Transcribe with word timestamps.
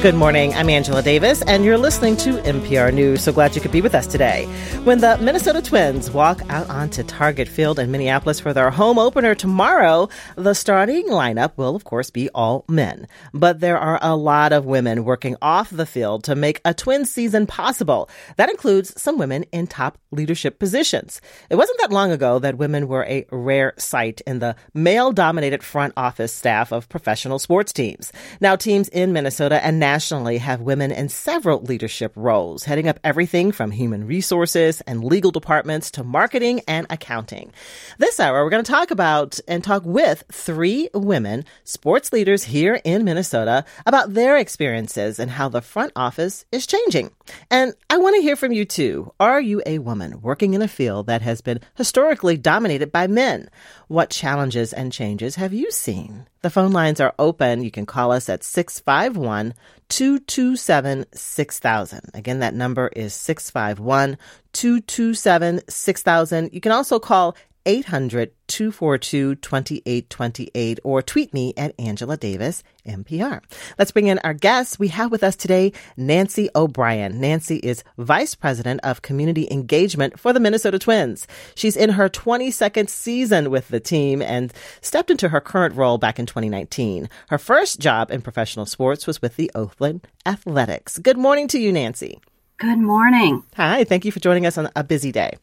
Good 0.00 0.14
morning. 0.14 0.54
I'm 0.54 0.70
Angela 0.70 1.02
Davis, 1.02 1.42
and 1.42 1.64
you're 1.64 1.76
listening 1.76 2.16
to 2.18 2.34
MPR 2.42 2.94
News. 2.94 3.24
So 3.24 3.32
glad 3.32 3.56
you 3.56 3.60
could 3.60 3.72
be 3.72 3.80
with 3.80 3.96
us 3.96 4.06
today. 4.06 4.44
When 4.84 5.00
the 5.00 5.18
Minnesota 5.18 5.60
Twins 5.60 6.08
walk 6.08 6.40
out 6.48 6.70
onto 6.70 7.02
Target 7.02 7.48
Field 7.48 7.80
in 7.80 7.90
Minneapolis 7.90 8.38
for 8.38 8.52
their 8.52 8.70
home 8.70 8.96
opener 8.96 9.34
tomorrow, 9.34 10.08
the 10.36 10.54
starting 10.54 11.08
lineup 11.08 11.56
will, 11.56 11.74
of 11.74 11.82
course, 11.82 12.10
be 12.10 12.28
all 12.30 12.64
men. 12.68 13.08
But 13.34 13.58
there 13.58 13.76
are 13.76 13.98
a 14.00 14.14
lot 14.14 14.52
of 14.52 14.66
women 14.66 15.02
working 15.02 15.34
off 15.42 15.68
the 15.70 15.84
field 15.84 16.22
to 16.24 16.36
make 16.36 16.60
a 16.64 16.72
twin 16.72 17.04
season 17.04 17.48
possible. 17.48 18.08
That 18.36 18.50
includes 18.50 19.02
some 19.02 19.18
women 19.18 19.46
in 19.50 19.66
top 19.66 19.98
leadership 20.12 20.60
positions. 20.60 21.20
It 21.50 21.56
wasn't 21.56 21.80
that 21.80 21.90
long 21.90 22.12
ago 22.12 22.38
that 22.38 22.56
women 22.56 22.86
were 22.86 23.04
a 23.06 23.26
rare 23.32 23.74
sight 23.78 24.20
in 24.28 24.38
the 24.38 24.54
male 24.72 25.10
dominated 25.10 25.64
front 25.64 25.92
office 25.96 26.32
staff 26.32 26.70
of 26.70 26.88
professional 26.88 27.40
sports 27.40 27.72
teams. 27.72 28.12
Now, 28.40 28.54
teams 28.54 28.88
in 28.90 29.12
Minnesota 29.12 29.62
and 29.64 29.80
nationally 29.92 30.36
have 30.36 30.60
women 30.60 30.90
in 30.92 31.08
several 31.08 31.62
leadership 31.62 32.12
roles, 32.14 32.64
heading 32.64 32.88
up 32.88 33.00
everything 33.02 33.50
from 33.50 33.70
human 33.70 34.06
resources 34.06 34.82
and 34.82 35.02
legal 35.02 35.30
departments 35.30 35.90
to 35.90 36.04
marketing 36.04 36.60
and 36.68 36.86
accounting. 36.90 37.50
This 37.96 38.20
hour, 38.20 38.44
we're 38.44 38.50
going 38.50 38.62
to 38.62 38.70
talk 38.70 38.90
about 38.90 39.40
and 39.48 39.64
talk 39.64 39.86
with 39.86 40.24
three 40.30 40.90
women, 40.92 41.46
sports 41.64 42.12
leaders 42.12 42.44
here 42.44 42.82
in 42.84 43.02
Minnesota, 43.02 43.64
about 43.86 44.12
their 44.12 44.36
experiences 44.36 45.18
and 45.18 45.30
how 45.30 45.48
the 45.48 45.62
front 45.62 45.92
office 45.96 46.44
is 46.52 46.66
changing. 46.66 47.10
And 47.50 47.72
I 47.88 47.96
want 47.96 48.14
to 48.16 48.22
hear 48.22 48.36
from 48.36 48.52
you 48.52 48.66
too. 48.66 49.14
Are 49.18 49.40
you 49.40 49.62
a 49.64 49.78
woman 49.78 50.20
working 50.20 50.52
in 50.52 50.60
a 50.60 50.68
field 50.68 51.06
that 51.06 51.22
has 51.22 51.40
been 51.40 51.60
historically 51.76 52.36
dominated 52.36 52.92
by 52.92 53.06
men? 53.06 53.48
What 53.86 54.10
challenges 54.10 54.74
and 54.74 54.92
changes 54.92 55.36
have 55.36 55.54
you 55.54 55.70
seen? 55.70 56.26
The 56.40 56.50
phone 56.50 56.72
lines 56.72 57.00
are 57.00 57.14
open. 57.18 57.62
You 57.62 57.70
can 57.70 57.84
call 57.84 58.12
us 58.12 58.28
at 58.28 58.44
651 58.44 59.54
227 59.88 61.06
6000. 61.12 62.10
Again, 62.14 62.38
that 62.40 62.54
number 62.54 62.88
is 62.94 63.12
651 63.14 64.18
227 64.52 65.60
6000. 65.68 66.50
You 66.52 66.60
can 66.60 66.72
also 66.72 66.98
call 67.00 67.36
800 67.68 68.32
242 68.48 69.34
2828 69.36 70.80
or 70.82 71.02
tweet 71.02 71.34
me 71.34 71.52
at 71.58 71.78
Angela 71.78 72.16
Davis, 72.16 72.64
MPR. 72.86 73.42
Let's 73.78 73.92
bring 73.92 74.06
in 74.06 74.18
our 74.20 74.32
guests. 74.32 74.78
We 74.78 74.88
have 74.88 75.10
with 75.10 75.22
us 75.22 75.36
today 75.36 75.74
Nancy 75.96 76.48
O'Brien. 76.56 77.20
Nancy 77.20 77.56
is 77.56 77.84
Vice 77.98 78.34
President 78.34 78.80
of 78.82 79.02
Community 79.02 79.46
Engagement 79.50 80.18
for 80.18 80.32
the 80.32 80.40
Minnesota 80.40 80.78
Twins. 80.78 81.26
She's 81.54 81.76
in 81.76 81.90
her 81.90 82.08
22nd 82.08 82.88
season 82.88 83.50
with 83.50 83.68
the 83.68 83.80
team 83.80 84.22
and 84.22 84.50
stepped 84.80 85.10
into 85.10 85.28
her 85.28 85.40
current 85.40 85.76
role 85.76 85.98
back 85.98 86.18
in 86.18 86.24
2019. 86.24 87.10
Her 87.28 87.38
first 87.38 87.80
job 87.80 88.10
in 88.10 88.22
professional 88.22 88.64
sports 88.64 89.06
was 89.06 89.20
with 89.20 89.36
the 89.36 89.50
Oakland 89.54 90.08
Athletics. 90.24 90.98
Good 90.98 91.18
morning 91.18 91.48
to 91.48 91.58
you, 91.58 91.70
Nancy. 91.70 92.18
Good 92.56 92.78
morning. 92.78 93.44
Hi, 93.56 93.84
thank 93.84 94.06
you 94.06 94.10
for 94.10 94.20
joining 94.20 94.46
us 94.46 94.56
on 94.56 94.70
a 94.74 94.82
busy 94.82 95.12
day. 95.12 95.36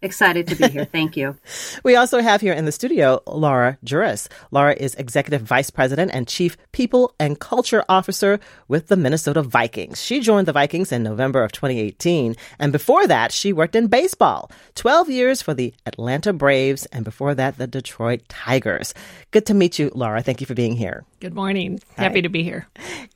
Excited 0.00 0.46
to 0.46 0.54
be 0.54 0.68
here. 0.68 0.84
Thank 0.92 1.16
you. 1.16 1.36
we 1.82 1.96
also 1.96 2.20
have 2.20 2.40
here 2.40 2.52
in 2.52 2.66
the 2.66 2.72
studio 2.72 3.20
Laura 3.26 3.78
Juras. 3.84 4.28
Laura 4.52 4.72
is 4.74 4.94
Executive 4.94 5.42
Vice 5.42 5.70
President 5.70 6.12
and 6.14 6.28
Chief 6.28 6.56
People 6.70 7.14
and 7.18 7.40
Culture 7.40 7.84
Officer 7.88 8.38
with 8.68 8.86
the 8.86 8.96
Minnesota 8.96 9.42
Vikings. 9.42 10.00
She 10.00 10.20
joined 10.20 10.46
the 10.46 10.52
Vikings 10.52 10.92
in 10.92 11.02
November 11.02 11.42
of 11.42 11.50
2018. 11.50 12.36
And 12.60 12.70
before 12.70 13.08
that, 13.08 13.32
she 13.32 13.52
worked 13.52 13.74
in 13.74 13.88
baseball 13.88 14.52
12 14.76 15.10
years 15.10 15.42
for 15.42 15.52
the 15.52 15.74
Atlanta 15.84 16.32
Braves 16.32 16.86
and 16.86 17.04
before 17.04 17.34
that, 17.34 17.58
the 17.58 17.66
Detroit 17.66 18.22
Tigers. 18.28 18.94
Good 19.32 19.46
to 19.46 19.54
meet 19.54 19.80
you, 19.80 19.90
Laura. 19.94 20.22
Thank 20.22 20.40
you 20.40 20.46
for 20.46 20.54
being 20.54 20.76
here. 20.76 21.04
Good 21.20 21.34
morning. 21.34 21.80
Happy 21.96 22.22
to 22.22 22.28
be 22.28 22.44
here. 22.44 22.68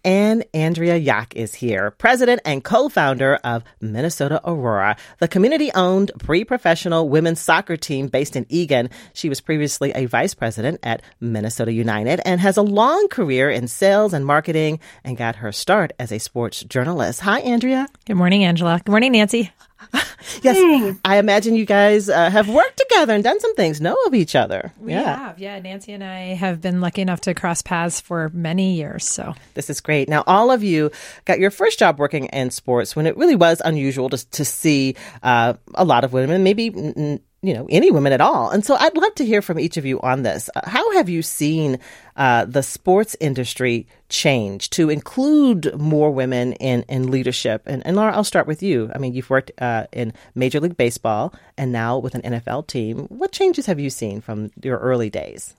And 0.04 0.44
Andrea 0.52 0.98
Yoch 0.98 1.32
is 1.36 1.54
here, 1.54 1.92
President 1.92 2.40
and 2.44 2.64
co 2.64 2.88
founder 2.88 3.36
of 3.44 3.62
Minnesota 3.80 4.40
Aurora, 4.44 4.96
the 5.20 5.28
community 5.28 5.70
owned 5.72 6.10
pre 6.18 6.42
professional 6.44 6.71
professional 6.72 7.06
women's 7.06 7.38
soccer 7.38 7.76
team 7.76 8.06
based 8.06 8.34
in 8.34 8.46
Eagan. 8.48 8.88
She 9.12 9.28
was 9.28 9.42
previously 9.42 9.92
a 9.94 10.06
vice 10.06 10.32
president 10.32 10.80
at 10.82 11.02
Minnesota 11.20 11.70
United 11.70 12.18
and 12.24 12.40
has 12.40 12.56
a 12.56 12.62
long 12.62 13.08
career 13.08 13.50
in 13.50 13.68
sales 13.68 14.14
and 14.14 14.24
marketing 14.24 14.80
and 15.04 15.14
got 15.18 15.36
her 15.36 15.52
start 15.52 15.92
as 15.98 16.10
a 16.10 16.18
sports 16.18 16.64
journalist. 16.64 17.20
Hi, 17.20 17.40
Andrea. 17.40 17.88
Good 18.06 18.16
morning, 18.16 18.42
Angela. 18.42 18.80
Good 18.82 18.90
morning, 18.90 19.12
Nancy. 19.12 19.52
yes. 20.42 20.96
I 21.04 21.18
imagine 21.18 21.54
you 21.54 21.64
guys 21.64 22.08
uh, 22.08 22.30
have 22.30 22.48
worked 22.48 22.78
together 22.78 23.14
and 23.14 23.24
done 23.24 23.40
some 23.40 23.54
things, 23.54 23.80
know 23.80 23.96
of 24.06 24.14
each 24.14 24.34
other. 24.34 24.72
We 24.78 24.92
yeah. 24.92 25.16
have, 25.16 25.38
yeah. 25.38 25.58
Nancy 25.58 25.92
and 25.92 26.04
I 26.04 26.34
have 26.34 26.60
been 26.60 26.80
lucky 26.80 27.02
enough 27.02 27.20
to 27.22 27.34
cross 27.34 27.62
paths 27.62 28.00
for 28.00 28.30
many 28.32 28.74
years. 28.74 29.06
So 29.08 29.34
this 29.54 29.70
is 29.70 29.80
great. 29.80 30.08
Now, 30.08 30.24
all 30.26 30.50
of 30.50 30.62
you 30.62 30.90
got 31.24 31.38
your 31.38 31.50
first 31.50 31.78
job 31.78 31.98
working 31.98 32.26
in 32.26 32.50
sports 32.50 32.96
when 32.96 33.06
it 33.06 33.16
really 33.16 33.36
was 33.36 33.60
unusual 33.64 34.08
to 34.10 34.30
to 34.30 34.44
see 34.44 34.96
uh, 35.22 35.54
a 35.74 35.84
lot 35.84 36.04
of 36.04 36.12
women, 36.12 36.42
maybe. 36.42 36.68
N- 36.68 37.20
you 37.42 37.52
know 37.52 37.66
any 37.68 37.90
women 37.90 38.12
at 38.12 38.20
all 38.20 38.50
and 38.50 38.64
so 38.64 38.76
i'd 38.76 38.96
love 38.96 39.14
to 39.16 39.26
hear 39.26 39.42
from 39.42 39.58
each 39.58 39.76
of 39.76 39.84
you 39.84 40.00
on 40.00 40.22
this 40.22 40.48
uh, 40.54 40.60
how 40.64 40.92
have 40.92 41.08
you 41.08 41.22
seen 41.22 41.78
uh, 42.16 42.44
the 42.44 42.62
sports 42.62 43.16
industry 43.20 43.86
change 44.08 44.70
to 44.70 44.90
include 44.90 45.74
more 45.78 46.10
women 46.10 46.52
in, 46.54 46.82
in 46.88 47.10
leadership 47.10 47.62
and, 47.66 47.84
and 47.84 47.96
laura 47.96 48.14
i'll 48.14 48.24
start 48.24 48.46
with 48.46 48.62
you 48.62 48.90
i 48.94 48.98
mean 48.98 49.12
you've 49.12 49.30
worked 49.30 49.50
uh, 49.58 49.86
in 49.92 50.12
major 50.34 50.60
league 50.60 50.76
baseball 50.76 51.34
and 51.58 51.72
now 51.72 51.98
with 51.98 52.14
an 52.14 52.22
nfl 52.22 52.66
team 52.66 53.06
what 53.08 53.32
changes 53.32 53.66
have 53.66 53.80
you 53.80 53.90
seen 53.90 54.20
from 54.20 54.50
your 54.62 54.78
early 54.78 55.10
days 55.10 55.54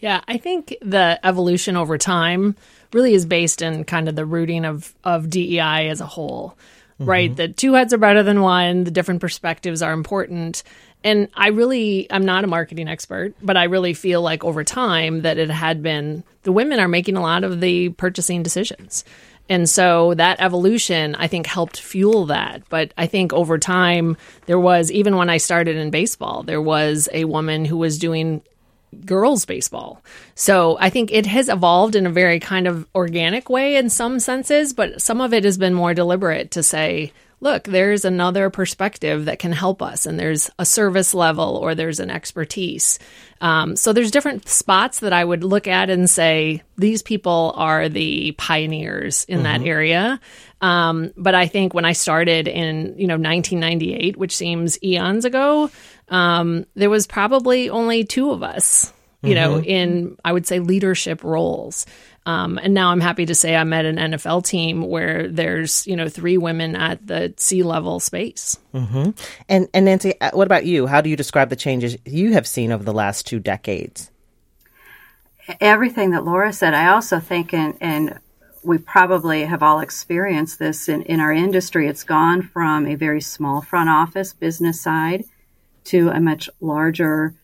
yeah 0.00 0.22
i 0.28 0.38
think 0.38 0.74
the 0.80 1.20
evolution 1.22 1.76
over 1.76 1.98
time 1.98 2.56
really 2.94 3.12
is 3.12 3.26
based 3.26 3.60
in 3.60 3.84
kind 3.84 4.08
of 4.08 4.16
the 4.16 4.24
rooting 4.24 4.64
of, 4.64 4.94
of 5.04 5.28
dei 5.28 5.88
as 5.88 6.00
a 6.00 6.06
whole 6.06 6.56
right? 6.98 7.30
Mm-hmm. 7.30 7.36
The 7.36 7.48
two 7.48 7.74
heads 7.74 7.92
are 7.92 7.98
better 7.98 8.22
than 8.22 8.40
one. 8.40 8.84
The 8.84 8.90
different 8.90 9.20
perspectives 9.20 9.82
are 9.82 9.92
important. 9.92 10.62
And 11.04 11.28
I 11.34 11.48
really, 11.48 12.06
I'm 12.10 12.24
not 12.24 12.44
a 12.44 12.48
marketing 12.48 12.88
expert, 12.88 13.34
but 13.40 13.56
I 13.56 13.64
really 13.64 13.94
feel 13.94 14.20
like 14.20 14.44
over 14.44 14.64
time 14.64 15.22
that 15.22 15.38
it 15.38 15.50
had 15.50 15.82
been 15.82 16.24
the 16.42 16.52
women 16.52 16.80
are 16.80 16.88
making 16.88 17.16
a 17.16 17.22
lot 17.22 17.44
of 17.44 17.60
the 17.60 17.90
purchasing 17.90 18.42
decisions. 18.42 19.04
And 19.48 19.68
so 19.68 20.14
that 20.14 20.40
evolution, 20.40 21.14
I 21.14 21.26
think, 21.26 21.46
helped 21.46 21.80
fuel 21.80 22.26
that. 22.26 22.68
But 22.68 22.92
I 22.98 23.06
think 23.06 23.32
over 23.32 23.58
time, 23.58 24.16
there 24.46 24.58
was, 24.58 24.92
even 24.92 25.16
when 25.16 25.30
I 25.30 25.38
started 25.38 25.76
in 25.76 25.90
baseball, 25.90 26.42
there 26.42 26.60
was 26.60 27.08
a 27.12 27.24
woman 27.24 27.64
who 27.64 27.78
was 27.78 27.98
doing 27.98 28.42
girls 29.04 29.44
baseball. 29.44 30.02
So 30.34 30.76
I 30.80 30.90
think 30.90 31.12
it 31.12 31.26
has 31.26 31.48
evolved 31.48 31.94
in 31.94 32.06
a 32.06 32.10
very 32.10 32.40
kind 32.40 32.66
of 32.66 32.86
organic 32.94 33.48
way 33.48 33.76
in 33.76 33.88
some 33.90 34.18
senses, 34.20 34.72
but 34.72 35.00
some 35.00 35.20
of 35.20 35.32
it 35.32 35.44
has 35.44 35.58
been 35.58 35.74
more 35.74 35.94
deliberate 35.94 36.50
to 36.52 36.62
say, 36.62 37.12
look, 37.40 37.64
there's 37.64 38.04
another 38.04 38.50
perspective 38.50 39.26
that 39.26 39.38
can 39.38 39.52
help 39.52 39.82
us, 39.82 40.06
and 40.06 40.18
there's 40.18 40.50
a 40.58 40.64
service 40.64 41.14
level 41.14 41.56
or 41.56 41.74
there's 41.74 42.00
an 42.00 42.10
expertise. 42.10 42.98
Um, 43.40 43.76
so 43.76 43.92
there's 43.92 44.10
different 44.10 44.48
spots 44.48 45.00
that 45.00 45.12
I 45.12 45.24
would 45.24 45.44
look 45.44 45.66
at 45.66 45.90
and 45.90 46.08
say 46.10 46.62
these 46.76 47.02
people 47.02 47.52
are 47.56 47.88
the 47.88 48.32
pioneers 48.32 49.24
in 49.24 49.38
mm-hmm. 49.38 49.44
that 49.44 49.62
area. 49.62 50.20
Um, 50.60 51.12
but 51.16 51.34
I 51.34 51.46
think 51.46 51.74
when 51.74 51.84
I 51.84 51.92
started 51.92 52.48
in 52.48 52.98
you 52.98 53.06
know 53.06 53.14
1998, 53.14 54.16
which 54.16 54.36
seems 54.36 54.82
eons 54.82 55.24
ago, 55.24 55.70
um, 56.08 56.66
there 56.74 56.90
was 56.90 57.06
probably 57.06 57.70
only 57.70 58.04
two 58.04 58.30
of 58.30 58.42
us 58.42 58.92
you 59.22 59.34
know, 59.34 59.54
mm-hmm. 59.54 59.64
in 59.64 60.16
I 60.24 60.32
would 60.32 60.46
say 60.46 60.60
leadership 60.60 61.24
roles. 61.24 61.86
Um, 62.28 62.58
and 62.62 62.74
now 62.74 62.90
I'm 62.90 63.00
happy 63.00 63.24
to 63.24 63.34
say 63.34 63.56
I'm 63.56 63.72
at 63.72 63.86
an 63.86 63.96
NFL 63.96 64.44
team 64.44 64.82
where 64.82 65.28
there's 65.28 65.86
you 65.86 65.96
know 65.96 66.10
three 66.10 66.36
women 66.36 66.76
at 66.76 67.06
the 67.06 67.32
C 67.38 67.62
level 67.62 68.00
space. 68.00 68.58
Mm-hmm. 68.74 69.12
And 69.48 69.68
and 69.72 69.86
Nancy, 69.86 70.20
uh, 70.20 70.32
what 70.34 70.46
about 70.46 70.66
you? 70.66 70.86
How 70.86 71.00
do 71.00 71.08
you 71.08 71.16
describe 71.16 71.48
the 71.48 71.56
changes 71.56 71.96
you 72.04 72.34
have 72.34 72.46
seen 72.46 72.70
over 72.70 72.84
the 72.84 72.92
last 72.92 73.26
two 73.26 73.40
decades? 73.40 74.10
Everything 75.58 76.10
that 76.10 76.26
Laura 76.26 76.52
said, 76.52 76.74
I 76.74 76.88
also 76.88 77.18
think, 77.18 77.54
and 77.54 77.78
and 77.80 78.18
we 78.62 78.76
probably 78.76 79.46
have 79.46 79.62
all 79.62 79.80
experienced 79.80 80.58
this 80.58 80.90
in, 80.90 81.04
in 81.04 81.20
our 81.20 81.32
industry. 81.32 81.88
It's 81.88 82.04
gone 82.04 82.42
from 82.42 82.86
a 82.86 82.94
very 82.94 83.22
small 83.22 83.62
front 83.62 83.88
office 83.88 84.34
business 84.34 84.82
side 84.82 85.24
to 85.84 86.10
a 86.10 86.20
much 86.20 86.50
larger, 86.60 87.34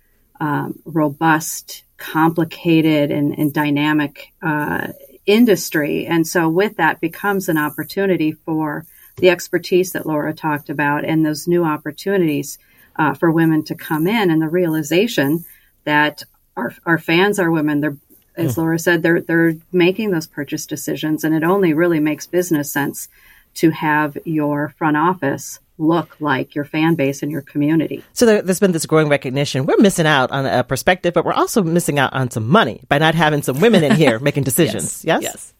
um, 0.41 0.79
robust 0.85 1.85
complicated 2.05 3.11
and, 3.11 3.37
and 3.39 3.53
dynamic 3.53 4.33
uh, 4.43 4.89
industry. 5.25 6.07
And 6.07 6.27
so, 6.27 6.49
with 6.51 6.77
that, 6.77 7.01
becomes 7.01 7.49
an 7.49 7.57
opportunity 7.57 8.33
for 8.33 8.85
the 9.17 9.31
expertise 9.31 9.93
that 9.93 10.07
Laura 10.07 10.35
talked 10.35 10.69
about 10.69 11.05
and 11.05 11.25
those 11.25 11.49
new 11.49 11.65
opportunities 11.65 12.59
uh, 12.97 13.15
for 13.15 13.31
women 13.31 13.65
to 13.65 13.75
come 13.75 14.07
in, 14.07 14.31
and 14.31 14.43
the 14.43 14.49
realization 14.49 15.45
that 15.85 16.23
our, 16.57 16.75
our 16.85 16.99
fans 16.99 17.39
are 17.39 17.51
women. 17.51 17.81
They're, 17.81 17.97
as 18.37 18.55
hmm. 18.55 18.61
Laura 18.61 18.79
said, 18.79 19.03
they're 19.03 19.23
they're 19.23 19.55
making 19.73 20.11
those 20.11 20.27
purchase 20.27 20.67
decisions, 20.67 21.25
and 21.25 21.35
it 21.35 21.43
only 21.43 21.73
really 21.73 22.01
makes 22.01 22.27
business 22.27 22.71
sense 22.71 23.09
to 23.55 23.71
have 23.71 24.19
your 24.25 24.75
front 24.77 24.97
office 24.97 25.59
look 25.79 26.17
like 26.21 26.55
your 26.55 26.65
fan 26.65 26.95
base 26.95 27.23
and 27.23 27.33
your 27.33 27.43
community. 27.43 28.03
So 28.13 28.27
there, 28.27 28.43
has 28.43 28.61
been 28.61 28.73
this 28.73 28.87
growing 28.87 29.09
recognition. 29.09 29.67
We're 29.67 29.79
missing 29.79 30.07
out 30.07 30.31
on 30.31 30.47
a 30.47 30.63
perspective, 30.63 31.15
but 31.15 31.25
we're 31.25 31.33
also 31.33 31.63
missing 31.63 31.99
out 31.99 32.13
on 32.13 32.31
some 32.31 32.49
money 32.49 32.83
by 32.89 32.99
not 32.99 33.15
having 33.15 33.43
some 33.43 33.61
women 33.61 33.83
in 33.83 33.97
here 33.97 34.19
making 34.21 34.45
decisions. 34.45 35.05
yes. 35.05 35.23
Yes. 35.23 35.23
yes? 35.23 35.55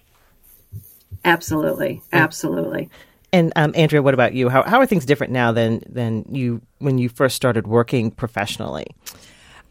Absolutely, 1.25 2.03
absolutely. 2.13 2.91
And 3.33 3.53
um, 3.57 3.73
Andrea, 3.75 4.03
what 4.03 4.15
about 4.15 4.35
you? 4.35 4.49
How 4.49 4.63
how 4.63 4.79
are 4.79 4.87
things 4.87 5.05
different 5.05 5.33
now 5.33 5.51
than 5.51 5.83
than 5.89 6.25
you 6.29 6.61
when 6.79 6.99
you 6.99 7.09
first 7.09 7.35
started 7.35 7.67
working 7.67 8.11
professionally? 8.11 8.87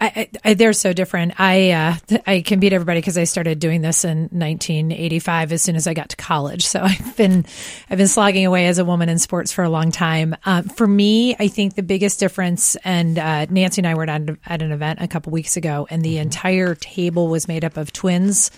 I, 0.03 0.29
I, 0.43 0.53
they're 0.55 0.73
so 0.73 0.91
different. 0.91 1.39
I 1.39 1.71
uh, 1.71 1.95
I 2.27 2.41
can 2.41 2.59
beat 2.59 2.73
everybody 2.73 2.99
because 2.99 3.17
I 3.17 3.23
started 3.23 3.59
doing 3.59 3.81
this 3.81 4.03
in 4.03 4.23
1985 4.31 5.53
as 5.53 5.61
soon 5.61 5.77
as 5.77 5.87
I 5.87 5.93
got 5.93 6.09
to 6.09 6.17
college. 6.17 6.65
So 6.65 6.81
I've 6.83 7.15
been 7.15 7.45
I've 7.89 7.97
been 7.97 8.07
slogging 8.07 8.45
away 8.45 8.67
as 8.67 8.79
a 8.79 8.85
woman 8.85 9.07
in 9.07 9.17
sports 9.17 9.53
for 9.53 9.63
a 9.63 9.69
long 9.69 9.91
time. 9.91 10.35
Uh, 10.45 10.63
for 10.63 10.87
me, 10.87 11.35
I 11.39 11.47
think 11.47 11.75
the 11.75 11.83
biggest 11.83 12.19
difference, 12.19 12.75
and 12.83 13.17
uh, 13.17 13.45
Nancy 13.45 13.79
and 13.79 13.87
I 13.87 13.95
were 13.95 14.03
at, 14.09 14.29
at 14.45 14.61
an 14.61 14.71
event 14.73 14.99
a 15.01 15.07
couple 15.07 15.31
weeks 15.31 15.55
ago, 15.55 15.87
and 15.89 16.03
the 16.03 16.15
mm-hmm. 16.15 16.23
entire 16.23 16.75
table 16.75 17.29
was 17.29 17.47
made 17.47 17.63
up 17.63 17.77
of 17.77 17.93
twins 17.93 18.51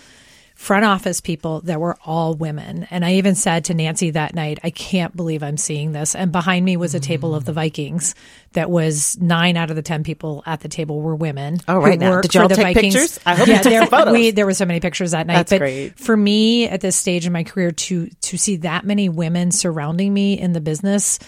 front 0.56 0.86
office 0.86 1.20
people 1.20 1.60
that 1.60 1.78
were 1.78 1.96
all 2.06 2.34
women. 2.34 2.86
And 2.90 3.04
I 3.04 3.14
even 3.14 3.34
said 3.34 3.66
to 3.66 3.74
Nancy 3.74 4.10
that 4.12 4.34
night, 4.34 4.58
I 4.64 4.70
can't 4.70 5.14
believe 5.14 5.42
I'm 5.42 5.58
seeing 5.58 5.92
this. 5.92 6.14
And 6.14 6.32
behind 6.32 6.64
me 6.64 6.78
was 6.78 6.94
a 6.94 6.98
table 6.98 7.34
of 7.34 7.44
the 7.44 7.52
Vikings 7.52 8.14
that 8.54 8.70
was 8.70 9.18
nine 9.20 9.58
out 9.58 9.68
of 9.68 9.76
the 9.76 9.82
10 9.82 10.02
people 10.02 10.42
at 10.46 10.60
the 10.60 10.68
table 10.68 11.02
were 11.02 11.14
women. 11.14 11.58
Oh, 11.68 11.78
right 11.78 11.98
now. 11.98 12.22
Did 12.22 12.34
y'all 12.34 12.48
take 12.48 12.74
Vikings. 12.74 12.94
pictures? 12.94 13.20
I 13.26 13.34
hope 13.34 13.48
yeah, 13.48 13.58
you 13.58 13.62
took 13.64 13.70
there, 13.70 13.86
photos. 13.86 14.14
We, 14.14 14.30
there 14.30 14.46
were 14.46 14.54
so 14.54 14.64
many 14.64 14.80
pictures 14.80 15.10
that 15.10 15.26
night. 15.26 15.34
That's 15.34 15.50
but 15.50 15.58
great. 15.58 15.98
for 15.98 16.16
me 16.16 16.66
at 16.66 16.80
this 16.80 16.96
stage 16.96 17.26
in 17.26 17.34
my 17.34 17.44
career 17.44 17.70
to, 17.70 18.08
to 18.08 18.38
see 18.38 18.56
that 18.56 18.86
many 18.86 19.10
women 19.10 19.50
surrounding 19.50 20.12
me 20.12 20.40
in 20.40 20.54
the 20.54 20.62
business 20.62 21.18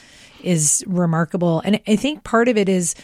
is 0.42 0.82
remarkable. 0.86 1.60
And 1.66 1.80
I 1.86 1.96
think 1.96 2.24
part 2.24 2.48
of 2.48 2.56
it 2.56 2.70
is 2.70 2.94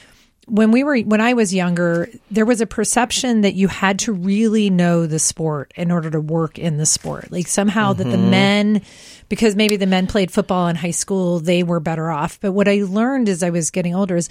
when 0.46 0.70
we 0.70 0.84
were 0.84 0.98
when 0.98 1.20
I 1.20 1.34
was 1.34 1.54
younger, 1.54 2.08
there 2.30 2.44
was 2.44 2.60
a 2.60 2.66
perception 2.66 3.42
that 3.42 3.54
you 3.54 3.68
had 3.68 3.98
to 4.00 4.12
really 4.12 4.70
know 4.70 5.06
the 5.06 5.18
sport 5.18 5.72
in 5.76 5.90
order 5.90 6.10
to 6.10 6.20
work 6.20 6.58
in 6.58 6.76
the 6.76 6.86
sport. 6.86 7.30
Like 7.30 7.48
somehow 7.48 7.92
mm-hmm. 7.92 8.02
that 8.02 8.10
the 8.10 8.16
mm-hmm. 8.16 8.30
men 8.30 8.82
because 9.28 9.56
maybe 9.56 9.76
the 9.76 9.86
men 9.86 10.06
played 10.06 10.30
football 10.30 10.68
in 10.68 10.76
high 10.76 10.90
school, 10.90 11.40
they 11.40 11.62
were 11.62 11.80
better 11.80 12.10
off. 12.10 12.38
But 12.40 12.52
what 12.52 12.68
I 12.68 12.82
learned 12.82 13.28
as 13.28 13.42
I 13.42 13.50
was 13.50 13.70
getting 13.70 13.94
older 13.94 14.16
is 14.16 14.28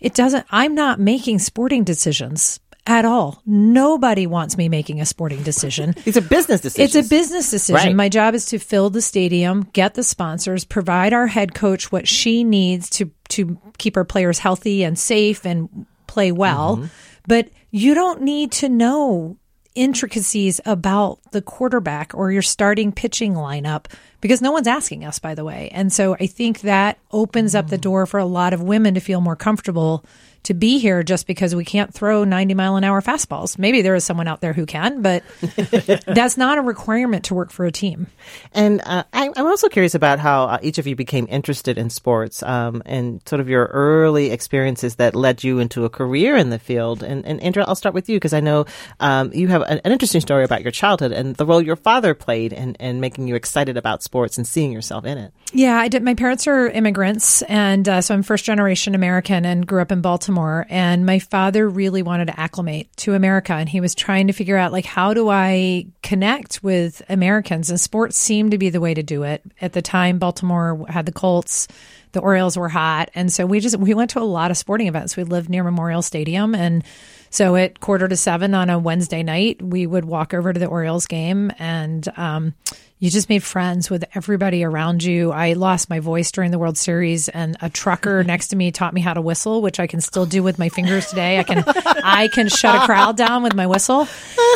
it 0.00 0.14
doesn't 0.14 0.46
I'm 0.50 0.74
not 0.74 1.00
making 1.00 1.38
sporting 1.38 1.84
decisions 1.84 2.60
at 2.86 3.04
all. 3.04 3.42
Nobody 3.46 4.26
wants 4.26 4.56
me 4.56 4.68
making 4.68 5.00
a 5.00 5.06
sporting 5.06 5.42
decision. 5.42 5.94
It's 6.04 6.16
a 6.16 6.22
business 6.22 6.60
decision. 6.60 6.84
It's 6.84 7.06
a 7.06 7.08
business 7.08 7.50
decision. 7.50 7.74
Right. 7.74 7.96
My 7.96 8.08
job 8.08 8.34
is 8.34 8.46
to 8.46 8.58
fill 8.58 8.90
the 8.90 9.00
stadium, 9.00 9.62
get 9.72 9.94
the 9.94 10.02
sponsors, 10.02 10.64
provide 10.64 11.12
our 11.12 11.26
head 11.26 11.54
coach 11.54 11.92
what 11.92 12.08
she 12.08 12.44
needs 12.44 12.90
to 12.90 13.10
to 13.30 13.58
keep 13.78 13.96
our 13.96 14.04
players 14.04 14.38
healthy 14.38 14.82
and 14.82 14.98
safe 14.98 15.46
and 15.46 15.86
play 16.06 16.32
well. 16.32 16.76
Mm-hmm. 16.76 16.86
But 17.26 17.48
you 17.70 17.94
don't 17.94 18.22
need 18.22 18.52
to 18.52 18.68
know 18.68 19.38
intricacies 19.74 20.60
about 20.66 21.20
the 21.30 21.40
quarterback 21.40 22.12
or 22.14 22.30
your 22.30 22.42
starting 22.42 22.92
pitching 22.92 23.32
lineup 23.34 23.86
because 24.20 24.42
no 24.42 24.52
one's 24.52 24.66
asking 24.66 25.04
us 25.04 25.18
by 25.18 25.34
the 25.34 25.44
way. 25.44 25.70
And 25.72 25.92
so 25.92 26.14
I 26.20 26.26
think 26.26 26.60
that 26.60 26.98
opens 27.10 27.54
up 27.54 27.68
the 27.68 27.78
mm. 27.78 27.82
door 27.82 28.06
for 28.06 28.20
a 28.20 28.26
lot 28.26 28.52
of 28.52 28.62
women 28.62 28.94
to 28.94 29.00
feel 29.00 29.22
more 29.22 29.36
comfortable 29.36 30.04
to 30.44 30.54
be 30.54 30.78
here 30.78 31.02
just 31.02 31.26
because 31.26 31.54
we 31.54 31.64
can't 31.64 31.94
throw 31.94 32.24
90 32.24 32.54
mile 32.54 32.76
an 32.76 32.84
hour 32.84 33.00
fastballs. 33.00 33.58
Maybe 33.58 33.82
there 33.82 33.94
is 33.94 34.04
someone 34.04 34.26
out 34.26 34.40
there 34.40 34.52
who 34.52 34.66
can, 34.66 35.00
but 35.00 35.22
that's 36.06 36.36
not 36.36 36.58
a 36.58 36.62
requirement 36.62 37.24
to 37.26 37.34
work 37.34 37.50
for 37.50 37.64
a 37.64 37.72
team. 37.72 38.08
And 38.52 38.80
uh, 38.84 39.04
I, 39.12 39.26
am 39.36 39.46
also 39.46 39.68
curious 39.68 39.94
about 39.94 40.18
how 40.18 40.44
uh, 40.44 40.58
each 40.62 40.78
of 40.78 40.86
you 40.86 40.96
became 40.96 41.26
interested 41.30 41.78
in 41.78 41.90
sports 41.90 42.42
um, 42.42 42.82
and 42.86 43.26
sort 43.26 43.40
of 43.40 43.48
your 43.48 43.66
early 43.66 44.30
experiences 44.30 44.96
that 44.96 45.14
led 45.14 45.44
you 45.44 45.60
into 45.60 45.84
a 45.84 45.90
career 45.90 46.36
in 46.36 46.50
the 46.50 46.58
field. 46.58 47.02
And, 47.02 47.24
and 47.24 47.40
Andrea, 47.40 47.64
I'll 47.68 47.76
start 47.76 47.94
with 47.94 48.08
you 48.08 48.16
because 48.16 48.32
I 48.32 48.40
know 48.40 48.66
um, 49.00 49.32
you 49.32 49.48
have 49.48 49.62
an, 49.62 49.80
an, 49.84 49.92
interesting 49.92 50.20
story 50.20 50.42
about 50.42 50.62
your 50.62 50.72
childhood 50.72 51.12
and 51.12 51.36
the 51.36 51.46
role 51.46 51.62
your 51.62 51.76
father 51.76 52.14
played 52.14 52.52
in, 52.52 52.74
in 52.76 52.98
making 53.00 53.28
you 53.28 53.34
excited 53.34 53.76
about 53.76 54.02
sports 54.02 54.38
and 54.38 54.46
seeing 54.46 54.72
yourself 54.72 55.04
in 55.04 55.18
it. 55.18 55.32
Yeah, 55.52 55.76
I 55.76 55.88
did. 55.88 56.02
My 56.02 56.14
parents 56.14 56.46
are 56.46 56.68
immigrants, 56.68 57.42
and 57.42 57.88
uh, 57.88 58.00
so 58.00 58.14
I'm 58.14 58.22
first 58.22 58.44
generation 58.44 58.94
American 58.94 59.44
and 59.44 59.66
grew 59.66 59.82
up 59.82 59.92
in 59.92 60.00
Baltimore. 60.00 60.31
Baltimore 60.32 60.66
and 60.70 61.04
my 61.04 61.18
father 61.18 61.68
really 61.68 62.02
wanted 62.02 62.28
to 62.28 62.40
acclimate 62.40 62.88
to 62.96 63.12
America 63.12 63.52
and 63.52 63.68
he 63.68 63.82
was 63.82 63.94
trying 63.94 64.28
to 64.28 64.32
figure 64.32 64.56
out 64.56 64.72
like 64.72 64.86
how 64.86 65.12
do 65.12 65.28
I 65.28 65.86
connect 66.02 66.62
with 66.62 67.02
Americans 67.10 67.68
and 67.68 67.78
sports 67.78 68.16
seemed 68.16 68.52
to 68.52 68.58
be 68.58 68.70
the 68.70 68.80
way 68.80 68.94
to 68.94 69.02
do 69.02 69.24
it. 69.24 69.42
At 69.60 69.74
the 69.74 69.82
time 69.82 70.18
Baltimore 70.18 70.86
had 70.88 71.04
the 71.04 71.12
Colts, 71.12 71.68
the 72.12 72.20
Orioles 72.20 72.56
were 72.56 72.70
hot 72.70 73.10
and 73.14 73.30
so 73.30 73.44
we 73.44 73.60
just 73.60 73.76
we 73.76 73.92
went 73.92 74.10
to 74.12 74.20
a 74.20 74.24
lot 74.24 74.50
of 74.50 74.56
sporting 74.56 74.86
events. 74.86 75.18
We 75.18 75.24
lived 75.24 75.50
near 75.50 75.64
Memorial 75.64 76.00
Stadium 76.00 76.54
and 76.54 76.82
so 77.28 77.54
at 77.54 77.80
quarter 77.80 78.08
to 78.08 78.16
seven 78.16 78.54
on 78.54 78.70
a 78.70 78.78
Wednesday 78.78 79.22
night, 79.22 79.60
we 79.60 79.86
would 79.86 80.06
walk 80.06 80.32
over 80.32 80.52
to 80.52 80.58
the 80.58 80.66
Orioles 80.66 81.06
game 81.06 81.52
and 81.58 82.06
um, 82.16 82.54
you 83.02 83.10
just 83.10 83.28
made 83.28 83.42
friends 83.42 83.90
with 83.90 84.04
everybody 84.14 84.62
around 84.62 85.02
you. 85.02 85.32
I 85.32 85.54
lost 85.54 85.90
my 85.90 85.98
voice 85.98 86.30
during 86.30 86.52
the 86.52 86.58
World 86.60 86.78
Series, 86.78 87.28
and 87.28 87.56
a 87.60 87.68
trucker 87.68 88.22
next 88.26 88.48
to 88.48 88.56
me 88.56 88.70
taught 88.70 88.94
me 88.94 89.00
how 89.00 89.12
to 89.12 89.20
whistle, 89.20 89.60
which 89.60 89.80
I 89.80 89.88
can 89.88 90.00
still 90.00 90.24
do 90.24 90.44
with 90.44 90.56
my 90.56 90.68
fingers 90.68 91.08
today. 91.08 91.40
I 91.40 91.42
can 91.42 91.64
I 91.66 92.28
can 92.28 92.48
shut 92.48 92.80
a 92.80 92.86
crowd 92.86 93.16
down 93.16 93.42
with 93.42 93.56
my 93.56 93.66
whistle. 93.66 94.06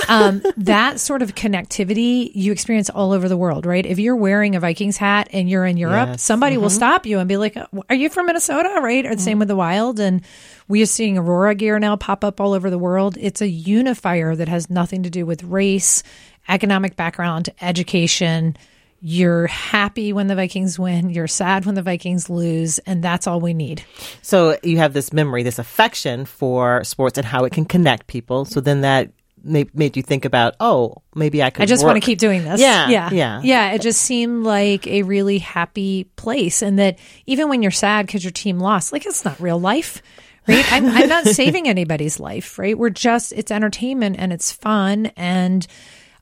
Um, 0.08 0.44
that 0.58 1.00
sort 1.00 1.22
of 1.22 1.34
connectivity 1.34 2.30
you 2.36 2.52
experience 2.52 2.88
all 2.88 3.10
over 3.10 3.28
the 3.28 3.36
world, 3.36 3.66
right? 3.66 3.84
If 3.84 3.98
you're 3.98 4.14
wearing 4.14 4.54
a 4.54 4.60
Vikings 4.60 4.96
hat 4.96 5.28
and 5.32 5.50
you're 5.50 5.66
in 5.66 5.76
Europe, 5.76 6.10
yes. 6.10 6.22
somebody 6.22 6.54
mm-hmm. 6.54 6.62
will 6.62 6.70
stop 6.70 7.04
you 7.04 7.18
and 7.18 7.28
be 7.28 7.38
like, 7.38 7.56
"Are 7.56 7.96
you 7.96 8.08
from 8.08 8.26
Minnesota?" 8.26 8.78
Right? 8.80 9.04
Or 9.04 9.08
the 9.08 9.16
mm-hmm. 9.16 9.24
same 9.24 9.38
with 9.40 9.48
the 9.48 9.56
Wild, 9.56 9.98
and 9.98 10.22
we 10.68 10.82
are 10.82 10.86
seeing 10.86 11.18
Aurora 11.18 11.56
gear 11.56 11.80
now 11.80 11.96
pop 11.96 12.22
up 12.22 12.40
all 12.40 12.52
over 12.52 12.70
the 12.70 12.78
world. 12.78 13.16
It's 13.20 13.40
a 13.40 13.48
unifier 13.48 14.36
that 14.36 14.46
has 14.46 14.70
nothing 14.70 15.02
to 15.02 15.10
do 15.10 15.26
with 15.26 15.42
race 15.42 16.04
economic 16.48 16.96
background, 16.96 17.50
education. 17.60 18.56
You're 19.00 19.46
happy 19.46 20.12
when 20.12 20.26
the 20.26 20.34
Vikings 20.34 20.78
win. 20.78 21.10
You're 21.10 21.28
sad 21.28 21.66
when 21.66 21.74
the 21.74 21.82
Vikings 21.82 22.30
lose. 22.30 22.78
And 22.80 23.02
that's 23.04 23.26
all 23.26 23.40
we 23.40 23.54
need. 23.54 23.84
So 24.22 24.56
you 24.62 24.78
have 24.78 24.94
this 24.94 25.12
memory, 25.12 25.42
this 25.42 25.58
affection 25.58 26.24
for 26.24 26.82
sports 26.82 27.18
and 27.18 27.26
how 27.26 27.44
it 27.44 27.52
can 27.52 27.66
connect 27.66 28.06
people. 28.06 28.44
So 28.44 28.60
then 28.60 28.80
that 28.80 29.10
made 29.46 29.96
you 29.96 30.02
think 30.02 30.24
about, 30.24 30.56
oh, 30.60 30.96
maybe 31.14 31.42
I 31.42 31.50
could. 31.50 31.62
I 31.62 31.66
just 31.66 31.82
work. 31.82 31.90
want 31.92 32.02
to 32.02 32.06
keep 32.06 32.18
doing 32.18 32.44
this. 32.44 32.60
Yeah, 32.60 32.88
yeah, 32.88 33.10
yeah, 33.12 33.40
yeah. 33.42 33.72
It 33.72 33.80
just 33.80 34.00
seemed 34.00 34.44
like 34.44 34.86
a 34.86 35.02
really 35.02 35.38
happy 35.38 36.04
place, 36.16 36.62
and 36.62 36.78
that 36.78 36.98
even 37.26 37.48
when 37.48 37.62
you're 37.62 37.70
sad 37.70 38.06
because 38.06 38.24
your 38.24 38.32
team 38.32 38.58
lost, 38.58 38.92
like 38.92 39.06
it's 39.06 39.24
not 39.24 39.38
real 39.40 39.60
life, 39.60 40.02
right? 40.48 40.72
I'm, 40.72 40.86
I'm 40.86 41.08
not 41.08 41.24
saving 41.26 41.68
anybody's 41.68 42.18
life, 42.18 42.58
right? 42.58 42.76
We're 42.76 42.90
just 42.90 43.32
it's 43.32 43.50
entertainment 43.50 44.16
and 44.18 44.32
it's 44.32 44.52
fun, 44.52 45.06
and 45.16 45.66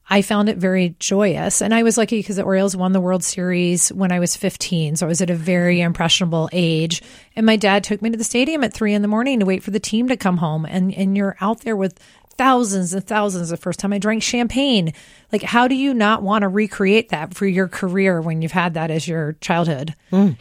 I 0.09 0.23
found 0.23 0.49
it 0.49 0.59
very 0.59 0.97
joyous. 0.99 1.63
And 1.63 1.73
I 1.75 1.83
was 1.83 1.97
lucky 1.97 2.19
because 2.19 2.37
the 2.37 2.43
Orioles 2.43 2.77
won 2.77 2.93
the 2.93 3.01
World 3.01 3.25
Series 3.25 3.91
when 3.91 4.13
I 4.13 4.21
was 4.21 4.37
15. 4.37 4.97
So 4.97 5.07
I 5.07 5.09
was 5.09 5.23
at 5.23 5.31
a 5.31 5.35
very 5.35 5.81
impressionable 5.81 6.51
age. 6.53 7.03
And 7.35 7.47
my 7.47 7.57
dad 7.57 7.85
took 7.85 8.03
me 8.03 8.11
to 8.11 8.19
the 8.19 8.25
stadium 8.25 8.63
at 8.65 8.75
three 8.75 8.93
in 8.93 9.03
the 9.03 9.09
morning 9.09 9.41
to 9.41 9.47
wait 9.47 9.63
for 9.63 9.71
the 9.71 9.81
team 9.81 10.09
to 10.09 10.17
come 10.17 10.37
home. 10.37 10.67
And, 10.67 10.93
and 10.95 11.17
you're 11.17 11.37
out 11.41 11.61
there 11.61 11.77
with 11.77 11.99
thousands 12.37 12.93
and 12.95 13.07
thousands 13.07 13.51
the 13.51 13.57
first 13.57 13.81
time 13.81 13.93
I 13.93 13.99
drank 13.99 14.23
champagne. 14.23 14.93
Like, 15.33 15.43
how 15.43 15.69
do 15.69 15.75
you 15.75 15.95
not 15.95 16.23
want 16.23 16.43
to 16.43 16.49
recreate 16.49 17.09
that 17.09 17.35
for 17.35 17.47
your 17.47 17.69
career 17.69 18.21
when 18.21 18.43
you've 18.43 18.53
had 18.53 18.75
that 18.75 18.91
as 18.91 19.09
your 19.09 19.33
childhood? 19.41 19.95
Mm. 20.13 20.37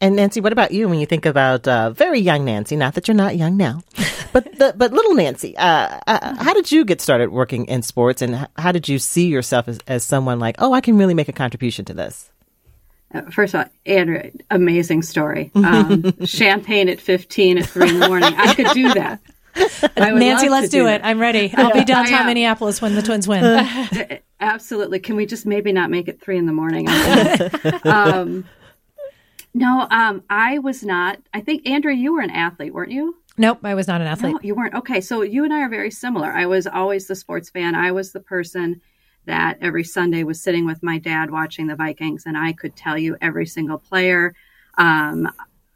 And 0.00 0.16
Nancy, 0.16 0.40
what 0.40 0.52
about 0.52 0.72
you 0.72 0.88
when 0.88 1.00
you 1.00 1.06
think 1.06 1.24
about 1.24 1.66
uh, 1.66 1.90
very 1.90 2.20
young 2.20 2.44
Nancy? 2.44 2.76
Not 2.76 2.94
that 2.94 3.08
you're 3.08 3.14
not 3.14 3.36
young 3.36 3.56
now, 3.56 3.82
but 4.32 4.44
the, 4.58 4.74
but 4.76 4.92
little 4.92 5.14
Nancy. 5.14 5.56
Uh, 5.56 6.00
uh, 6.06 6.34
how 6.42 6.52
did 6.52 6.70
you 6.70 6.84
get 6.84 7.00
started 7.00 7.30
working 7.30 7.66
in 7.66 7.82
sports, 7.82 8.20
and 8.20 8.48
how 8.56 8.72
did 8.72 8.88
you 8.88 8.98
see 8.98 9.28
yourself 9.28 9.68
as, 9.68 9.78
as 9.86 10.04
someone 10.04 10.38
like, 10.38 10.56
oh, 10.58 10.72
I 10.72 10.80
can 10.80 10.98
really 10.98 11.14
make 11.14 11.28
a 11.28 11.32
contribution 11.32 11.84
to 11.86 11.94
this? 11.94 12.30
Uh, 13.14 13.22
first 13.30 13.54
of 13.54 13.60
all, 13.60 13.66
Andrea, 13.86 14.30
amazing 14.50 15.02
story. 15.02 15.50
Um, 15.64 16.26
champagne 16.26 16.88
at 16.88 17.00
15 17.00 17.58
at 17.58 17.66
3 17.66 17.88
in 17.88 18.00
the 18.00 18.08
morning. 18.08 18.34
I 18.36 18.54
could 18.54 18.72
do 18.74 18.92
that. 18.94 19.20
Nancy, 19.96 20.48
let's 20.48 20.68
do, 20.68 20.82
do 20.82 20.88
it. 20.88 21.00
I'm 21.04 21.20
ready. 21.20 21.52
I'll 21.56 21.72
be 21.72 21.84
downtown 21.84 22.26
Minneapolis 22.26 22.82
when 22.82 22.94
the 22.94 23.02
Twins 23.02 23.28
win. 23.28 23.44
Absolutely. 24.40 24.98
Can 24.98 25.16
we 25.16 25.26
just 25.26 25.46
maybe 25.46 25.72
not 25.72 25.90
make 25.90 26.08
it 26.08 26.20
three 26.20 26.38
in 26.38 26.46
the 26.46 26.52
morning? 26.52 26.88
um, 27.84 28.44
no, 29.54 29.86
um, 29.90 30.22
I 30.28 30.58
was 30.58 30.82
not. 30.82 31.18
I 31.32 31.40
think 31.40 31.66
Andrea, 31.68 31.96
you 31.96 32.14
were 32.14 32.20
an 32.20 32.30
athlete, 32.30 32.74
weren't 32.74 32.90
you? 32.90 33.16
Nope, 33.36 33.60
I 33.64 33.74
was 33.74 33.88
not 33.88 34.00
an 34.00 34.06
athlete. 34.06 34.34
No, 34.34 34.40
you 34.42 34.54
weren't. 34.54 34.74
Okay, 34.74 35.00
so 35.00 35.22
you 35.22 35.44
and 35.44 35.52
I 35.52 35.62
are 35.62 35.68
very 35.68 35.90
similar. 35.90 36.28
I 36.28 36.46
was 36.46 36.66
always 36.66 37.06
the 37.06 37.16
sports 37.16 37.50
fan. 37.50 37.74
I 37.74 37.92
was 37.92 38.12
the 38.12 38.20
person 38.20 38.80
that 39.26 39.58
every 39.60 39.84
Sunday 39.84 40.24
was 40.24 40.42
sitting 40.42 40.66
with 40.66 40.82
my 40.82 40.98
dad 40.98 41.30
watching 41.30 41.66
the 41.66 41.76
Vikings, 41.76 42.24
and 42.26 42.36
I 42.36 42.52
could 42.52 42.76
tell 42.76 42.98
you 42.98 43.16
every 43.20 43.46
single 43.46 43.78
player. 43.78 44.34
Um, 44.76 45.30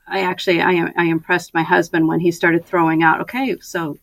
I 0.08 0.20
actually 0.20 0.60
I, 0.60 0.92
I 0.96 1.04
impressed 1.04 1.54
my 1.54 1.62
husband 1.62 2.08
when 2.08 2.20
he 2.20 2.30
started 2.30 2.64
throwing 2.64 3.02
out. 3.02 3.20
Okay, 3.22 3.56
so 3.60 3.98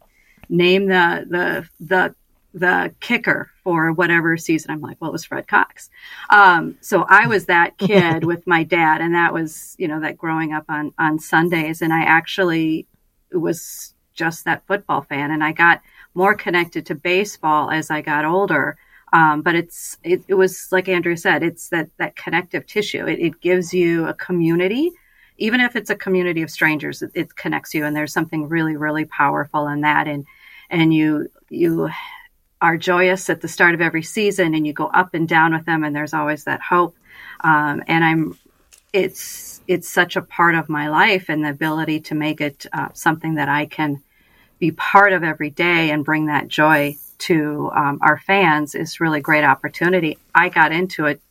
name 0.49 0.87
the 0.87 1.25
the 1.29 1.69
the 1.79 2.15
the 2.53 2.93
kicker 3.01 3.51
for 3.63 3.91
whatever 3.91 4.37
season. 4.37 4.71
I'm 4.71 4.79
like, 4.79 4.97
well, 4.99 5.09
it 5.09 5.13
was 5.13 5.25
Fred 5.25 5.47
Cox. 5.47 5.89
Um, 6.29 6.77
so 6.79 7.05
I 7.07 7.27
was 7.27 7.45
that 7.45 7.77
kid 7.77 8.23
with 8.23 8.47
my 8.47 8.63
dad, 8.63 9.01
and 9.01 9.13
that 9.15 9.33
was 9.33 9.75
you 9.77 9.87
know 9.87 9.99
that 10.01 10.17
growing 10.17 10.53
up 10.53 10.65
on 10.69 10.93
on 10.97 11.19
Sundays, 11.19 11.81
and 11.81 11.93
I 11.93 12.03
actually 12.03 12.87
was 13.31 13.93
just 14.13 14.45
that 14.45 14.65
football 14.65 15.01
fan, 15.01 15.31
and 15.31 15.43
I 15.43 15.51
got 15.51 15.81
more 16.13 16.33
connected 16.33 16.85
to 16.87 16.95
baseball 16.95 17.69
as 17.69 17.91
I 17.91 18.01
got 18.01 18.25
older. 18.25 18.77
Um, 19.13 19.41
but 19.41 19.55
it's 19.55 19.97
it, 20.03 20.23
it, 20.27 20.33
was 20.33 20.71
like 20.71 20.89
Andrea 20.89 21.15
said, 21.15 21.43
it's 21.43 21.69
that 21.69 21.89
that 21.97 22.15
connective 22.15 22.65
tissue. 22.65 23.05
It, 23.05 23.19
it, 23.19 23.39
gives 23.39 23.73
you 23.73 24.07
a 24.07 24.13
community, 24.13 24.91
even 25.37 25.61
if 25.61 25.75
it's 25.75 25.89
a 25.89 25.95
community 25.95 26.41
of 26.41 26.49
strangers. 26.49 27.01
It, 27.01 27.11
it, 27.13 27.35
connects 27.35 27.73
you, 27.73 27.85
and 27.85 27.95
there's 27.95 28.13
something 28.13 28.47
really 28.47 28.75
really 28.75 29.05
powerful 29.05 29.67
in 29.67 29.81
that. 29.81 30.07
And 30.07 30.25
and 30.69 30.93
you 30.93 31.29
you 31.49 31.89
are 32.61 32.77
joyous 32.77 33.29
at 33.29 33.41
the 33.41 33.47
start 33.47 33.75
of 33.75 33.81
every 33.81 34.03
season, 34.03 34.55
and 34.55 34.65
you 34.65 34.73
go 34.73 34.87
up 34.87 35.13
and 35.13 35.27
down 35.27 35.53
with 35.53 35.65
them, 35.65 35.83
and 35.83 35.95
there's 35.95 36.13
always 36.13 36.45
that 36.45 36.61
hope. 36.61 36.95
Um, 37.41 37.83
and 37.87 38.03
I'm 38.03 38.37
it's 38.93 39.61
it's 39.67 39.89
such 39.89 40.15
a 40.15 40.21
part 40.21 40.55
of 40.55 40.69
my 40.69 40.89
life, 40.89 41.29
and 41.29 41.43
the 41.43 41.49
ability 41.49 42.01
to 42.01 42.15
make 42.15 42.41
it 42.41 42.65
uh, 42.71 42.89
something 42.93 43.35
that 43.35 43.49
I 43.49 43.65
can 43.65 44.01
be 44.59 44.71
part 44.71 45.11
of 45.13 45.23
every 45.23 45.49
day 45.49 45.91
and 45.91 46.05
bring 46.05 46.27
that 46.27 46.47
joy 46.47 46.95
to 47.17 47.71
um, 47.73 47.99
our 48.01 48.19
fans 48.19 48.75
is 48.75 48.99
really 48.99 49.21
great 49.21 49.43
opportunity. 49.43 50.17
I 50.33 50.49
got 50.49 50.71
into 50.71 51.05
it 51.05 51.21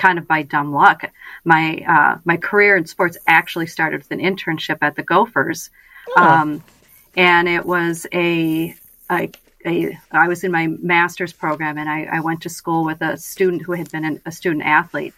kind 0.00 0.18
of 0.18 0.26
by 0.26 0.42
dumb 0.42 0.72
luck. 0.72 1.02
My 1.44 1.84
uh, 1.86 2.18
my 2.24 2.36
career 2.36 2.76
in 2.76 2.86
sports 2.86 3.16
actually 3.26 3.66
started 3.66 4.00
with 4.00 4.10
an 4.10 4.20
internship 4.20 4.78
at 4.80 4.96
the 4.96 5.02
Gophers, 5.02 5.70
oh. 6.16 6.22
um, 6.22 6.64
and 7.16 7.48
it 7.48 7.64
was 7.64 8.06
a, 8.12 8.74
a, 9.10 9.30
a 9.66 9.98
I 10.10 10.28
was 10.28 10.42
in 10.42 10.50
my 10.50 10.66
master's 10.66 11.32
program, 11.32 11.78
and 11.78 11.88
I, 11.88 12.04
I, 12.04 12.20
went 12.20 12.42
to 12.42 12.48
school 12.48 12.84
with 12.84 13.02
a 13.02 13.16
student 13.16 13.62
who 13.62 13.72
had 13.72 13.90
been 13.90 14.04
an, 14.04 14.22
a 14.24 14.32
student 14.32 14.64
athlete, 14.64 15.14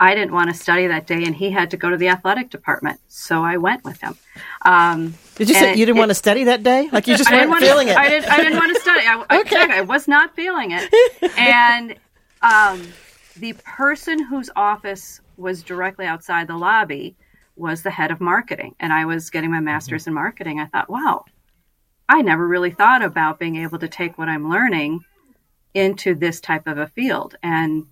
I 0.00 0.14
didn't 0.14 0.32
want 0.32 0.50
to 0.50 0.56
study 0.56 0.86
that 0.86 1.06
day, 1.06 1.24
and 1.24 1.34
he 1.34 1.50
had 1.50 1.72
to 1.72 1.76
go 1.76 1.90
to 1.90 1.96
the 1.96 2.08
athletic 2.08 2.50
department, 2.50 3.00
so 3.08 3.42
I 3.42 3.56
went 3.56 3.84
with 3.84 4.00
him. 4.00 4.16
Um, 4.64 5.14
Did 5.34 5.48
you 5.48 5.54
say 5.56 5.70
you 5.70 5.86
didn't 5.86 5.96
it, 5.96 6.00
want 6.00 6.10
to 6.10 6.14
study 6.14 6.44
that 6.44 6.62
day? 6.62 6.88
Like 6.92 7.08
you 7.08 7.16
just 7.16 7.30
weren't 7.32 7.58
feeling 7.58 7.88
to, 7.88 7.94
it? 7.94 7.98
I 7.98 8.08
didn't. 8.08 8.30
I 8.30 8.36
didn't 8.36 8.58
want 8.58 8.74
to 8.76 8.80
study. 8.80 9.06
I, 9.06 9.40
okay. 9.40 9.56
I, 9.56 9.78
I 9.78 9.80
was 9.80 10.06
not 10.06 10.36
feeling 10.36 10.70
it, 10.72 11.32
and 11.38 11.96
um, 12.42 12.82
the 13.38 13.52
person 13.52 14.24
whose 14.24 14.50
office 14.56 15.20
was 15.36 15.62
directly 15.62 16.06
outside 16.06 16.46
the 16.46 16.56
lobby 16.56 17.16
was 17.56 17.82
the 17.82 17.90
head 17.90 18.10
of 18.10 18.20
marketing, 18.20 18.74
and 18.78 18.92
I 18.92 19.04
was 19.04 19.30
getting 19.30 19.50
my 19.50 19.60
master's 19.60 20.02
mm-hmm. 20.02 20.10
in 20.10 20.14
marketing. 20.14 20.60
I 20.60 20.66
thought, 20.66 20.90
wow, 20.90 21.24
I 22.08 22.22
never 22.22 22.46
really 22.46 22.70
thought 22.70 23.02
about 23.02 23.38
being 23.38 23.56
able 23.56 23.78
to 23.80 23.88
take 23.88 24.16
what 24.16 24.28
I'm 24.28 24.50
learning 24.50 25.00
into 25.74 26.14
this 26.14 26.40
type 26.40 26.66
of 26.66 26.78
a 26.78 26.86
field, 26.86 27.36
and 27.42 27.86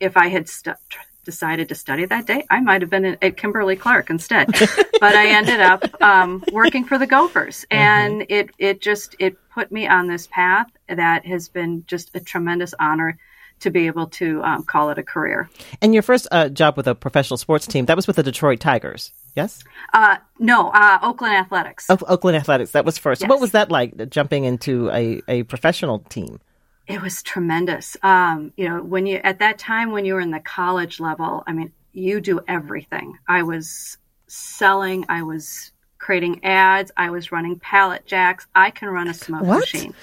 if 0.00 0.16
I 0.16 0.28
had 0.28 0.48
st- 0.48 0.76
decided 1.24 1.68
to 1.68 1.74
study 1.74 2.04
that 2.06 2.26
day, 2.26 2.44
I 2.50 2.60
might 2.60 2.82
have 2.82 2.90
been 2.90 3.18
at 3.20 3.36
Kimberly 3.36 3.76
Clark 3.76 4.10
instead. 4.10 4.46
but 5.00 5.14
I 5.14 5.28
ended 5.28 5.60
up 5.60 6.00
um, 6.00 6.44
working 6.52 6.84
for 6.84 6.98
the 6.98 7.06
Gophers, 7.06 7.66
mm-hmm. 7.70 7.82
and 7.82 8.20
mm-hmm. 8.22 8.32
it 8.32 8.50
it 8.58 8.80
just 8.80 9.16
it 9.18 9.36
put 9.50 9.70
me 9.70 9.86
on 9.86 10.06
this 10.06 10.26
path 10.28 10.68
that 10.88 11.26
has 11.26 11.48
been 11.48 11.84
just 11.86 12.14
a 12.14 12.20
tremendous 12.20 12.74
honor 12.78 13.18
to 13.60 13.70
be 13.70 13.86
able 13.86 14.06
to 14.06 14.42
um, 14.42 14.64
call 14.64 14.90
it 14.90 14.98
a 14.98 15.02
career. 15.02 15.48
And 15.80 15.94
your 15.94 16.02
first 16.02 16.28
uh, 16.30 16.48
job 16.48 16.76
with 16.76 16.86
a 16.86 16.94
professional 16.94 17.36
sports 17.36 17.66
team 17.66 17.86
that 17.86 17.96
was 17.96 18.06
with 18.06 18.16
the 18.16 18.22
Detroit 18.22 18.60
Tigers. 18.60 19.12
Yes. 19.34 19.64
Uh, 19.92 20.16
no, 20.38 20.70
uh, 20.70 20.98
Oakland 21.02 21.34
Athletics. 21.34 21.86
Oh, 21.88 21.98
Oakland 22.06 22.36
Athletics. 22.36 22.72
That 22.72 22.84
was 22.84 22.98
first. 22.98 23.22
Yes. 23.22 23.28
What 23.28 23.40
was 23.40 23.52
that 23.52 23.70
like, 23.70 24.08
jumping 24.10 24.44
into 24.44 24.90
a, 24.90 25.22
a 25.28 25.42
professional 25.44 26.00
team? 26.00 26.40
It 26.86 27.02
was 27.02 27.22
tremendous. 27.22 27.96
Um, 28.02 28.52
you 28.56 28.68
know, 28.68 28.82
when 28.82 29.06
you 29.06 29.20
at 29.24 29.40
that 29.40 29.58
time 29.58 29.90
when 29.90 30.04
you 30.04 30.14
were 30.14 30.20
in 30.20 30.30
the 30.30 30.40
college 30.40 31.00
level, 31.00 31.42
I 31.46 31.52
mean, 31.52 31.72
you 31.92 32.20
do 32.20 32.40
everything. 32.46 33.18
I 33.26 33.42
was 33.42 33.98
selling, 34.28 35.04
I 35.08 35.22
was 35.22 35.72
creating 35.98 36.44
ads, 36.44 36.92
I 36.96 37.10
was 37.10 37.32
running 37.32 37.58
pallet 37.58 38.06
jacks. 38.06 38.46
I 38.54 38.70
can 38.70 38.88
run 38.88 39.08
a 39.08 39.14
smoke 39.14 39.42
what? 39.42 39.60
machine. 39.60 39.94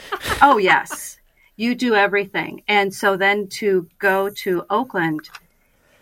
Oh 0.41 0.57
yes, 0.57 1.17
you 1.55 1.75
do 1.75 1.95
everything. 1.95 2.63
And 2.67 2.93
so 2.93 3.17
then 3.17 3.47
to 3.59 3.87
go 3.99 4.29
to 4.29 4.65
Oakland, 4.69 5.29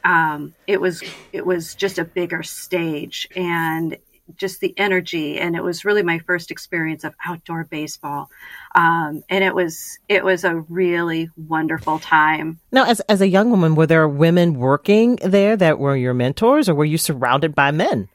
um, 0.03 0.53
it 0.67 0.81
was 0.81 1.03
it 1.31 1.45
was 1.45 1.75
just 1.75 1.99
a 1.99 2.05
bigger 2.05 2.43
stage, 2.43 3.27
and 3.35 3.97
just 4.35 4.59
the 4.59 4.73
energy. 4.77 5.39
And 5.39 5.55
it 5.55 5.63
was 5.63 5.85
really 5.85 6.03
my 6.03 6.19
first 6.19 6.51
experience 6.51 7.03
of 7.03 7.13
outdoor 7.25 7.65
baseball. 7.65 8.29
Um, 8.75 9.23
and 9.29 9.43
it 9.43 9.53
was 9.53 9.99
it 10.07 10.23
was 10.23 10.43
a 10.43 10.55
really 10.55 11.29
wonderful 11.35 11.99
time. 11.99 12.59
Now 12.71 12.85
as, 12.85 12.99
as 13.01 13.21
a 13.21 13.27
young 13.27 13.49
woman 13.49 13.75
were 13.75 13.87
there 13.87 14.07
women 14.07 14.55
working 14.55 15.17
there 15.17 15.55
that 15.57 15.79
were 15.79 15.95
your 15.95 16.13
mentors 16.13 16.69
or 16.69 16.75
were 16.75 16.85
you 16.85 16.97
surrounded 16.97 17.55
by 17.55 17.71
men? 17.71 18.09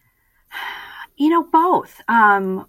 You 1.17 1.31
know 1.31 1.45
both. 1.45 2.01
Um, 2.09 2.67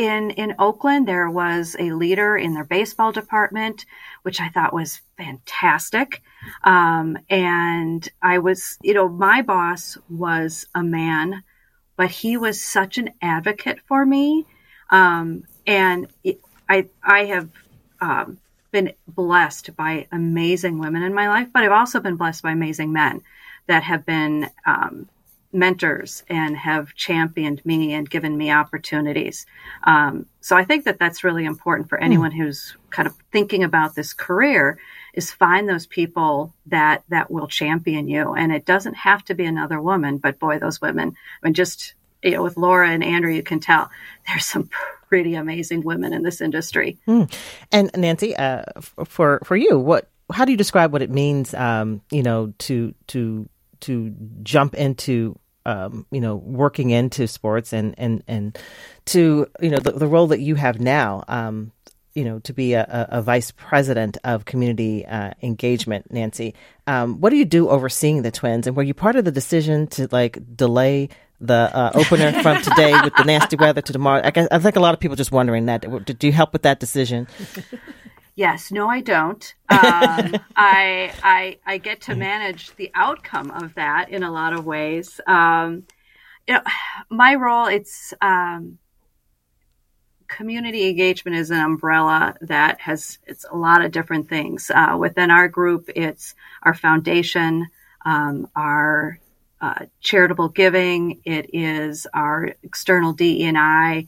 in 0.00 0.30
in 0.30 0.54
Oakland 0.58 1.06
there 1.06 1.30
was 1.30 1.76
a 1.78 1.92
leader 1.92 2.36
in 2.36 2.54
their 2.54 2.64
baseball 2.64 3.12
department 3.12 3.84
which 4.22 4.40
I 4.40 4.48
thought 4.48 4.72
was 4.72 5.00
fantastic 5.16 6.22
um, 6.64 7.18
and 7.28 8.08
I 8.22 8.38
was 8.38 8.78
you 8.82 8.94
know 8.94 9.08
my 9.08 9.42
boss 9.42 9.98
was 10.08 10.66
a 10.74 10.82
man 10.82 11.42
but 12.00 12.10
he 12.10 12.38
was 12.38 12.58
such 12.58 12.96
an 12.96 13.10
advocate 13.20 13.78
for 13.86 14.06
me. 14.06 14.46
Um, 14.88 15.44
and 15.66 16.06
it, 16.24 16.40
I, 16.66 16.88
I 17.02 17.26
have 17.26 17.50
um, 18.00 18.38
been 18.70 18.94
blessed 19.06 19.76
by 19.76 20.06
amazing 20.10 20.78
women 20.78 21.02
in 21.02 21.12
my 21.12 21.28
life, 21.28 21.48
but 21.52 21.62
I've 21.62 21.72
also 21.72 22.00
been 22.00 22.16
blessed 22.16 22.42
by 22.42 22.52
amazing 22.52 22.94
men 22.94 23.20
that 23.66 23.82
have 23.82 24.06
been 24.06 24.48
um, 24.64 25.10
mentors 25.52 26.22
and 26.28 26.56
have 26.56 26.94
championed 26.94 27.64
me 27.64 27.92
and 27.92 28.08
given 28.08 28.36
me 28.36 28.50
opportunities. 28.50 29.46
Um, 29.84 30.26
so 30.40 30.56
I 30.56 30.64
think 30.64 30.84
that 30.84 30.98
that's 30.98 31.24
really 31.24 31.44
important 31.44 31.88
for 31.88 31.98
anyone 31.98 32.30
mm. 32.30 32.36
who's 32.36 32.76
kind 32.90 33.08
of 33.08 33.14
thinking 33.32 33.64
about 33.64 33.94
this 33.94 34.12
career 34.12 34.78
is 35.12 35.32
find 35.32 35.68
those 35.68 35.86
people 35.86 36.54
that 36.66 37.02
that 37.08 37.30
will 37.30 37.48
champion 37.48 38.08
you 38.08 38.34
and 38.34 38.52
it 38.52 38.64
doesn't 38.64 38.94
have 38.94 39.24
to 39.24 39.34
be 39.34 39.44
another 39.44 39.80
woman 39.80 40.18
but 40.18 40.38
boy 40.38 40.58
those 40.58 40.80
women 40.80 41.14
i 41.42 41.46
mean 41.46 41.54
just 41.54 41.94
you 42.22 42.32
know 42.32 42.42
with 42.42 42.56
laura 42.56 42.88
and 42.88 43.02
andrea 43.02 43.36
you 43.36 43.42
can 43.42 43.60
tell 43.60 43.90
there's 44.28 44.46
some 44.46 44.68
pretty 45.08 45.34
amazing 45.34 45.82
women 45.82 46.12
in 46.12 46.22
this 46.22 46.40
industry 46.40 46.96
mm. 47.08 47.32
and 47.72 47.90
nancy 47.96 48.36
uh, 48.36 48.62
for 49.04 49.40
for 49.44 49.56
you 49.56 49.78
what 49.78 50.08
how 50.32 50.44
do 50.44 50.52
you 50.52 50.58
describe 50.58 50.92
what 50.92 51.02
it 51.02 51.10
means 51.10 51.54
um, 51.54 52.00
you 52.10 52.22
know 52.22 52.52
to 52.58 52.94
to 53.08 53.48
to 53.80 54.14
jump 54.42 54.74
into 54.74 55.38
um, 55.66 56.06
you 56.10 56.20
know, 56.20 56.36
working 56.36 56.90
into 56.90 57.26
sports 57.26 57.72
and 57.72 57.94
and 57.98 58.22
and 58.26 58.58
to 59.06 59.46
you 59.60 59.70
know 59.70 59.78
the, 59.78 59.92
the 59.92 60.06
role 60.06 60.28
that 60.28 60.40
you 60.40 60.54
have 60.54 60.80
now. 60.80 61.24
Um, 61.28 61.72
you 62.12 62.24
know, 62.24 62.40
to 62.40 62.52
be 62.52 62.72
a, 62.72 63.06
a, 63.08 63.22
vice 63.22 63.52
president 63.52 64.18
of 64.24 64.44
community 64.44 65.06
uh, 65.06 65.30
engagement, 65.42 66.12
Nancy. 66.12 66.54
Um, 66.88 67.20
what 67.20 67.30
do 67.30 67.36
you 67.36 67.44
do 67.44 67.68
overseeing 67.68 68.22
the 68.22 68.32
twins? 68.32 68.66
And 68.66 68.76
were 68.76 68.82
you 68.82 68.94
part 68.94 69.14
of 69.14 69.24
the 69.24 69.30
decision 69.30 69.86
to 69.88 70.08
like 70.10 70.56
delay 70.56 71.08
the 71.40 71.54
uh, 71.54 71.92
opener 71.94 72.32
from 72.42 72.60
today 72.62 72.92
with 73.04 73.14
the 73.14 73.22
nasty 73.22 73.54
weather 73.54 73.80
to 73.80 73.92
tomorrow? 73.92 74.22
I, 74.24 74.32
guess, 74.32 74.48
I 74.50 74.58
think 74.58 74.74
a 74.74 74.80
lot 74.80 74.92
of 74.92 74.98
people 74.98 75.14
just 75.14 75.30
wondering 75.30 75.66
that. 75.66 76.04
Did 76.04 76.24
you 76.24 76.32
help 76.32 76.52
with 76.52 76.62
that 76.62 76.80
decision? 76.80 77.28
Yes, 78.40 78.72
no, 78.72 78.88
I 78.88 79.02
don't. 79.02 79.54
Um, 79.68 79.78
I, 80.56 81.12
I, 81.22 81.58
I 81.66 81.76
get 81.76 82.00
to 82.02 82.14
manage 82.14 82.74
the 82.76 82.90
outcome 82.94 83.50
of 83.50 83.74
that 83.74 84.08
in 84.08 84.22
a 84.22 84.30
lot 84.30 84.54
of 84.54 84.64
ways. 84.64 85.20
Um, 85.26 85.82
you 86.48 86.54
know, 86.54 86.62
my 87.10 87.34
role, 87.34 87.66
it's 87.66 88.14
um, 88.22 88.78
community 90.26 90.88
engagement 90.88 91.36
is 91.36 91.50
an 91.50 91.60
umbrella 91.60 92.34
that 92.40 92.80
has 92.80 93.18
it's 93.26 93.44
a 93.44 93.54
lot 93.54 93.84
of 93.84 93.92
different 93.92 94.30
things 94.30 94.70
uh, 94.74 94.96
within 94.98 95.30
our 95.30 95.48
group 95.48 95.90
it's 95.94 96.34
our 96.62 96.72
foundation 96.72 97.66
um, 98.06 98.48
our 98.54 99.18
uh, 99.60 99.84
charitable 100.00 100.48
giving 100.48 101.20
it 101.24 101.50
is 101.52 102.06
our 102.14 102.54
external 102.62 103.12
DE&I 103.12 104.06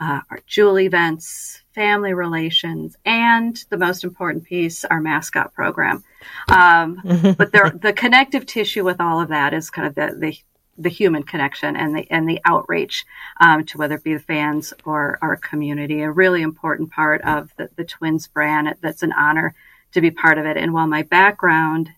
uh, 0.00 0.20
our 0.30 0.40
jewel 0.46 0.78
events 0.78 1.62
family 1.74 2.14
relations 2.14 2.96
and 3.04 3.64
the 3.70 3.78
most 3.78 4.04
important 4.04 4.44
piece 4.44 4.84
our 4.84 5.00
mascot 5.00 5.52
program 5.54 6.02
um, 6.48 7.00
but 7.38 7.52
there, 7.52 7.70
the 7.70 7.92
connective 7.92 8.46
tissue 8.46 8.84
with 8.84 9.00
all 9.00 9.20
of 9.20 9.28
that 9.28 9.52
is 9.54 9.70
kind 9.70 9.88
of 9.88 9.94
the, 9.94 10.16
the 10.18 10.38
the 10.76 10.88
human 10.88 11.22
connection 11.22 11.76
and 11.76 11.96
the 11.96 12.10
and 12.10 12.28
the 12.28 12.40
outreach 12.44 13.04
um, 13.40 13.64
to 13.64 13.78
whether 13.78 13.96
it 13.96 14.04
be 14.04 14.14
the 14.14 14.20
fans 14.20 14.72
or 14.84 15.18
our 15.22 15.36
community. 15.36 16.02
A 16.02 16.10
really 16.10 16.42
important 16.42 16.90
part 16.90 17.22
of 17.22 17.52
the, 17.56 17.70
the 17.76 17.84
Twins 17.84 18.26
brand. 18.26 18.74
That's 18.80 19.02
an 19.02 19.12
honor 19.12 19.54
to 19.92 20.00
be 20.00 20.10
part 20.10 20.38
of 20.38 20.46
it. 20.46 20.56
And 20.56 20.72
while 20.72 20.86
my 20.86 21.02
background 21.02 21.90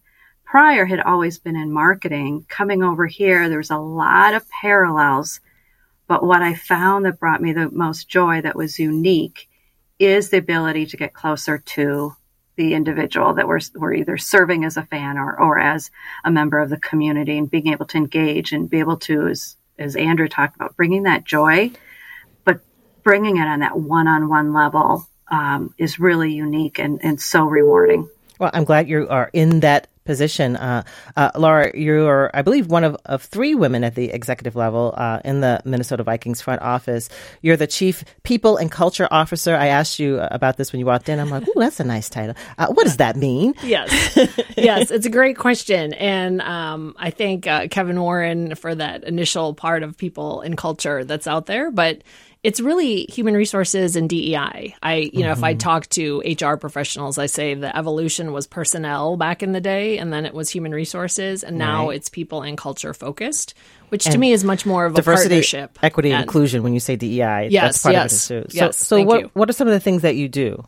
prior 0.44 0.84
had 0.84 1.00
always 1.00 1.38
been 1.38 1.56
in 1.56 1.72
marketing, 1.72 2.46
coming 2.48 2.82
over 2.82 3.06
here, 3.06 3.48
there's 3.48 3.70
a 3.70 3.78
lot 3.78 4.34
of 4.34 4.48
parallels. 4.50 5.40
But 6.08 6.24
what 6.24 6.42
I 6.42 6.54
found 6.54 7.04
that 7.04 7.18
brought 7.18 7.42
me 7.42 7.52
the 7.52 7.70
most 7.70 8.08
joy 8.08 8.40
that 8.42 8.56
was 8.56 8.78
unique 8.78 9.48
is 9.98 10.30
the 10.30 10.38
ability 10.38 10.86
to 10.86 10.96
get 10.96 11.14
closer 11.14 11.58
to 11.58 12.14
the 12.56 12.74
individual 12.74 13.34
that 13.34 13.46
we're, 13.46 13.60
we're 13.74 13.94
either 13.94 14.16
serving 14.16 14.64
as 14.64 14.76
a 14.76 14.84
fan 14.84 15.18
or, 15.18 15.38
or 15.38 15.58
as 15.58 15.90
a 16.24 16.30
member 16.30 16.58
of 16.58 16.70
the 16.70 16.78
community 16.78 17.36
and 17.36 17.50
being 17.50 17.68
able 17.68 17.86
to 17.86 17.98
engage 17.98 18.52
and 18.52 18.70
be 18.70 18.78
able 18.78 18.96
to, 18.96 19.28
as, 19.28 19.56
as 19.78 19.94
Andrea 19.94 20.28
talked 20.28 20.56
about, 20.56 20.76
bringing 20.76 21.02
that 21.02 21.24
joy, 21.24 21.70
but 22.44 22.60
bringing 23.02 23.36
it 23.36 23.46
on 23.46 23.60
that 23.60 23.78
one 23.78 24.08
on 24.08 24.28
one 24.28 24.52
level 24.52 25.06
um, 25.28 25.74
is 25.76 25.98
really 25.98 26.32
unique 26.32 26.78
and, 26.78 27.00
and 27.02 27.20
so 27.20 27.44
rewarding. 27.44 28.08
Well, 28.38 28.50
I'm 28.52 28.64
glad 28.64 28.88
you 28.88 29.06
are 29.08 29.30
in 29.32 29.60
that 29.60 29.88
position. 30.06 30.56
Uh, 30.56 30.82
uh, 31.16 31.30
Laura, 31.36 31.70
you're, 31.76 32.30
I 32.32 32.42
believe, 32.42 32.68
one 32.68 32.84
of, 32.84 32.96
of 33.04 33.22
three 33.22 33.54
women 33.54 33.84
at 33.84 33.94
the 33.94 34.10
executive 34.10 34.56
level 34.56 34.94
uh, 34.96 35.20
in 35.24 35.40
the 35.40 35.60
Minnesota 35.64 36.02
Vikings 36.02 36.40
front 36.40 36.62
office. 36.62 37.08
You're 37.42 37.56
the 37.56 37.66
chief 37.66 38.04
people 38.22 38.56
and 38.56 38.70
culture 38.70 39.08
officer. 39.10 39.54
I 39.54 39.66
asked 39.66 39.98
you 39.98 40.18
about 40.20 40.56
this 40.56 40.72
when 40.72 40.80
you 40.80 40.86
walked 40.86 41.08
in. 41.08 41.18
I'm 41.18 41.30
like, 41.30 41.46
ooh, 41.48 41.54
that's 41.60 41.80
a 41.80 41.84
nice 41.84 42.08
title. 42.08 42.34
Uh, 42.56 42.68
what 42.68 42.84
does 42.84 42.96
that 42.96 43.16
mean? 43.16 43.54
Yes. 43.62 43.90
yes, 44.56 44.90
it's 44.90 45.06
a 45.06 45.10
great 45.10 45.36
question. 45.36 45.92
And 45.94 46.40
um, 46.40 46.94
I 46.98 47.10
thank 47.10 47.46
uh, 47.46 47.68
Kevin 47.68 48.00
Warren 48.00 48.54
for 48.54 48.74
that 48.74 49.04
initial 49.04 49.54
part 49.54 49.82
of 49.82 49.96
people 49.96 50.40
and 50.40 50.56
culture 50.56 51.04
that's 51.04 51.26
out 51.26 51.46
there. 51.46 51.70
But 51.70 52.02
it's 52.46 52.60
really 52.60 53.06
human 53.08 53.34
resources 53.34 53.96
and 53.96 54.08
DEI. 54.08 54.76
I, 54.80 54.94
you 54.94 55.24
know, 55.24 55.32
mm-hmm. 55.32 55.32
if 55.32 55.42
I 55.42 55.54
mm-hmm. 55.54 55.58
talk 55.58 55.88
to 55.88 56.20
HR 56.20 56.54
professionals, 56.54 57.18
I 57.18 57.26
say 57.26 57.54
the 57.54 57.76
evolution 57.76 58.32
was 58.32 58.46
personnel 58.46 59.16
back 59.16 59.42
in 59.42 59.50
the 59.50 59.60
day, 59.60 59.98
and 59.98 60.12
then 60.12 60.24
it 60.24 60.32
was 60.32 60.48
human 60.48 60.70
resources, 60.70 61.42
and 61.42 61.58
now 61.58 61.88
right. 61.88 61.96
it's 61.96 62.08
people 62.08 62.42
and 62.42 62.56
culture 62.56 62.94
focused, 62.94 63.54
which 63.88 64.06
and 64.06 64.12
to 64.12 64.18
me 64.18 64.30
is 64.30 64.44
much 64.44 64.64
more 64.64 64.86
of 64.86 64.92
a 64.92 64.94
diversity, 64.94 65.34
partnership. 65.34 65.76
equity, 65.82 66.12
and 66.12 66.22
inclusion. 66.22 66.62
When 66.62 66.72
you 66.72 66.78
say 66.78 66.94
DEI, 66.94 67.48
yes, 67.50 67.50
that's 67.50 67.82
part 67.82 67.92
yes, 67.94 68.30
of 68.30 68.36
it 68.36 68.42
too. 68.42 68.50
So, 68.50 68.64
yes, 68.64 68.76
so 68.78 69.02
what 69.02 69.20
you. 69.22 69.30
what 69.34 69.50
are 69.50 69.52
some 69.52 69.66
of 69.66 69.74
the 69.74 69.80
things 69.80 70.02
that 70.02 70.14
you 70.14 70.28
do? 70.28 70.64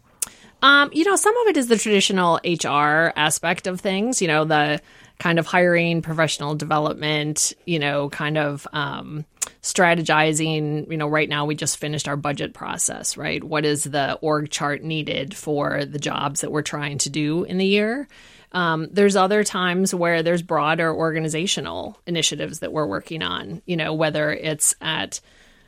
Um, 0.61 0.91
you 0.93 1.05
know, 1.05 1.15
some 1.15 1.37
of 1.37 1.47
it 1.47 1.57
is 1.57 1.69
the 1.69 1.77
traditional 1.79 2.41
HR 2.45 3.13
aspect 3.15 3.69
of 3.69 3.81
things. 3.81 4.21
You 4.21 4.27
know, 4.27 4.45
the 4.45 4.83
kind 5.19 5.39
of 5.39 5.47
hiring, 5.47 6.03
professional 6.03 6.55
development, 6.55 7.53
you 7.67 7.79
know, 7.79 8.09
kind 8.09 8.39
of 8.39 8.67
um, 8.73 9.25
strategizing. 9.63 10.91
You 10.91 10.97
know, 10.97 11.09
right 11.09 11.29
now 11.29 11.45
we 11.45 11.55
just 11.55 11.79
finished 11.79 12.09
our 12.09 12.17
budget 12.17 12.55
process, 12.55 13.17
right? 13.17 13.43
What 13.43 13.65
is 13.65 13.85
the 13.85 14.15
org 14.23 14.51
chart 14.51 14.83
needed 14.83 15.35
for 15.35 15.85
the 15.85 15.99
jobs 15.99 16.43
that 16.43 16.53
we're 16.53 16.63
trying 16.63 16.99
to 16.99 17.11
do 17.11 17.45
in 17.45 17.59
the 17.59 17.67
year? 17.67 18.09
Um, 18.53 18.89
there's 18.91 19.17
other 19.17 19.45
times 19.45 19.95
where 19.95 20.23
there's 20.23 20.43
broader 20.43 20.95
organizational 20.95 21.99
initiatives 22.07 22.61
that 22.61 22.73
we're 22.73 22.87
working 22.87 23.23
on, 23.23 23.61
you 23.67 23.77
know, 23.77 23.93
whether 23.93 24.33
it's 24.33 24.75
at 24.81 25.21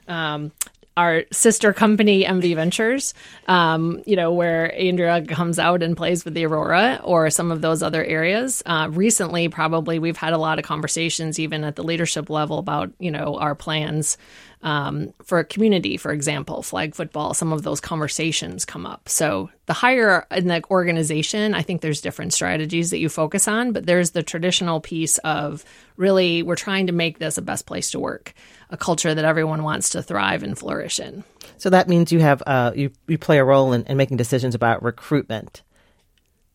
um, 0.08 0.52
our 1.00 1.24
sister 1.32 1.72
company, 1.72 2.24
MV 2.24 2.54
Ventures, 2.56 3.14
um, 3.48 4.02
you 4.04 4.16
know, 4.16 4.34
where 4.34 4.74
Andrea 4.78 5.24
comes 5.24 5.58
out 5.58 5.82
and 5.82 5.96
plays 5.96 6.26
with 6.26 6.34
the 6.34 6.44
Aurora 6.44 7.00
or 7.02 7.30
some 7.30 7.50
of 7.50 7.62
those 7.62 7.82
other 7.82 8.04
areas. 8.04 8.62
Uh, 8.66 8.86
recently, 8.92 9.48
probably 9.48 9.98
we've 9.98 10.18
had 10.18 10.34
a 10.34 10.38
lot 10.38 10.58
of 10.58 10.66
conversations, 10.66 11.38
even 11.38 11.64
at 11.64 11.76
the 11.76 11.82
leadership 11.82 12.28
level, 12.28 12.58
about, 12.58 12.90
you 12.98 13.10
know, 13.10 13.38
our 13.38 13.54
plans 13.54 14.18
um, 14.62 15.14
for 15.24 15.38
a 15.38 15.44
community, 15.44 15.96
for 15.96 16.12
example, 16.12 16.62
flag 16.62 16.94
football, 16.94 17.32
some 17.32 17.52
of 17.52 17.62
those 17.62 17.80
conversations 17.80 18.66
come 18.66 18.84
up. 18.84 19.08
So 19.08 19.48
the 19.64 19.72
higher 19.72 20.26
in 20.30 20.48
the 20.48 20.62
organization, 20.70 21.54
I 21.54 21.62
think 21.62 21.80
there's 21.80 22.02
different 22.02 22.34
strategies 22.34 22.90
that 22.90 22.98
you 22.98 23.08
focus 23.08 23.48
on, 23.48 23.72
but 23.72 23.86
there's 23.86 24.10
the 24.10 24.22
traditional 24.22 24.80
piece 24.80 25.16
of 25.18 25.64
really 25.96 26.42
we're 26.42 26.56
trying 26.56 26.88
to 26.88 26.92
make 26.92 27.18
this 27.18 27.38
a 27.38 27.42
best 27.42 27.64
place 27.64 27.90
to 27.92 27.98
work, 28.00 28.34
a 28.70 28.76
culture 28.76 29.14
that 29.14 29.24
everyone 29.24 29.62
wants 29.62 29.90
to 29.90 30.02
thrive 30.02 30.42
and 30.42 30.56
flourish 30.56 31.00
in. 31.00 31.24
So 31.58 31.70
that 31.70 31.88
means 31.88 32.12
you 32.12 32.20
have 32.20 32.42
uh, 32.46 32.72
you 32.74 32.90
you 33.06 33.18
play 33.18 33.38
a 33.38 33.44
role 33.44 33.72
in, 33.72 33.84
in 33.84 33.96
making 33.96 34.16
decisions 34.16 34.54
about 34.54 34.82
recruitment. 34.82 35.62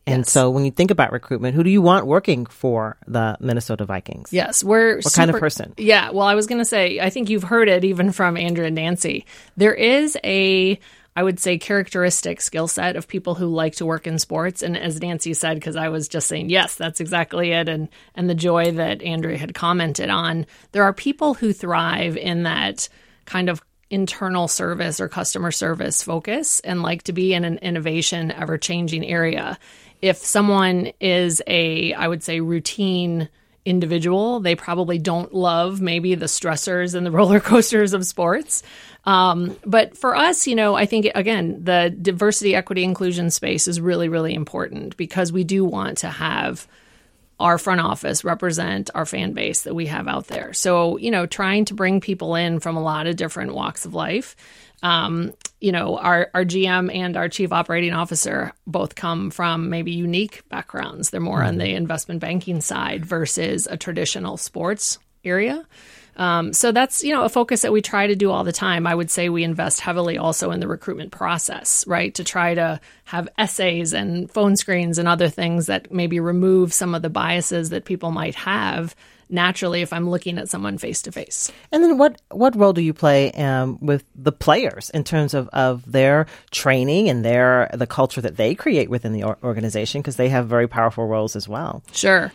And 0.07 0.19
yes. 0.19 0.31
so 0.31 0.51
when 0.51 0.65
you 0.65 0.71
think 0.71 0.91
about 0.91 1.11
recruitment, 1.11 1.55
who 1.55 1.63
do 1.63 1.69
you 1.69 1.81
want 1.81 2.05
working 2.05 2.45
for 2.45 2.95
the 3.07 3.37
Minnesota 3.39 3.85
Vikings? 3.85 4.31
Yes, 4.31 4.63
we're 4.63 4.97
What 4.97 5.05
super, 5.05 5.15
kind 5.15 5.31
of 5.31 5.39
person? 5.39 5.73
Yeah, 5.77 6.11
well, 6.11 6.27
I 6.27 6.35
was 6.35 6.45
going 6.45 6.59
to 6.59 6.65
say, 6.65 6.99
I 6.99 7.09
think 7.09 7.29
you've 7.29 7.43
heard 7.43 7.69
it 7.69 7.83
even 7.83 8.11
from 8.11 8.37
Andrea 8.37 8.67
and 8.67 8.75
Nancy. 8.75 9.25
There 9.57 9.73
is 9.73 10.15
a 10.23 10.79
I 11.15 11.23
would 11.23 11.39
say 11.39 11.57
characteristic 11.57 12.41
skill 12.41 12.67
set 12.67 12.95
of 12.95 13.07
people 13.07 13.35
who 13.35 13.47
like 13.47 13.75
to 13.75 13.85
work 13.85 14.05
in 14.05 14.19
sports. 14.19 14.61
And 14.61 14.77
as 14.77 15.01
Nancy 15.01 15.33
said, 15.33 15.55
because 15.55 15.75
I 15.75 15.89
was 15.89 16.07
just 16.07 16.27
saying, 16.27 16.49
yes, 16.49 16.75
that's 16.75 16.99
exactly 16.99 17.51
it. 17.51 17.69
And, 17.69 17.87
and 18.15 18.29
the 18.29 18.35
joy 18.35 18.71
that 18.73 19.01
Andrea 19.01 19.37
had 19.37 19.53
commented 19.53 20.09
on, 20.09 20.45
there 20.73 20.83
are 20.83 20.93
people 20.93 21.33
who 21.33 21.53
thrive 21.53 22.17
in 22.17 22.43
that 22.43 22.89
kind 23.25 23.49
of 23.49 23.61
internal 23.89 24.47
service 24.47 24.99
or 24.99 25.07
customer 25.07 25.51
service 25.51 26.03
focus 26.03 26.59
and 26.61 26.81
like 26.81 27.03
to 27.03 27.13
be 27.13 27.33
in 27.33 27.45
an 27.45 27.59
innovation, 27.59 28.31
ever 28.31 28.57
changing 28.57 29.05
area 29.05 29.57
if 30.01 30.17
someone 30.17 30.91
is 30.99 31.41
a, 31.47 31.93
I 31.93 32.07
would 32.07 32.23
say, 32.23 32.39
routine 32.39 33.29
individual, 33.65 34.39
they 34.39 34.55
probably 34.55 34.99
don't 34.99 35.33
love 35.33 35.81
maybe 35.81 36.15
the 36.15 36.27
stressors 36.27 36.95
and 36.95 37.05
the 37.05 37.11
roller 37.19 37.39
coasters 37.39 37.93
of 37.93 38.05
sports. 38.05 38.63
Um, 39.03 39.57
but 39.65 39.97
for 39.97 40.15
us, 40.15 40.47
you 40.47 40.55
know, 40.55 40.75
I 40.75 40.85
think, 40.85 41.07
again, 41.13 41.63
the 41.63 41.95
diversity, 41.99 42.55
equity, 42.55 42.83
inclusion 42.83 43.29
space 43.29 43.67
is 43.67 43.81
really, 43.81 44.09
really 44.09 44.33
important 44.33 44.97
because 44.97 45.31
we 45.31 45.43
do 45.43 45.65
want 45.65 45.99
to 45.99 46.09
have 46.09 46.67
our 47.39 47.57
front 47.57 47.81
office 47.81 48.23
represent 48.23 48.89
our 48.95 49.05
fan 49.05 49.33
base 49.33 49.63
that 49.63 49.75
we 49.75 49.87
have 49.87 50.07
out 50.07 50.27
there. 50.27 50.53
So, 50.53 50.97
you 50.97 51.11
know, 51.11 51.25
trying 51.25 51.65
to 51.65 51.73
bring 51.73 51.99
people 51.99 52.35
in 52.35 52.59
from 52.59 52.77
a 52.77 52.81
lot 52.81 53.07
of 53.07 53.17
different 53.17 53.53
walks 53.53 53.85
of 53.85 53.93
life 53.93 54.35
um, 54.85 55.33
you 55.59 55.71
know, 55.71 55.97
our, 55.97 56.29
our 56.35 56.45
GM 56.45 56.93
and 56.93 57.17
our 57.17 57.27
chief 57.27 57.51
operating 57.51 57.91
officer 57.91 58.53
both 58.67 58.93
come 58.93 59.31
from 59.31 59.71
maybe 59.71 59.91
unique 59.91 60.47
backgrounds. 60.47 61.09
They're 61.09 61.19
more 61.19 61.39
mm-hmm. 61.39 61.47
on 61.47 61.57
the 61.57 61.73
investment 61.73 62.21
banking 62.21 62.61
side 62.61 63.03
versus 63.03 63.65
a 63.65 63.77
traditional 63.77 64.37
sports 64.37 64.99
area. 65.23 65.65
Um, 66.17 66.53
so 66.53 66.71
that's 66.71 67.03
you 67.03 67.13
know 67.13 67.23
a 67.23 67.29
focus 67.29 67.63
that 67.63 67.73
we 67.73 67.81
try 67.81 68.07
to 68.07 68.15
do 68.15 68.31
all 68.31 68.43
the 68.43 68.53
time. 68.53 68.85
I 68.85 68.93
would 68.93 69.09
say 69.09 69.27
we 69.27 69.43
invest 69.43 69.81
heavily 69.81 70.19
also 70.19 70.51
in 70.51 70.59
the 70.59 70.67
recruitment 70.67 71.11
process, 71.11 71.85
right? 71.87 72.13
To 72.13 72.23
try 72.23 72.53
to 72.53 72.79
have 73.05 73.27
essays 73.37 73.91
and 73.91 74.31
phone 74.31 74.55
screens 74.55 74.99
and 74.99 75.07
other 75.07 75.29
things 75.29 75.65
that 75.65 75.91
maybe 75.91 76.19
remove 76.19 76.73
some 76.73 76.93
of 76.93 77.01
the 77.01 77.09
biases 77.09 77.71
that 77.71 77.85
people 77.85 78.11
might 78.11 78.35
have 78.35 78.95
naturally 79.29 79.81
if 79.81 79.91
I'm 79.93 80.09
looking 80.09 80.37
at 80.37 80.49
someone 80.49 80.77
face 80.77 81.01
to 81.03 81.11
face. 81.11 81.51
And 81.71 81.83
then 81.83 81.97
what 81.97 82.21
what 82.31 82.55
role 82.55 82.73
do 82.73 82.81
you 82.81 82.93
play 82.93 83.31
um, 83.31 83.77
with 83.81 84.03
the 84.15 84.31
players 84.31 84.89
in 84.91 85.03
terms 85.03 85.33
of, 85.33 85.49
of 85.49 85.89
their 85.89 86.27
training 86.51 87.09
and 87.09 87.23
their 87.23 87.69
the 87.73 87.87
culture 87.87 88.21
that 88.21 88.37
they 88.37 88.55
create 88.55 88.89
within 88.89 89.13
the 89.13 89.23
organization 89.23 90.01
because 90.01 90.15
they 90.15 90.29
have 90.29 90.47
very 90.47 90.67
powerful 90.67 91.07
roles 91.07 91.35
as 91.35 91.47
well. 91.47 91.83
Sure. 91.91 92.31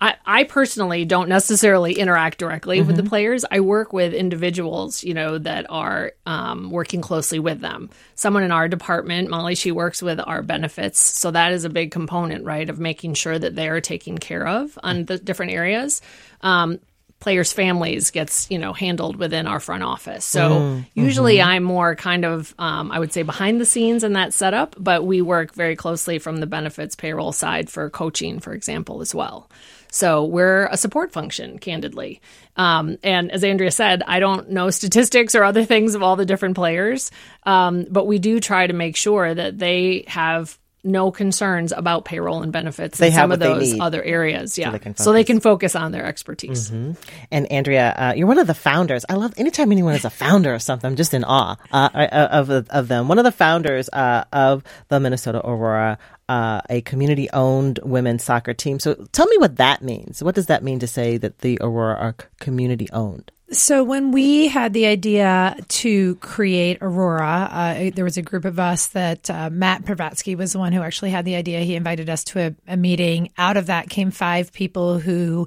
I, 0.00 0.16
I 0.26 0.44
personally 0.44 1.04
don't 1.04 1.28
necessarily 1.28 1.94
interact 1.94 2.38
directly 2.38 2.78
mm-hmm. 2.78 2.86
with 2.86 2.96
the 2.96 3.02
mm-hmm. 3.02 3.08
players. 3.08 3.44
I 3.50 3.60
work 3.60 3.92
with 3.92 4.12
individuals, 4.12 5.04
you 5.04 5.14
know, 5.14 5.38
that 5.38 5.66
are 5.70 6.12
um, 6.26 6.70
working 6.70 7.00
closely 7.00 7.38
with 7.38 7.60
them. 7.60 7.90
Someone 8.14 8.42
in 8.42 8.52
our 8.52 8.68
department, 8.68 9.30
Molly, 9.30 9.54
she 9.54 9.72
works 9.72 10.02
with 10.02 10.20
our 10.20 10.42
benefits. 10.42 10.98
So 10.98 11.30
that 11.30 11.52
is 11.52 11.64
a 11.64 11.70
big 11.70 11.90
component, 11.90 12.44
right, 12.44 12.68
of 12.68 12.78
making 12.78 13.14
sure 13.14 13.38
that 13.38 13.54
they 13.54 13.68
are 13.68 13.80
taken 13.80 14.18
care 14.18 14.46
of 14.46 14.78
on 14.82 15.04
the 15.04 15.18
different 15.18 15.52
areas. 15.52 16.02
Um, 16.40 16.80
players' 17.24 17.54
families 17.54 18.10
gets 18.10 18.50
you 18.50 18.58
know 18.58 18.74
handled 18.74 19.16
within 19.16 19.46
our 19.46 19.58
front 19.58 19.82
office. 19.82 20.26
So 20.26 20.50
mm, 20.50 20.86
usually 20.94 21.36
mm-hmm. 21.36 21.48
I'm 21.48 21.62
more 21.62 21.96
kind 21.96 22.26
of 22.26 22.54
um, 22.58 22.92
I 22.92 22.98
would 22.98 23.14
say 23.14 23.22
behind 23.22 23.60
the 23.60 23.64
scenes 23.64 24.04
in 24.04 24.12
that 24.12 24.34
setup, 24.34 24.76
but 24.78 25.06
we 25.06 25.22
work 25.22 25.54
very 25.54 25.74
closely 25.74 26.18
from 26.18 26.36
the 26.36 26.46
benefits 26.46 26.94
payroll 26.94 27.32
side 27.32 27.70
for 27.70 27.88
coaching, 27.88 28.40
for 28.40 28.52
example, 28.52 29.00
as 29.00 29.14
well. 29.14 29.48
So 29.94 30.24
we're 30.24 30.66
a 30.66 30.76
support 30.76 31.12
function, 31.12 31.60
candidly. 31.60 32.20
Um, 32.56 32.98
and 33.04 33.30
as 33.30 33.44
Andrea 33.44 33.70
said, 33.70 34.02
I 34.04 34.18
don't 34.18 34.50
know 34.50 34.70
statistics 34.70 35.36
or 35.36 35.44
other 35.44 35.64
things 35.72 35.94
of 35.94 36.02
all 36.02 36.16
the 36.16 36.26
different 36.26 36.56
players, 36.56 37.12
um, 37.44 37.86
but 37.88 38.04
we 38.04 38.18
do 38.18 38.40
try 38.40 38.66
to 38.66 38.72
make 38.72 38.96
sure 38.96 39.32
that 39.32 39.56
they 39.56 40.04
have 40.08 40.58
no 40.82 41.10
concerns 41.10 41.72
about 41.72 42.04
payroll 42.04 42.42
and 42.42 42.52
benefits 42.52 42.98
they 42.98 43.06
in 43.06 43.12
some 43.14 43.32
of 43.32 43.38
those 43.38 43.78
other 43.80 44.02
areas. 44.02 44.58
Yeah. 44.58 44.72
So 44.72 44.78
they, 44.78 44.94
so 44.96 45.12
they, 45.12 45.24
can 45.24 45.40
focus 45.40 45.74
on 45.74 45.92
their 45.92 46.04
expertise. 46.04 46.70
Mm-hmm. 46.70 46.92
And 47.30 47.50
Andrea, 47.50 47.94
uh, 47.96 48.12
you're 48.14 48.26
one 48.26 48.38
of 48.38 48.46
the 48.46 48.54
founders. 48.54 49.06
I 49.08 49.14
love 49.14 49.32
anytime 49.38 49.72
anyone 49.72 49.94
is 49.94 50.04
a 50.04 50.10
founder 50.10 50.52
of 50.54 50.60
something, 50.60 50.86
I'm 50.86 50.96
just 50.96 51.14
in 51.14 51.24
awe 51.24 51.56
uh, 51.72 51.88
uh 51.94 52.28
of, 52.32 52.50
of 52.50 52.88
them. 52.88 53.08
One 53.08 53.18
of 53.18 53.24
the 53.24 53.32
founders 53.32 53.88
uh, 53.88 54.24
of 54.32 54.62
the 54.88 55.00
Minnesota 55.00 55.40
Aurora, 55.42 55.98
uh, 56.28 56.60
a 56.70 56.80
community 56.82 57.28
owned 57.32 57.80
women's 57.82 58.24
soccer 58.24 58.54
team. 58.54 58.78
So 58.78 58.94
tell 59.12 59.26
me 59.26 59.38
what 59.38 59.56
that 59.56 59.82
means. 59.82 60.22
What 60.22 60.34
does 60.34 60.46
that 60.46 60.62
mean 60.62 60.78
to 60.80 60.86
say 60.86 61.16
that 61.18 61.40
the 61.40 61.58
Aurora 61.60 61.96
are 61.96 62.16
community 62.40 62.88
owned? 62.92 63.30
So 63.50 63.84
when 63.84 64.10
we 64.10 64.48
had 64.48 64.72
the 64.72 64.86
idea 64.86 65.56
to 65.68 66.16
create 66.16 66.78
Aurora, 66.80 67.48
uh, 67.50 67.90
there 67.94 68.04
was 68.04 68.16
a 68.16 68.22
group 68.22 68.44
of 68.46 68.58
us 68.58 68.88
that 68.88 69.30
uh, 69.30 69.50
Matt 69.50 69.84
Pravatsky 69.84 70.34
was 70.34 70.52
the 70.52 70.58
one 70.58 70.72
who 70.72 70.82
actually 70.82 71.10
had 71.10 71.24
the 71.24 71.36
idea. 71.36 71.60
He 71.60 71.76
invited 71.76 72.08
us 72.08 72.24
to 72.24 72.40
a, 72.40 72.54
a 72.66 72.76
meeting. 72.76 73.30
Out 73.36 73.56
of 73.56 73.66
that 73.66 73.90
came 73.90 74.10
five 74.10 74.52
people 74.52 74.98
who 74.98 75.46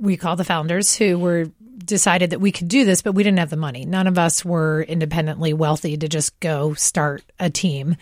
we 0.00 0.16
call 0.16 0.36
the 0.36 0.44
founders, 0.44 0.96
who 0.96 1.18
were 1.18 1.50
decided 1.78 2.30
that 2.30 2.40
we 2.40 2.52
could 2.52 2.68
do 2.68 2.84
this, 2.84 3.02
but 3.02 3.12
we 3.12 3.22
didn't 3.22 3.38
have 3.38 3.50
the 3.50 3.56
money. 3.56 3.84
None 3.84 4.06
of 4.06 4.18
us 4.18 4.44
were 4.44 4.82
independently 4.82 5.52
wealthy 5.52 5.96
to 5.96 6.08
just 6.08 6.38
go 6.40 6.74
start 6.74 7.22
a 7.38 7.50
team. 7.50 7.96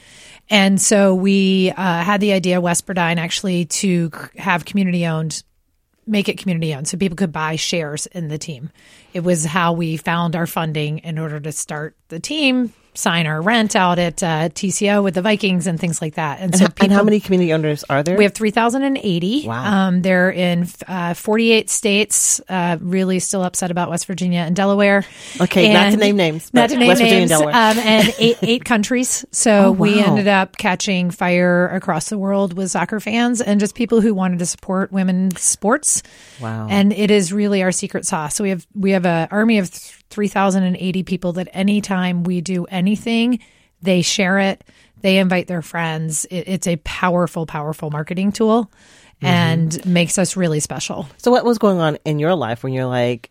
And 0.48 0.80
so 0.80 1.14
we 1.14 1.70
uh, 1.70 2.02
had 2.02 2.20
the 2.20 2.32
idea, 2.32 2.60
Wes 2.60 2.80
Burdine, 2.80 3.18
actually 3.18 3.66
to 3.66 4.10
have 4.36 4.64
community 4.64 5.06
owned 5.06 5.42
make 6.06 6.28
it 6.28 6.38
community 6.38 6.72
owned 6.72 6.86
so 6.86 6.96
people 6.96 7.16
could 7.16 7.32
buy 7.32 7.56
shares 7.56 8.06
in 8.06 8.28
the 8.28 8.38
team. 8.38 8.70
It 9.12 9.20
was 9.20 9.44
how 9.44 9.72
we 9.72 9.96
found 9.96 10.36
our 10.36 10.46
funding 10.46 10.98
in 10.98 11.18
order 11.18 11.40
to 11.40 11.50
start 11.50 11.96
the 12.08 12.20
team, 12.20 12.72
sign 12.96 13.26
our 13.26 13.40
rent 13.40 13.76
out 13.76 13.98
at 13.98 14.22
uh, 14.22 14.48
TCO 14.48 15.02
with 15.02 15.14
the 15.14 15.22
Vikings 15.22 15.66
and 15.66 15.78
things 15.78 16.00
like 16.00 16.14
that. 16.14 16.40
And, 16.40 16.54
and, 16.54 16.56
so 16.56 16.66
and 16.80 16.92
how 16.92 17.02
many 17.02 17.20
community 17.20 17.52
owners 17.52 17.84
are 17.88 18.02
there? 18.02 18.16
We 18.16 18.24
have 18.24 18.34
3,080. 18.34 19.46
Wow. 19.46 19.86
Um, 19.88 20.02
they're 20.02 20.30
in 20.30 20.66
uh, 20.86 21.14
48 21.14 21.70
states, 21.70 22.40
uh, 22.48 22.78
really 22.80 23.18
still 23.18 23.42
upset 23.42 23.70
about 23.70 23.90
West 23.90 24.06
Virginia 24.06 24.40
and 24.40 24.56
Delaware. 24.56 25.04
Okay, 25.40 25.66
and 25.66 25.74
not 25.74 25.90
to 25.92 25.96
name 25.96 26.16
names. 26.16 26.52
Not 26.52 26.70
to 26.70 26.76
name 26.76 26.88
West 26.88 27.00
names. 27.00 27.30
Virginia 27.30 27.44
and 27.44 27.52
Delaware. 27.52 27.54
Um, 27.54 27.78
and 27.78 28.14
eight, 28.18 28.38
eight 28.42 28.64
countries. 28.64 29.24
So 29.30 29.66
oh, 29.66 29.72
wow. 29.72 29.78
we 29.78 30.00
ended 30.00 30.28
up 30.28 30.56
catching 30.56 31.10
fire 31.10 31.68
across 31.68 32.08
the 32.08 32.18
world 32.18 32.54
with 32.54 32.70
soccer 32.70 33.00
fans 33.00 33.40
and 33.40 33.60
just 33.60 33.74
people 33.74 34.00
who 34.00 34.14
wanted 34.14 34.38
to 34.38 34.46
support 34.46 34.92
women's 34.92 35.40
sports. 35.40 36.02
Wow. 36.40 36.68
And 36.70 36.92
it 36.92 37.10
is 37.10 37.32
really 37.32 37.62
our 37.62 37.72
secret 37.72 38.06
sauce. 38.06 38.34
So 38.34 38.44
we 38.44 38.50
have, 38.50 38.66
we 38.74 38.92
have 38.92 39.06
an 39.06 39.28
army 39.30 39.58
of 39.58 39.70
3,080 40.10 41.02
people 41.02 41.32
that 41.34 41.48
anytime 41.52 42.24
we 42.24 42.40
do 42.40 42.64
anything, 42.66 43.40
they 43.82 44.02
share 44.02 44.38
it, 44.38 44.64
they 45.00 45.18
invite 45.18 45.46
their 45.46 45.62
friends. 45.62 46.24
It, 46.26 46.48
it's 46.48 46.66
a 46.66 46.76
powerful, 46.76 47.46
powerful 47.46 47.90
marketing 47.90 48.32
tool 48.32 48.64
mm-hmm. 48.64 49.26
and 49.26 49.86
makes 49.86 50.18
us 50.18 50.36
really 50.36 50.60
special. 50.60 51.08
So, 51.18 51.30
what 51.30 51.44
was 51.44 51.58
going 51.58 51.78
on 51.78 51.98
in 52.04 52.18
your 52.18 52.34
life 52.34 52.62
when 52.62 52.72
you're 52.72 52.86
like, 52.86 53.30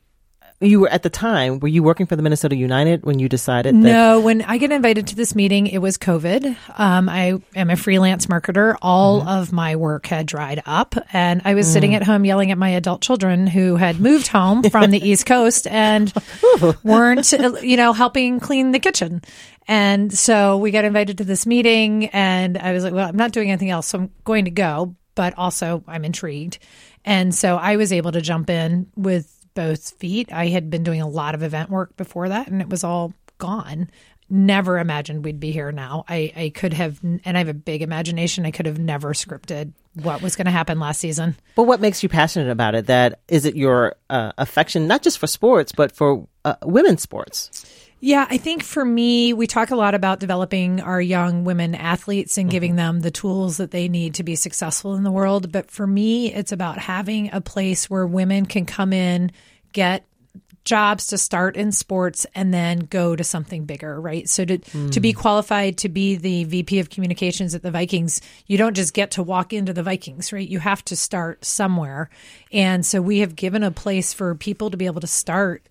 you 0.65 0.79
were 0.79 0.89
at 0.89 1.03
the 1.03 1.09
time 1.09 1.59
were 1.59 1.67
you 1.67 1.83
working 1.83 2.05
for 2.05 2.15
the 2.15 2.21
minnesota 2.21 2.55
united 2.55 3.05
when 3.05 3.19
you 3.19 3.29
decided 3.29 3.73
that- 3.73 3.79
no 3.79 4.19
when 4.19 4.41
i 4.43 4.57
get 4.57 4.71
invited 4.71 5.07
to 5.07 5.15
this 5.15 5.35
meeting 5.35 5.67
it 5.67 5.79
was 5.79 5.97
covid 5.97 6.55
um, 6.77 7.07
i 7.09 7.39
am 7.55 7.69
a 7.69 7.75
freelance 7.75 8.25
marketer 8.25 8.75
all 8.81 9.19
mm-hmm. 9.19 9.29
of 9.29 9.51
my 9.51 9.75
work 9.75 10.05
had 10.07 10.25
dried 10.25 10.61
up 10.65 10.95
and 11.13 11.41
i 11.45 11.53
was 11.53 11.67
mm. 11.67 11.73
sitting 11.73 11.95
at 11.95 12.03
home 12.03 12.25
yelling 12.25 12.51
at 12.51 12.57
my 12.57 12.69
adult 12.69 13.01
children 13.01 13.47
who 13.47 13.75
had 13.75 13.99
moved 13.99 14.27
home 14.27 14.63
from 14.71 14.91
the 14.91 15.07
east 15.07 15.25
coast 15.25 15.67
and 15.67 16.13
weren't 16.83 17.31
you 17.61 17.77
know 17.77 17.93
helping 17.93 18.39
clean 18.39 18.71
the 18.71 18.79
kitchen 18.79 19.21
and 19.67 20.13
so 20.13 20.57
we 20.57 20.71
got 20.71 20.85
invited 20.85 21.17
to 21.17 21.23
this 21.23 21.45
meeting 21.45 22.07
and 22.07 22.57
i 22.57 22.73
was 22.73 22.83
like 22.83 22.93
well 22.93 23.07
i'm 23.07 23.17
not 23.17 23.31
doing 23.31 23.49
anything 23.49 23.69
else 23.69 23.87
so 23.87 23.99
i'm 23.99 24.11
going 24.23 24.45
to 24.45 24.51
go 24.51 24.95
but 25.15 25.33
also 25.37 25.83
i'm 25.87 26.03
intrigued 26.05 26.59
and 27.03 27.33
so 27.33 27.55
i 27.55 27.75
was 27.75 27.93
able 27.93 28.11
to 28.11 28.21
jump 28.21 28.49
in 28.49 28.87
with 28.95 29.31
both 29.55 29.91
feet. 29.97 30.31
I 30.31 30.47
had 30.47 30.69
been 30.69 30.83
doing 30.83 31.01
a 31.01 31.07
lot 31.07 31.33
of 31.33 31.41
event 31.41 31.69
work 31.69 31.97
before 31.97 32.29
that, 32.29 32.47
and 32.47 32.61
it 32.61 32.69
was 32.69 32.83
all 32.83 33.13
gone. 33.39 33.89
Never 34.29 34.79
imagined 34.79 35.23
we'd 35.23 35.39
be 35.39 35.51
here 35.51 35.71
now. 35.71 36.03
I, 36.07 36.31
I 36.35 36.49
could 36.49 36.73
have, 36.73 36.99
and 37.03 37.21
I 37.25 37.37
have 37.37 37.47
a 37.47 37.53
big 37.53 37.81
imagination. 37.81 38.45
I 38.45 38.51
could 38.51 38.65
have 38.65 38.79
never 38.79 39.13
scripted 39.13 39.73
what 39.93 40.21
was 40.21 40.35
going 40.35 40.45
to 40.45 40.51
happen 40.51 40.79
last 40.79 40.99
season. 40.99 41.35
But 41.55 41.63
what 41.63 41.79
makes 41.79 42.03
you 42.03 42.09
passionate 42.09 42.49
about 42.49 42.75
it? 42.75 42.87
That 42.87 43.19
is 43.27 43.45
it 43.45 43.55
your 43.55 43.95
uh, 44.09 44.31
affection, 44.37 44.87
not 44.87 45.03
just 45.03 45.19
for 45.19 45.27
sports, 45.27 45.71
but 45.71 45.95
for 45.95 46.27
uh, 46.43 46.55
women's 46.63 47.01
sports? 47.01 47.84
Yeah, 48.01 48.27
I 48.29 48.37
think 48.37 48.63
for 48.63 48.83
me, 48.83 49.33
we 49.33 49.47
talk 49.47 49.71
a 49.71 49.75
lot 49.75 49.95
about 49.95 50.19
developing 50.19 50.81
our 50.81 51.01
young 51.01 51.43
women 51.43 51.73
athletes 51.73 52.37
and 52.37 52.49
giving 52.49 52.71
mm-hmm. 52.71 52.77
them 52.77 52.99
the 53.01 53.11
tools 53.11 53.57
that 53.57 53.71
they 53.71 53.87
need 53.87 54.15
to 54.15 54.23
be 54.23 54.35
successful 54.35 54.95
in 54.95 55.03
the 55.03 55.11
world. 55.11 55.51
But 55.51 55.71
for 55.71 55.87
me, 55.87 56.31
it's 56.33 56.51
about 56.51 56.77
having 56.77 57.31
a 57.33 57.41
place 57.41 57.89
where 57.89 58.05
women 58.05 58.45
can 58.45 58.65
come 58.65 58.93
in, 58.93 59.31
get 59.71 60.05
jobs 60.65 61.07
to 61.07 61.17
start 61.17 61.55
in 61.55 61.71
sports 61.71 62.25
and 62.33 62.53
then 62.53 62.79
go 62.79 63.15
to 63.15 63.23
something 63.23 63.65
bigger, 63.65 64.01
right? 64.01 64.27
So 64.27 64.43
to 64.43 64.57
mm. 64.57 64.91
to 64.91 64.99
be 64.99 65.13
qualified 65.13 65.77
to 65.79 65.89
be 65.89 66.15
the 66.15 66.43
VP 66.43 66.79
of 66.79 66.89
communications 66.89 67.55
at 67.55 67.61
the 67.61 67.71
Vikings, 67.71 68.19
you 68.47 68.57
don't 68.57 68.75
just 68.75 68.93
get 68.93 69.11
to 69.11 69.23
walk 69.23 69.53
into 69.53 69.73
the 69.73 69.83
Vikings, 69.83 70.33
right? 70.33 70.47
You 70.47 70.59
have 70.59 70.83
to 70.85 70.95
start 70.95 71.45
somewhere. 71.45 72.09
And 72.51 72.85
so 72.85 73.01
we 73.01 73.19
have 73.19 73.35
given 73.35 73.63
a 73.63 73.71
place 73.71 74.11
for 74.11 74.33
people 74.35 74.71
to 74.71 74.77
be 74.77 74.87
able 74.87 75.01
to 75.01 75.07
start 75.07 75.63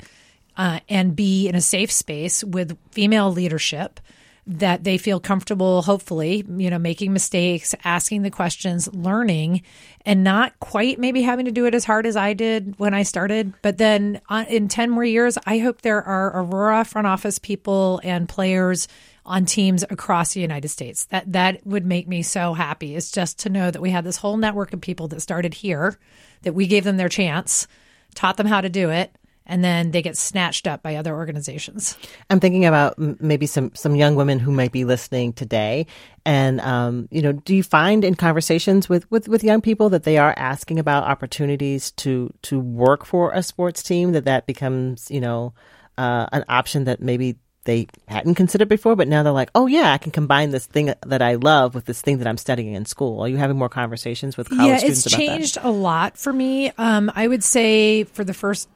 uh, 0.56 0.80
and 0.88 1.16
be 1.16 1.48
in 1.48 1.54
a 1.54 1.60
safe 1.60 1.90
space 1.90 2.44
with 2.44 2.78
female 2.90 3.30
leadership 3.30 4.00
that 4.46 4.84
they 4.84 4.98
feel 4.98 5.20
comfortable, 5.20 5.80
hopefully, 5.82 6.44
you 6.56 6.68
know, 6.68 6.78
making 6.78 7.12
mistakes, 7.12 7.74
asking 7.82 8.22
the 8.22 8.30
questions, 8.30 8.92
learning, 8.92 9.62
and 10.04 10.22
not 10.22 10.58
quite 10.60 10.98
maybe 10.98 11.22
having 11.22 11.46
to 11.46 11.50
do 11.50 11.64
it 11.66 11.74
as 11.74 11.84
hard 11.84 12.04
as 12.04 12.14
I 12.16 12.34
did 12.34 12.78
when 12.78 12.92
I 12.92 13.04
started. 13.04 13.54
But 13.62 13.78
then 13.78 14.20
uh, 14.28 14.44
in 14.48 14.68
10 14.68 14.90
more 14.90 15.04
years, 15.04 15.38
I 15.46 15.58
hope 15.58 15.80
there 15.80 16.02
are 16.02 16.42
Aurora 16.42 16.84
front 16.84 17.06
office 17.06 17.38
people 17.38 18.00
and 18.04 18.28
players 18.28 18.86
on 19.26 19.46
teams 19.46 19.82
across 19.88 20.34
the 20.34 20.40
United 20.40 20.68
States. 20.68 21.06
That 21.06 21.32
that 21.32 21.66
would 21.66 21.86
make 21.86 22.06
me 22.06 22.22
so 22.22 22.52
happy. 22.52 22.94
Is 22.94 23.10
just 23.10 23.38
to 23.40 23.48
know 23.48 23.70
that 23.70 23.80
we 23.80 23.90
had 23.90 24.04
this 24.04 24.18
whole 24.18 24.36
network 24.36 24.74
of 24.74 24.82
people 24.82 25.08
that 25.08 25.20
started 25.20 25.54
here, 25.54 25.98
that 26.42 26.52
we 26.54 26.66
gave 26.66 26.84
them 26.84 26.98
their 26.98 27.08
chance, 27.08 27.66
taught 28.14 28.36
them 28.36 28.46
how 28.46 28.60
to 28.60 28.68
do 28.68 28.90
it, 28.90 29.16
and 29.46 29.62
then 29.62 29.90
they 29.90 30.02
get 30.02 30.16
snatched 30.16 30.66
up 30.66 30.83
by 30.83 30.96
other 30.96 31.14
organizations. 31.14 31.98
I'm 32.30 32.40
thinking 32.40 32.64
about 32.64 32.98
maybe 32.98 33.46
some 33.46 33.72
some 33.74 33.94
young 33.94 34.14
women 34.14 34.38
who 34.38 34.50
might 34.50 34.72
be 34.72 34.85
listening 34.85 35.33
today, 35.33 35.87
and 36.24 36.61
um, 36.61 37.09
you 37.11 37.22
know, 37.22 37.33
do 37.33 37.54
you 37.54 37.62
find 37.62 38.04
in 38.04 38.14
conversations 38.14 38.88
with, 38.88 39.11
with 39.11 39.28
with 39.28 39.44
young 39.44 39.61
people 39.61 39.90
that 39.90 40.04
they 40.04 40.18
are 40.18 40.35
asking 40.37 40.78
about 40.78 41.04
opportunities 41.04 41.90
to 41.92 42.33
to 42.42 42.59
work 42.59 43.04
for 43.04 43.33
a 43.33 43.42
sports 43.42 43.83
team 43.83 44.12
that 44.12 44.24
that 44.24 44.46
becomes 44.46 45.11
you 45.11 45.20
know 45.20 45.52
uh, 45.98 46.26
an 46.33 46.44
option 46.48 46.85
that 46.85 47.00
maybe 47.00 47.37
they 47.64 47.87
hadn't 48.09 48.35
considered 48.35 48.68
before, 48.68 48.94
but 48.94 49.09
now 49.09 49.22
they're 49.22 49.33
like, 49.33 49.50
oh 49.54 49.66
yeah, 49.66 49.92
I 49.92 49.98
can 49.98 50.12
combine 50.12 50.50
this 50.50 50.66
thing 50.66 50.92
that 51.07 51.22
I 51.22 51.35
love 51.37 51.74
with 51.74 51.87
this 51.87 52.00
thing 52.00 52.18
that 52.18 52.26
I'm 52.26 52.37
studying 52.37 52.74
in 52.74 52.85
school. 52.85 53.20
Are 53.20 53.28
you 53.28 53.38
having 53.38 53.57
more 53.57 53.68
conversations 53.68 54.37
with 54.37 54.48
college 54.48 54.66
yeah, 54.66 54.76
students 54.78 55.07
about 55.07 55.16
that? 55.16 55.22
Yeah, 55.22 55.35
it's 55.35 55.54
changed 55.54 55.59
a 55.62 55.70
lot 55.70 56.18
for 56.18 56.33
me. 56.33 56.70
Um, 56.76 57.11
I 57.14 57.26
would 57.26 57.42
say 57.42 58.04
for 58.04 58.22
the 58.22 58.35
first 58.35 58.68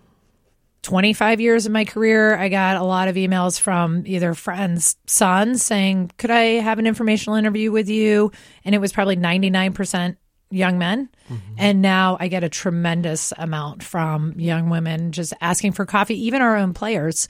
25 0.83 1.41
years 1.41 1.67
of 1.67 1.73
my 1.73 1.85
career, 1.85 2.37
I 2.37 2.49
got 2.49 2.77
a 2.77 2.85
lot 2.85 3.09
of 3.09 3.17
emails 3.17 3.61
from 3.61 4.05
either 4.07 4.35
friends' 4.35 4.97
sons 5.07 5.63
saying, 5.63 6.13
Could 6.19 6.31
I 6.31 6.61
have 6.61 6.79
an 6.79 6.87
informational 6.87 7.37
interview 7.37 7.71
with 7.73 7.89
you? 7.89 8.33
And 8.65 8.75
it 8.75 8.79
was 8.79 8.93
probably 8.93 9.17
99% 9.17 10.17
young 10.51 10.79
men. 10.79 11.09
Mm-hmm. 11.29 11.55
And 11.59 11.83
now 11.83 12.17
I 12.21 12.29
get 12.29 12.45
a 12.45 12.49
tremendous 12.49 13.33
amount 13.37 13.83
from 13.83 14.39
young 14.39 14.71
women 14.71 15.13
just 15.13 15.35
asking 15.41 15.73
for 15.73 15.85
coffee, 15.85 16.27
even 16.27 16.43
our 16.43 16.57
own 16.57 16.75
players 16.75 17.29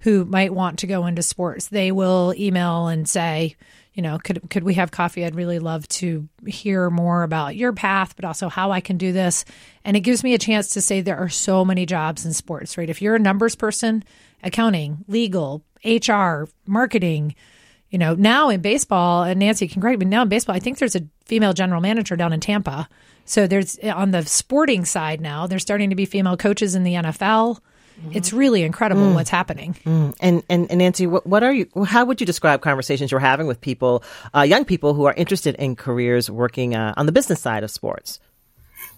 who 0.00 0.24
might 0.24 0.52
want 0.52 0.80
to 0.80 0.86
go 0.86 1.06
into 1.06 1.22
sports. 1.22 1.68
They 1.68 1.92
will 1.92 2.34
email 2.36 2.88
and 2.88 3.08
say, 3.08 3.56
you 3.98 4.02
know, 4.02 4.16
could 4.16 4.48
could 4.48 4.62
we 4.62 4.74
have 4.74 4.92
coffee? 4.92 5.24
I'd 5.24 5.34
really 5.34 5.58
love 5.58 5.88
to 5.88 6.28
hear 6.46 6.88
more 6.88 7.24
about 7.24 7.56
your 7.56 7.72
path, 7.72 8.14
but 8.14 8.24
also 8.24 8.48
how 8.48 8.70
I 8.70 8.80
can 8.80 8.96
do 8.96 9.10
this. 9.10 9.44
And 9.84 9.96
it 9.96 10.02
gives 10.02 10.22
me 10.22 10.34
a 10.34 10.38
chance 10.38 10.70
to 10.70 10.80
say 10.80 11.00
there 11.00 11.18
are 11.18 11.28
so 11.28 11.64
many 11.64 11.84
jobs 11.84 12.24
in 12.24 12.32
sports, 12.32 12.78
right? 12.78 12.88
If 12.88 13.02
you're 13.02 13.16
a 13.16 13.18
numbers 13.18 13.56
person, 13.56 14.04
accounting, 14.40 15.04
legal, 15.08 15.64
HR, 15.84 16.44
marketing, 16.64 17.34
you 17.90 17.98
know, 17.98 18.14
now 18.14 18.50
in 18.50 18.60
baseball, 18.60 19.24
and 19.24 19.40
Nancy 19.40 19.66
can 19.66 19.82
correct 19.82 19.98
me, 19.98 20.06
now 20.06 20.22
in 20.22 20.28
baseball, 20.28 20.54
I 20.54 20.60
think 20.60 20.78
there's 20.78 20.94
a 20.94 21.04
female 21.24 21.52
general 21.52 21.80
manager 21.80 22.14
down 22.14 22.32
in 22.32 22.38
Tampa. 22.38 22.88
So 23.24 23.48
there's 23.48 23.80
on 23.80 24.12
the 24.12 24.24
sporting 24.24 24.84
side 24.84 25.20
now, 25.20 25.48
there's 25.48 25.62
starting 25.62 25.90
to 25.90 25.96
be 25.96 26.04
female 26.04 26.36
coaches 26.36 26.76
in 26.76 26.84
the 26.84 26.94
NFL. 26.94 27.58
It's 28.12 28.32
really 28.32 28.62
incredible 28.62 29.02
mm. 29.02 29.14
what's 29.14 29.30
happening. 29.30 29.76
Mm. 29.84 30.14
And, 30.20 30.42
and, 30.48 30.70
and 30.70 30.78
Nancy, 30.78 31.06
what, 31.06 31.26
what, 31.26 31.42
are 31.42 31.52
you? 31.52 31.68
How 31.86 32.04
would 32.04 32.20
you 32.20 32.26
describe 32.26 32.60
conversations 32.60 33.10
you're 33.10 33.20
having 33.20 33.46
with 33.46 33.60
people, 33.60 34.02
uh, 34.34 34.42
young 34.42 34.64
people 34.64 34.94
who 34.94 35.04
are 35.04 35.14
interested 35.14 35.54
in 35.56 35.76
careers 35.76 36.30
working 36.30 36.74
uh, 36.74 36.94
on 36.96 37.06
the 37.06 37.12
business 37.12 37.40
side 37.40 37.64
of 37.64 37.70
sports? 37.70 38.20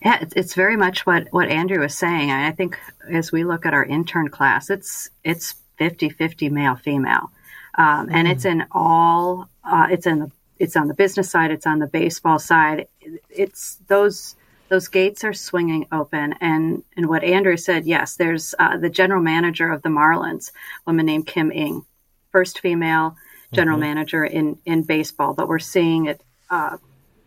Yeah, 0.04 0.24
it's 0.34 0.54
very 0.54 0.76
much 0.76 1.04
what, 1.04 1.28
what 1.30 1.48
Andrea 1.48 1.80
was 1.80 1.96
saying. 1.96 2.30
I 2.30 2.52
think 2.52 2.78
as 3.10 3.32
we 3.32 3.44
look 3.44 3.66
at 3.66 3.74
our 3.74 3.84
intern 3.84 4.28
class, 4.28 4.70
it's 4.70 5.10
it's 5.24 5.56
50-50 5.78 6.50
male 6.50 6.76
female, 6.76 7.30
um, 7.76 8.08
and 8.10 8.26
it's 8.26 8.44
mm. 8.44 8.52
in 8.52 8.66
all. 8.72 9.48
Uh, 9.62 9.88
it's 9.90 10.06
in 10.06 10.20
the 10.20 10.30
it's 10.58 10.76
on 10.76 10.88
the 10.88 10.94
business 10.94 11.30
side. 11.30 11.50
It's 11.50 11.66
on 11.66 11.80
the 11.80 11.86
baseball 11.86 12.38
side. 12.38 12.86
It's 13.30 13.76
those 13.88 14.36
those 14.70 14.88
gates 14.88 15.24
are 15.24 15.33
swinging 15.33 15.87
open. 15.92 16.35
And, 16.40 16.85
and 16.96 17.09
what 17.09 17.24
Andrea 17.24 17.59
said, 17.59 17.87
yes, 17.87 18.14
there's 18.14 18.54
uh, 18.59 18.78
the 18.78 18.88
general 18.88 19.20
manager 19.20 19.70
of 19.70 19.83
the 19.83 19.88
Marlins, 19.88 20.50
a 20.50 20.90
woman 20.90 21.06
named 21.06 21.26
Kim 21.26 21.50
Ng, 21.52 21.85
first 22.30 22.61
female 22.61 23.16
general 23.52 23.76
mm-hmm. 23.76 23.88
manager 23.88 24.24
in, 24.24 24.59
in 24.64 24.85
baseball. 24.85 25.35
But 25.35 25.48
we're 25.48 25.59
seeing 25.59 26.06
it 26.06 26.22
uh, 26.50 26.76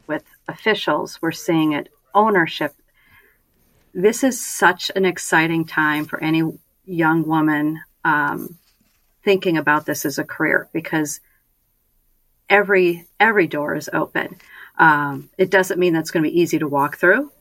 with 0.08 0.24
officials, 0.48 1.22
we're 1.22 1.34
seeing 1.34 1.74
it 1.74 1.90
ownership. 2.16 2.74
This 3.94 4.24
is 4.24 4.44
such 4.44 4.90
an 4.96 5.04
exciting 5.04 5.66
time 5.66 6.06
for 6.06 6.24
any 6.24 6.44
young 6.86 7.28
woman 7.28 7.82
um, 8.06 8.58
thinking 9.24 9.58
about 9.58 9.86
this 9.86 10.06
as 10.06 10.18
a 10.18 10.24
career 10.24 10.70
because 10.74 11.20
every 12.50 13.06
every 13.20 13.48
door 13.48 13.76
is 13.76 13.90
open. 13.92 14.38
Um, 14.78 15.30
it 15.38 15.52
doesn't 15.52 15.80
mean 15.80 15.94
that's 15.94 16.12
going 16.12 16.24
to 16.24 16.30
be 16.30 16.40
easy 16.40 16.60
to 16.60 16.68
walk 16.68 16.98
through. 16.98 17.32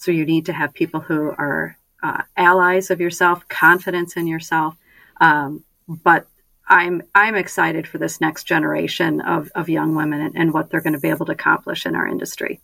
So 0.00 0.10
you 0.10 0.24
need 0.24 0.46
to 0.46 0.52
have 0.54 0.72
people 0.72 1.00
who 1.00 1.30
are 1.30 1.76
uh, 2.02 2.22
allies 2.34 2.90
of 2.90 3.00
yourself, 3.00 3.46
confidence 3.48 4.16
in 4.16 4.26
yourself. 4.26 4.74
Um, 5.20 5.62
but 5.86 6.26
I'm 6.66 7.02
I'm 7.14 7.34
excited 7.34 7.86
for 7.86 7.98
this 7.98 8.18
next 8.18 8.44
generation 8.44 9.20
of, 9.20 9.50
of 9.54 9.68
young 9.68 9.94
women 9.94 10.22
and, 10.22 10.36
and 10.36 10.54
what 10.54 10.70
they're 10.70 10.80
going 10.80 10.94
to 10.94 11.00
be 11.00 11.10
able 11.10 11.26
to 11.26 11.32
accomplish 11.32 11.84
in 11.84 11.94
our 11.94 12.06
industry. 12.06 12.60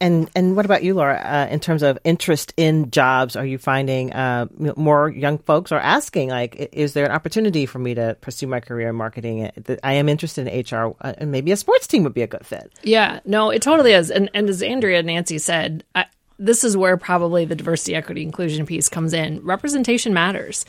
And 0.00 0.30
and 0.34 0.54
what 0.56 0.64
about 0.64 0.82
you, 0.82 0.94
Laura? 0.94 1.16
Uh, 1.16 1.52
in 1.52 1.60
terms 1.60 1.82
of 1.82 1.98
interest 2.04 2.52
in 2.56 2.90
jobs, 2.90 3.36
are 3.36 3.46
you 3.46 3.58
finding 3.58 4.12
uh, 4.12 4.46
more 4.76 5.08
young 5.08 5.38
folks 5.38 5.72
are 5.72 5.80
asking 5.80 6.28
like, 6.28 6.68
is 6.72 6.92
there 6.92 7.06
an 7.06 7.12
opportunity 7.12 7.64
for 7.64 7.78
me 7.78 7.94
to 7.94 8.16
pursue 8.20 8.46
my 8.46 8.60
career 8.60 8.90
in 8.90 8.96
marketing? 8.96 9.46
Uh, 9.46 9.76
I 9.82 9.94
am 9.94 10.08
interested 10.08 10.46
in 10.46 10.60
HR, 10.60 10.94
uh, 11.00 11.14
and 11.18 11.32
maybe 11.32 11.52
a 11.52 11.56
sports 11.56 11.86
team 11.86 12.02
would 12.04 12.12
be 12.12 12.22
a 12.22 12.26
good 12.26 12.44
fit. 12.44 12.72
Yeah, 12.82 13.20
no, 13.24 13.50
it 13.50 13.62
totally 13.62 13.92
is. 13.92 14.10
And 14.10 14.30
and 14.34 14.48
as 14.48 14.62
Andrea 14.62 14.98
and 14.98 15.06
Nancy 15.06 15.38
said, 15.38 15.84
I, 15.94 16.04
this 16.38 16.64
is 16.64 16.76
where 16.76 16.96
probably 16.96 17.44
the 17.44 17.54
diversity, 17.54 17.94
equity, 17.94 18.22
inclusion 18.22 18.66
piece 18.66 18.88
comes 18.88 19.12
in. 19.12 19.40
Representation 19.44 20.12
matters, 20.12 20.64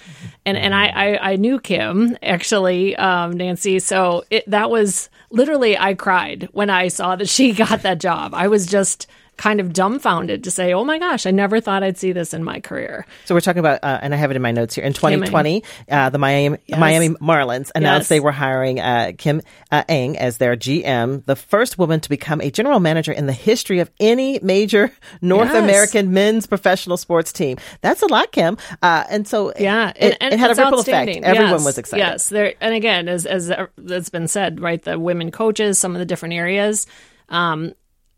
and 0.46 0.58
and 0.58 0.76
I 0.76 0.88
I, 0.88 1.32
I 1.32 1.36
knew 1.36 1.60
Kim 1.60 2.18
actually, 2.22 2.96
um, 2.96 3.32
Nancy. 3.34 3.80
So 3.80 4.24
it, 4.30 4.50
that 4.50 4.70
was 4.70 5.10
literally 5.32 5.78
I 5.78 5.94
cried 5.96 6.50
when 6.52 6.70
I 6.70 6.90
saw 6.90 7.16
that 7.16 7.30
she 7.30 7.52
got 7.54 7.82
that 7.82 8.00
job. 8.00 8.34
I 8.34 8.48
was 8.48 8.66
just 8.66 9.08
kind 9.38 9.60
of 9.60 9.74
dumbfounded 9.74 10.44
to 10.44 10.52
say, 10.52 10.74
"Oh 10.74 10.84
my 10.84 11.00
gosh, 11.00 11.26
I 11.26 11.32
never 11.32 11.60
thought 11.60 11.84
I'd 11.84 11.98
see 11.98 12.12
this 12.12 12.34
in 12.34 12.44
my 12.44 12.60
career." 12.60 13.06
So 13.26 13.36
we're 13.36 13.42
talking 13.42 13.60
about, 13.60 13.84
uh, 13.84 14.00
and 14.02 14.14
I 14.14 14.18
have 14.18 14.32
it 14.32 14.36
in 14.36 14.42
my 14.42 14.52
notes 14.52 14.76
here. 14.76 14.84
In 14.84 14.94
2020, 14.94 15.64
uh, 15.92 16.10
the 16.10 16.18
Miami 16.18 16.58
Miami 16.70 17.10
Marlins 17.16 17.72
announced 17.76 18.04
Yes. 18.06 18.08
they 18.10 18.20
were 18.20 18.32
hiring 18.32 18.80
uh, 18.80 19.12
Kim 19.18 19.42
uh, 19.72 19.84
Ng 19.90 20.18
as 20.18 20.38
their 20.38 20.56
GM, 20.56 21.24
the 21.26 21.36
first 21.36 21.78
woman 21.78 22.00
to 22.02 22.10
become 22.10 22.42
a 22.42 22.50
general 22.52 22.80
manager 22.80 23.12
in 23.12 23.26
the 23.26 23.34
history 23.34 23.80
of 23.80 23.90
any 24.00 24.40
major 24.42 24.92
North 25.22 25.50
Yes. 25.54 25.64
American 25.64 26.14
men's 26.14 26.48
professional 26.48 26.98
sports 26.98 27.34
team. 27.34 27.58
That's 27.82 28.02
a 28.02 28.08
lot, 28.08 28.32
Kim. 28.32 28.58
Uh, 28.82 29.04
and 29.10 29.28
so 29.28 29.54
Yeah, 29.60 29.92
it, 29.96 30.18
it 30.22 30.40
had 30.40 30.52
a 30.52 30.56
ripple 30.56 30.80
effect. 30.80 31.10
Everyone 31.24 31.52
Yes, 31.52 31.66
was 31.66 31.78
excited. 31.78 32.02
Yes, 32.04 32.30
there, 32.30 32.54
and 32.62 32.74
again, 32.74 33.08
as 33.08 33.26
as 33.26 33.52
it's 33.78 34.10
been 34.10 34.28
said, 34.28 34.60
right, 34.62 34.82
the 34.82 34.98
women 35.00 35.32
coaches, 35.32 35.78
some 35.78 35.94
of 35.94 36.00
the 36.00 36.06
different 36.06 36.34
areas. 36.36 36.88
Um, 37.30 37.74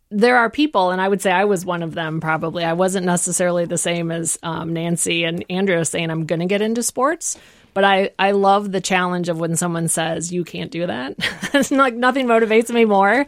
there 0.09 0.37
are 0.37 0.49
people, 0.49 0.91
and 0.91 1.01
I 1.01 1.07
would 1.07 1.21
say 1.21 1.31
I 1.31 1.45
was 1.45 1.65
one 1.65 1.83
of 1.83 1.93
them. 1.93 2.21
Probably, 2.21 2.63
I 2.63 2.73
wasn't 2.73 3.05
necessarily 3.05 3.65
the 3.65 3.77
same 3.77 4.11
as 4.11 4.39
um, 4.41 4.73
Nancy 4.73 5.23
and 5.23 5.43
Andrea 5.49 5.83
saying 5.85 6.09
I'm 6.09 6.25
going 6.25 6.39
to 6.39 6.45
get 6.45 6.61
into 6.61 6.83
sports. 6.83 7.37
But 7.73 7.83
I, 7.83 8.09
I 8.17 8.31
love 8.31 8.71
the 8.71 8.81
challenge 8.81 9.29
of 9.29 9.39
when 9.39 9.55
someone 9.55 9.87
says 9.87 10.33
you 10.33 10.43
can't 10.43 10.71
do 10.71 10.87
that. 10.87 11.13
it's 11.53 11.69
like 11.69 11.93
nothing 11.93 12.25
motivates 12.25 12.73
me 12.73 12.85
more. 12.85 13.27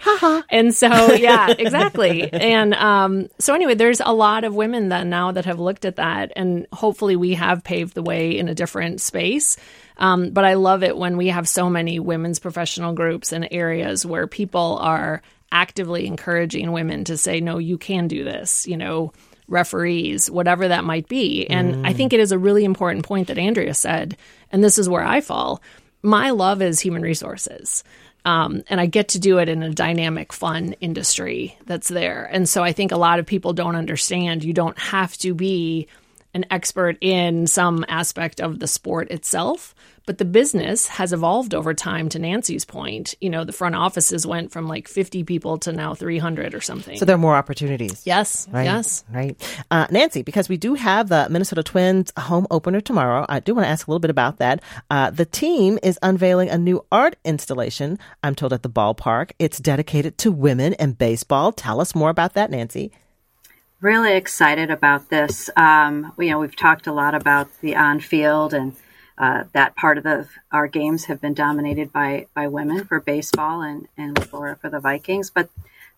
and 0.50 0.74
so 0.74 0.88
yeah, 1.14 1.54
exactly. 1.56 2.34
and 2.34 2.74
um, 2.74 3.30
so 3.38 3.54
anyway, 3.54 3.76
there's 3.76 4.02
a 4.04 4.12
lot 4.12 4.46
of 4.46 4.56
women 4.56 4.90
then 4.90 5.12
now 5.12 5.34
that 5.34 5.46
have 5.46 5.60
looked 5.60 5.86
at 5.86 5.98
that, 5.98 6.32
and 6.36 6.66
hopefully 6.74 7.16
we 7.16 7.36
have 7.36 7.64
paved 7.64 7.94
the 7.94 8.02
way 8.02 8.40
in 8.40 8.50
a 8.50 8.56
different 8.56 9.02
space. 9.02 9.56
Um, 9.98 10.32
but 10.32 10.46
I 10.46 10.56
love 10.56 10.82
it 10.82 10.98
when 10.98 11.16
we 11.16 11.28
have 11.28 11.48
so 11.48 11.70
many 11.70 12.00
women's 12.00 12.40
professional 12.40 12.94
groups 12.94 13.32
and 13.32 13.48
areas 13.52 14.04
where 14.04 14.26
people 14.26 14.80
are 14.82 15.22
actively 15.52 16.06
encouraging 16.06 16.72
women 16.72 17.04
to 17.06 17.18
say, 17.18 17.42
no, 17.42 17.58
you 17.58 17.78
can 17.78 18.08
do 18.08 18.24
this, 18.24 18.68
you 18.68 18.78
know, 18.78 19.12
referees, 19.48 20.30
whatever 20.30 20.68
that 20.68 20.84
might 20.84 21.08
be. 21.08 21.48
And 21.48 21.86
I 21.88 21.94
think 21.94 22.14
it 22.14 22.20
is 22.20 22.32
a 22.32 22.38
really 22.38 22.64
important 22.64 23.06
point 23.06 23.28
that 23.28 23.38
Andrea 23.38 23.74
said, 23.74 24.16
and 24.52 24.64
this 24.64 24.78
is 24.78 24.88
where 24.88 25.04
I 25.04 25.22
fall. 25.22 25.62
My 26.04 26.30
love 26.30 26.62
is 26.62 26.80
human 26.80 27.02
resources. 27.02 27.84
Um, 28.26 28.64
and 28.68 28.80
I 28.80 28.86
get 28.86 29.10
to 29.10 29.20
do 29.20 29.40
it 29.40 29.50
in 29.50 29.64
a 29.64 29.74
dynamic, 29.74 30.34
fun 30.34 30.74
industry 30.82 31.58
that's 31.66 31.88
there. 31.88 32.30
And 32.32 32.48
so 32.48 32.64
I 32.64 32.74
think 32.74 32.92
a 32.92 32.98
lot 32.98 33.20
of 33.20 33.26
people 33.26 33.54
don't 33.54 33.76
understand 33.76 34.44
you 34.44 34.54
don't 34.54 34.78
have 34.78 35.18
to 35.20 35.34
be 35.34 35.88
an 36.34 36.46
expert 36.52 36.98
in 37.02 37.48
some 37.48 37.84
aspect 37.88 38.40
of 38.40 38.60
the 38.60 38.68
sport 38.68 39.10
itself, 39.12 39.74
but 40.06 40.18
the 40.18 40.26
business 40.26 40.88
has 40.88 41.14
evolved 41.14 41.54
over 41.54 41.74
time 41.74 42.10
to 42.10 42.20
Nancy's 42.20 42.66
point. 42.66 43.14
You 43.22 43.30
know, 43.30 43.44
the 43.44 43.52
front 43.52 43.76
offices 43.76 44.26
went 44.26 44.52
from 44.52 44.68
like 44.68 44.88
50 44.88 45.24
people 45.24 45.58
to 45.60 45.72
now 45.72 45.94
300 45.94 46.54
or 46.56 46.62
something. 46.62 46.98
So 46.98 47.06
there 47.06 47.16
are 47.16 47.20
more 47.20 47.36
opportunities. 47.36 48.02
yes, 48.06 48.48
Right. 48.52 48.64
yes. 48.64 49.04
Right. 49.12 49.38
Uh, 49.70 49.86
Nancy, 49.92 50.22
because 50.24 50.50
we 50.50 50.58
do 50.58 50.74
have 50.76 51.10
the 51.10 51.28
Minnesota 51.30 51.62
Twins 51.64 52.12
home 52.18 52.48
opener 52.50 52.82
tomorrow, 52.82 53.26
I 53.30 53.40
do 53.40 53.54
want 53.56 53.66
to 53.66 53.70
ask 53.70 53.88
a 53.88 53.92
little 53.92 54.00
bit 54.00 54.10
about 54.12 54.38
that. 54.38 54.62
Uh, 54.90 55.10
the 55.12 55.26
team 55.26 55.78
is 55.84 56.00
unveiling 56.02 56.50
a 56.50 56.58
new 56.58 56.84
art 56.92 57.16
installation, 57.24 58.00
I'm 58.24 58.34
told, 58.36 58.54
at 58.54 58.64
the 58.64 58.70
ballpark. 58.70 59.32
It's 59.40 59.60
dedicated 59.60 60.18
to 60.20 60.32
women 60.32 60.74
and 60.76 60.98
baseball. 60.98 61.52
Tell 61.52 61.80
us 61.82 61.94
more 61.94 62.10
about 62.10 62.34
that, 62.34 62.50
Nancy. 62.50 62.92
Really 63.82 64.14
excited 64.14 64.70
about 64.70 65.10
this. 65.10 65.50
Um, 65.56 66.14
you 66.18 66.30
know, 66.30 66.40
we've 66.40 66.56
talked 66.56 66.88
a 66.88 66.94
lot 66.94 67.16
about 67.16 67.48
the 67.62 67.76
on-field, 67.76 68.54
and 68.54 68.76
uh, 69.18 69.44
that 69.54 69.76
part 69.76 69.98
of 69.98 70.04
the 70.04 70.28
our 70.52 70.68
games 70.68 71.06
have 71.06 71.22
been 71.22 71.34
dominated 71.34 71.92
by 71.92 72.28
by 72.34 72.48
women 72.48 72.86
for 72.86 73.00
baseball 73.00 73.62
and 73.62 73.88
and 73.98 74.32
Laura 74.32 74.56
for 74.56 74.70
the 74.70 74.80
Vikings. 74.80 75.30
But 75.30 75.50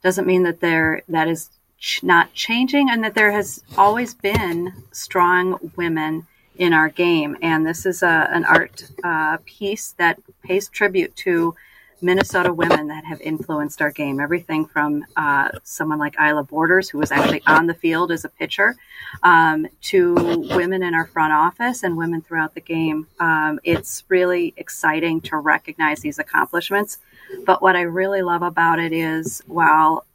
doesn't 0.02 0.28
mean 0.28 0.44
that 0.44 0.60
there 0.60 1.02
that 1.10 1.28
is 1.28 1.50
ch- 1.78 2.04
not 2.04 2.34
changing, 2.34 2.90
and 2.90 3.04
that 3.04 3.16
there 3.16 3.32
has 3.32 3.64
always 3.78 4.14
been 4.14 4.74
strong 4.92 5.72
women 5.76 6.28
in 6.58 6.74
our 6.74 6.90
game. 6.90 7.38
And 7.42 7.66
this 7.66 7.86
is 7.86 8.04
a, 8.04 8.30
an 8.32 8.46
art 8.46 8.84
uh, 9.04 9.38
piece 9.46 9.94
that 9.94 10.20
pays 10.44 10.68
tribute 10.68 11.16
to 11.18 11.56
Minnesota 12.02 12.52
women 12.54 12.88
that 12.88 13.06
have 13.06 13.22
influenced 13.22 13.82
our 13.82 13.92
game. 13.92 14.20
Everything 14.20 14.66
from 14.66 15.06
uh, 15.16 15.50
someone 15.64 16.00
like 16.00 16.16
Ila 16.20 16.44
Borders, 16.44 16.90
who 16.90 16.98
was 16.98 17.12
actually 17.12 17.42
on 17.46 17.68
the 17.68 17.74
field 17.74 18.12
as 18.12 18.26
a 18.26 18.30
pitcher, 18.30 18.76
um, 19.24 19.68
to 19.82 20.16
women 20.56 20.84
in 20.84 20.94
our 20.94 21.06
front 21.06 21.34
office 21.34 21.84
and 21.84 21.98
women 21.98 22.22
throughout 22.22 22.56
the 22.56 22.62
game. 22.62 23.08
Um, 23.20 23.60
it's 23.64 24.04
really 24.10 24.54
exciting 24.58 25.22
to 25.22 25.38
recognize 25.38 26.00
these 26.02 26.20
accomplishments. 26.20 26.98
But 27.46 27.62
what 27.62 27.76
I 27.76 27.82
really 27.82 28.22
love 28.22 28.42
about 28.42 28.80
it 28.80 28.94
is 28.94 29.42
while 29.48 30.06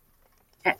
eh, 0.64 0.74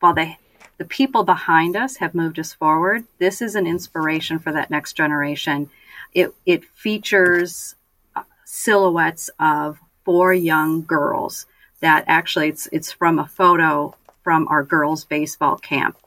while 0.00 0.14
they 0.14 0.38
the 0.78 0.84
people 0.84 1.24
behind 1.24 1.76
us 1.76 1.96
have 1.96 2.14
moved 2.14 2.38
us 2.38 2.52
forward, 2.52 3.04
this 3.18 3.42
is 3.42 3.56
an 3.56 3.66
inspiration 3.66 4.38
for 4.38 4.52
that 4.52 4.70
next 4.70 4.94
generation. 4.94 5.70
It 6.14 6.34
it 6.46 6.64
features 6.64 7.74
uh, 8.14 8.22
silhouettes 8.44 9.30
of 9.40 9.78
four 10.08 10.32
young 10.32 10.82
girls 10.84 11.44
that 11.80 12.02
actually 12.06 12.48
it's 12.48 12.66
it's 12.72 12.90
from 12.90 13.18
a 13.18 13.26
photo 13.26 13.94
from 14.24 14.48
our 14.48 14.62
girls 14.62 15.04
baseball 15.04 15.58
camp. 15.58 15.98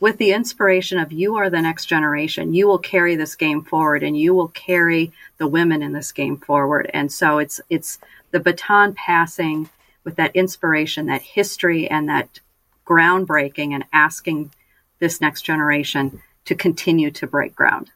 With 0.00 0.16
the 0.16 0.32
inspiration 0.32 0.98
of 0.98 1.12
you 1.12 1.36
are 1.36 1.50
the 1.50 1.60
next 1.60 1.84
generation 1.84 2.54
you 2.54 2.66
will 2.66 2.78
carry 2.78 3.16
this 3.16 3.34
game 3.34 3.62
forward 3.62 4.02
and 4.02 4.16
you 4.16 4.32
will 4.32 4.48
carry 4.48 5.12
the 5.36 5.46
women 5.46 5.82
in 5.82 5.92
this 5.92 6.10
game 6.10 6.38
forward. 6.38 6.90
And 6.94 7.12
so 7.12 7.36
it's 7.36 7.60
it's 7.68 7.98
the 8.30 8.40
baton 8.40 8.94
passing 8.94 9.68
with 10.04 10.16
that 10.16 10.34
inspiration 10.34 11.04
that 11.08 11.20
history 11.20 11.86
and 11.86 12.08
that 12.08 12.40
groundbreaking 12.86 13.74
and 13.74 13.84
asking 13.92 14.52
this 15.00 15.20
next 15.20 15.42
generation 15.42 16.22
to 16.46 16.54
continue 16.54 17.10
to 17.10 17.26
break 17.26 17.54
ground 17.54 17.90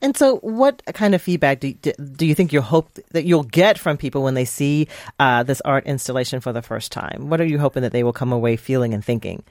And 0.00 0.16
so, 0.16 0.36
what 0.36 0.82
kind 0.94 1.14
of 1.14 1.22
feedback 1.22 1.60
do, 1.60 1.72
do 1.72 2.26
you 2.26 2.34
think 2.34 2.52
you 2.52 2.60
hope 2.60 2.98
that 3.10 3.24
you'll 3.24 3.44
get 3.44 3.78
from 3.78 3.96
people 3.96 4.22
when 4.22 4.34
they 4.34 4.44
see 4.44 4.88
uh, 5.18 5.42
this 5.42 5.60
art 5.62 5.86
installation 5.86 6.40
for 6.40 6.52
the 6.52 6.62
first 6.62 6.92
time? 6.92 7.28
What 7.28 7.40
are 7.40 7.46
you 7.46 7.58
hoping 7.58 7.82
that 7.82 7.92
they 7.92 8.02
will 8.02 8.12
come 8.12 8.32
away 8.32 8.56
feeling 8.56 8.94
and 8.94 9.04
thinking? 9.04 9.42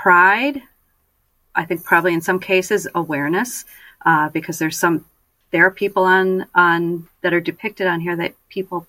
pride 0.00 0.62
i 1.54 1.64
think 1.64 1.84
probably 1.84 2.14
in 2.14 2.22
some 2.22 2.40
cases 2.40 2.88
awareness 2.94 3.66
uh, 4.06 4.30
because 4.30 4.58
there's 4.58 4.78
some 4.78 5.04
there 5.50 5.66
are 5.66 5.70
people 5.70 6.04
on 6.04 6.46
on 6.54 7.06
that 7.20 7.34
are 7.34 7.40
depicted 7.40 7.86
on 7.86 8.00
here 8.00 8.16
that 8.16 8.34
people 8.48 8.86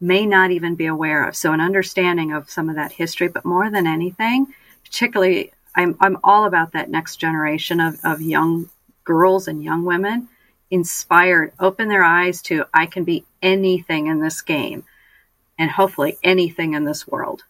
may 0.00 0.24
not 0.24 0.50
even 0.50 0.74
be 0.74 0.86
aware 0.86 1.28
of 1.28 1.36
so 1.36 1.52
an 1.52 1.60
understanding 1.60 2.32
of 2.32 2.48
some 2.48 2.70
of 2.70 2.76
that 2.76 2.92
history 2.92 3.28
but 3.28 3.44
more 3.44 3.70
than 3.70 3.86
anything 3.86 4.46
particularly 4.84 5.52
i'm, 5.76 5.94
I'm 6.00 6.16
all 6.24 6.46
about 6.46 6.72
that 6.72 6.88
next 6.88 7.16
generation 7.16 7.78
of, 7.78 7.98
of 8.02 8.22
young 8.22 8.70
girls 9.04 9.48
and 9.48 9.62
young 9.62 9.84
women 9.84 10.28
inspired 10.70 11.52
open 11.60 11.88
their 11.88 12.04
eyes 12.04 12.42
to 12.42 12.64
i 12.72 12.86
can 12.86 13.04
be 13.04 13.24
anything 13.42 14.06
in 14.06 14.20
this 14.20 14.42
game 14.42 14.84
and 15.58 15.70
hopefully 15.70 16.18
anything 16.22 16.74
in 16.74 16.84
this 16.84 17.06
world 17.06 17.44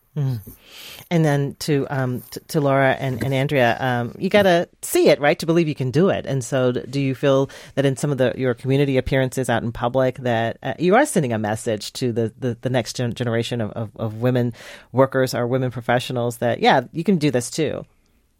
And 1.11 1.25
then 1.25 1.57
to 1.61 1.87
um, 1.90 2.23
t- 2.31 2.40
to 2.49 2.61
Laura 2.61 2.93
and, 2.99 3.23
and 3.23 3.35
Andrea, 3.35 3.77
um, 3.81 4.14
you 4.19 4.31
got 4.31 4.43
to 4.43 4.69
see 4.83 5.09
it, 5.09 5.21
right, 5.21 5.38
to 5.38 5.47
believe 5.47 5.69
you 5.69 5.75
can 5.75 5.90
do 5.90 6.09
it. 6.09 6.25
And 6.25 6.45
so, 6.45 6.73
do 6.73 7.01
you 7.01 7.14
feel 7.14 7.51
that 7.75 7.85
in 7.85 7.97
some 7.97 8.12
of 8.12 8.19
the 8.19 8.33
your 8.37 8.55
community 8.55 8.97
appearances 8.97 9.51
out 9.51 9.62
in 9.62 9.73
public 9.73 10.19
that 10.19 10.59
uh, 10.62 10.75
you 10.79 10.95
are 10.95 11.05
sending 11.05 11.33
a 11.33 11.38
message 11.38 11.93
to 11.95 12.12
the 12.12 12.33
the, 12.38 12.57
the 12.61 12.71
next 12.71 12.97
gen- 12.97 13.14
generation 13.14 13.61
of, 13.61 13.71
of, 13.73 13.90
of 13.97 14.14
women 14.21 14.53
workers 14.93 15.35
or 15.35 15.47
women 15.47 15.71
professionals 15.71 16.38
that 16.38 16.61
yeah, 16.61 16.83
you 16.93 17.05
can 17.05 17.17
do 17.17 17.31
this 17.31 17.51
too. 17.51 17.85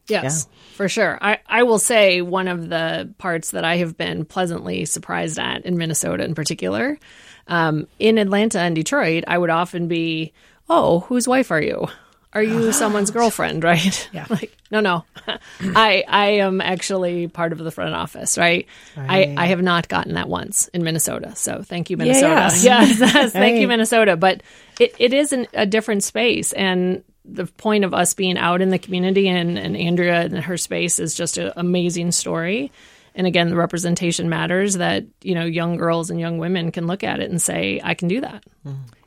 Yes, 0.08 0.48
for 0.76 0.88
sure. 0.88 1.18
I, 1.20 1.38
I 1.46 1.62
will 1.62 1.78
say 1.78 2.20
one 2.22 2.48
of 2.48 2.68
the 2.68 3.12
parts 3.18 3.52
that 3.52 3.64
I 3.64 3.76
have 3.78 3.96
been 3.96 4.24
pleasantly 4.24 4.84
surprised 4.84 5.38
at 5.38 5.64
in 5.64 5.76
Minnesota 5.78 6.24
in 6.24 6.34
particular. 6.34 6.98
Um, 7.46 7.86
in 7.98 8.18
Atlanta 8.18 8.58
and 8.60 8.74
Detroit, 8.74 9.24
I 9.26 9.36
would 9.38 9.50
often 9.50 9.86
be, 9.88 10.32
oh, 10.68 11.00
whose 11.00 11.28
wife 11.28 11.50
are 11.50 11.60
you? 11.60 11.88
Are 12.32 12.42
you 12.42 12.72
someone's 12.82 13.10
girlfriend, 13.10 13.62
right? 13.72 14.08
Yeah. 14.12 14.26
like, 14.30 14.56
no, 14.70 14.80
no. 14.80 15.04
I 15.60 16.04
I 16.08 16.26
am 16.40 16.60
actually 16.60 17.28
part 17.28 17.52
of 17.52 17.58
the 17.58 17.70
front 17.70 17.94
office, 17.94 18.36
right? 18.36 18.66
I, 18.96 19.34
I 19.36 19.46
have 19.46 19.62
not 19.62 19.88
gotten 19.88 20.14
that 20.14 20.28
once 20.28 20.68
in 20.68 20.82
Minnesota. 20.82 21.36
So 21.36 21.62
thank 21.62 21.90
you, 21.90 21.96
Minnesota. 21.96 22.26
yes. 22.26 22.64
Yes, 22.64 23.00
yes, 23.00 23.32
thank 23.32 23.34
Right. 23.54 23.60
you, 23.60 23.68
Minnesota. 23.68 24.16
But 24.16 24.42
it, 24.80 24.94
it 24.98 25.12
is 25.14 25.32
an, 25.32 25.46
a 25.54 25.64
different 25.66 26.02
space. 26.02 26.52
And 26.54 27.04
the 27.24 27.46
point 27.46 27.84
of 27.84 27.94
us 27.94 28.14
being 28.14 28.37
out 28.37 28.60
in 28.60 28.70
the 28.70 28.78
community 28.78 29.28
and, 29.28 29.58
and 29.58 29.76
Andrea 29.76 30.22
and 30.22 30.38
her 30.38 30.56
space 30.56 30.98
is 30.98 31.14
just 31.14 31.38
an 31.38 31.52
amazing 31.56 32.12
story. 32.12 32.70
And 33.16 33.26
again, 33.26 33.48
the 33.48 33.56
representation 33.56 34.28
matters 34.28 34.74
that, 34.74 35.04
you 35.22 35.34
know, 35.34 35.44
young 35.44 35.76
girls 35.76 36.10
and 36.10 36.18
young 36.18 36.38
women 36.38 36.72
can 36.72 36.87
look 36.87 37.04
at 37.04 37.20
it 37.20 37.30
and 37.30 37.40
say, 37.40 37.80
I 37.82 37.94
can 37.94 38.08
do 38.08 38.20
that. 38.20 38.44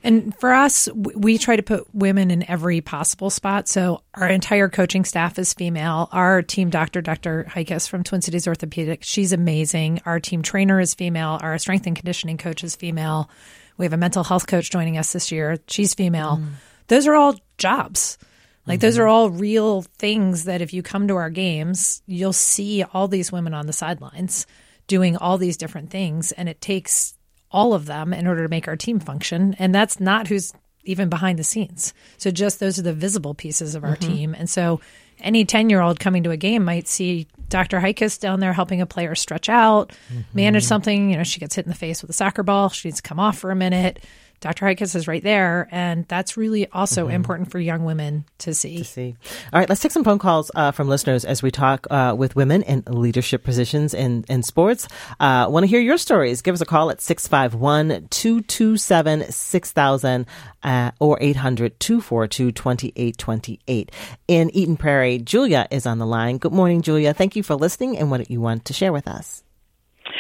And 0.02 0.34
for 0.40 0.54
us, 0.54 0.88
we 0.94 1.38
try 1.38 1.58
to 1.58 1.64
put 1.64 1.94
women 1.94 2.32
in 2.32 2.50
every 2.50 2.80
possible 2.80 3.30
spot. 3.30 3.68
So 3.68 4.02
our 4.14 4.30
entire 4.30 4.70
coaching 4.70 5.04
staff 5.04 5.38
is 5.38 5.54
female. 5.54 6.08
Our 6.14 6.42
team 6.42 6.70
doctor, 6.70 7.02
Dr. 7.02 7.46
Heikes 7.50 7.90
from 7.90 8.04
Twin 8.04 8.22
Cities 8.22 8.48
Orthopedic, 8.48 9.04
she's 9.04 9.34
amazing. 9.34 10.02
Our 10.06 10.22
team 10.22 10.42
trainer 10.42 10.80
is 10.80 10.94
female. 10.94 11.38
Our 11.42 11.58
strength 11.58 11.86
and 11.88 11.96
conditioning 11.96 12.38
coach 12.38 12.64
is 12.64 12.78
female. 12.78 13.30
We 13.78 13.86
have 13.86 13.94
a 13.94 13.98
mental 13.98 14.24
health 14.24 14.48
coach 14.48 14.72
joining 14.72 14.98
us 14.98 15.12
this 15.12 15.32
year. 15.32 15.58
She's 15.68 15.94
female. 15.94 16.38
Mm. 16.38 16.48
Those 16.88 17.08
are 17.08 17.16
all 17.16 17.36
jobs. 17.58 18.18
Like 18.66 18.80
mm-hmm. 18.80 18.88
those 18.88 18.98
are 18.98 19.08
all 19.08 19.30
real 19.30 19.84
things 19.98 20.46
that 20.46 20.62
if 20.62 20.74
you 20.74 20.84
come 20.84 21.08
to 21.08 21.16
our 21.16 21.30
games, 21.30 22.02
you'll 22.06 22.34
see 22.34 22.84
all 22.84 23.08
these 23.08 23.32
women 23.32 23.54
on 23.54 23.68
the 23.68 23.74
sidelines 23.74 24.46
doing 24.88 25.18
all 25.18 25.38
these 25.38 25.58
different 25.58 25.90
things. 25.90 26.32
And 26.34 26.50
it 26.50 26.62
takes 26.62 27.16
all 27.52 27.74
of 27.74 27.86
them 27.86 28.14
in 28.14 28.28
order 28.28 28.44
to 28.44 28.50
make 28.50 28.68
our 28.68 28.76
team 28.76 29.00
function. 29.00 29.56
And 29.58 29.74
that's 29.74 30.00
not 30.00 30.28
who's 30.28 30.54
even 30.84 31.10
behind 31.10 31.38
the 31.38 31.44
scenes. 31.44 31.94
So 32.18 32.32
just 32.32 32.60
those 32.60 32.80
are 32.80 32.84
the 32.84 32.94
visible 32.94 33.34
pieces 33.34 33.76
of 33.76 33.84
our 33.84 33.96
mm-hmm. 33.96 34.12
team. 34.12 34.36
And 34.36 34.50
so 34.50 34.82
any 35.20 35.46
10 35.46 35.70
year 35.70 35.82
old 35.82 36.00
coming 36.00 36.24
to 36.24 36.32
a 36.32 36.38
game 36.38 36.64
might 36.64 36.88
see 36.88 37.28
Dr. 37.50 37.80
Heikes 37.80 38.20
down 38.20 38.40
there 38.40 38.54
helping 38.54 38.82
a 38.82 38.86
player 38.86 39.16
stretch 39.16 39.50
out, 39.50 39.90
mm-hmm. 40.12 40.22
manage 40.34 40.64
something. 40.64 41.12
You 41.12 41.18
know, 41.18 41.24
she 41.24 41.40
gets 41.40 41.56
hit 41.56 41.66
in 41.66 41.72
the 41.72 41.78
face 41.78 42.02
with 42.02 42.10
a 42.10 42.14
soccer 42.14 42.44
ball. 42.44 42.70
She 42.70 42.88
needs 42.88 43.02
to 43.02 43.08
come 43.08 43.20
off 43.20 43.38
for 43.38 43.52
a 43.52 43.56
minute. 43.56 44.04
Dr. 44.40 44.66
Heikes 44.66 44.96
is 44.96 45.08
right 45.08 45.24
there, 45.24 45.68
and 45.72 46.08
that's 46.08 46.38
really 46.38 46.68
also 46.72 47.06
mm-hmm. 47.06 47.16
important 47.16 47.52
for 47.52 47.60
young 47.60 47.86
women 47.86 48.26
to 48.40 48.54
see. 48.54 48.78
To 48.78 48.84
see. 48.84 49.16
All 49.52 49.60
right, 49.60 49.68
let's 49.68 49.82
take 49.82 49.92
some 49.92 50.04
phone 50.04 50.20
calls 50.20 50.52
uh, 50.54 50.72
from 50.72 50.88
listeners 50.88 51.26
as 51.26 51.42
we 51.42 51.50
talk 51.50 51.88
uh, 51.90 52.16
with 52.18 52.36
women 52.36 52.62
in 52.62 52.84
leadership 52.88 53.44
positions 53.44 53.94
in, 53.94 54.26
in 54.30 54.44
sports. 54.44 54.88
Uh, 55.20 55.48
Want 55.50 55.64
to 55.64 55.68
hear 55.68 55.80
your 55.80 55.98
stories? 55.98 56.44
Give 56.44 56.54
us 56.54 56.62
a 56.62 56.66
call 56.66 56.92
at 56.92 57.02
651 57.02 58.08
227 58.10 59.32
6000 59.32 60.26
uh, 60.64 60.92
or 61.00 61.18
800 61.20 61.80
242 61.80 62.52
2828. 62.52 63.92
In 64.28 64.56
Eden 64.56 64.78
Prairie, 64.78 65.18
Julia 65.20 65.68
is 65.72 65.88
on 65.88 65.98
the 65.98 66.06
line. 66.06 66.38
Good 66.38 66.54
morning, 66.54 66.84
Julia. 66.84 67.14
Thank 67.14 67.36
you 67.36 67.42
for 67.42 67.56
listening 67.56 67.98
and 67.98 68.12
what 68.12 68.30
you 68.30 68.40
want 68.40 68.66
to 68.66 68.74
share 68.74 68.94
with 68.94 69.08
us. 69.08 69.44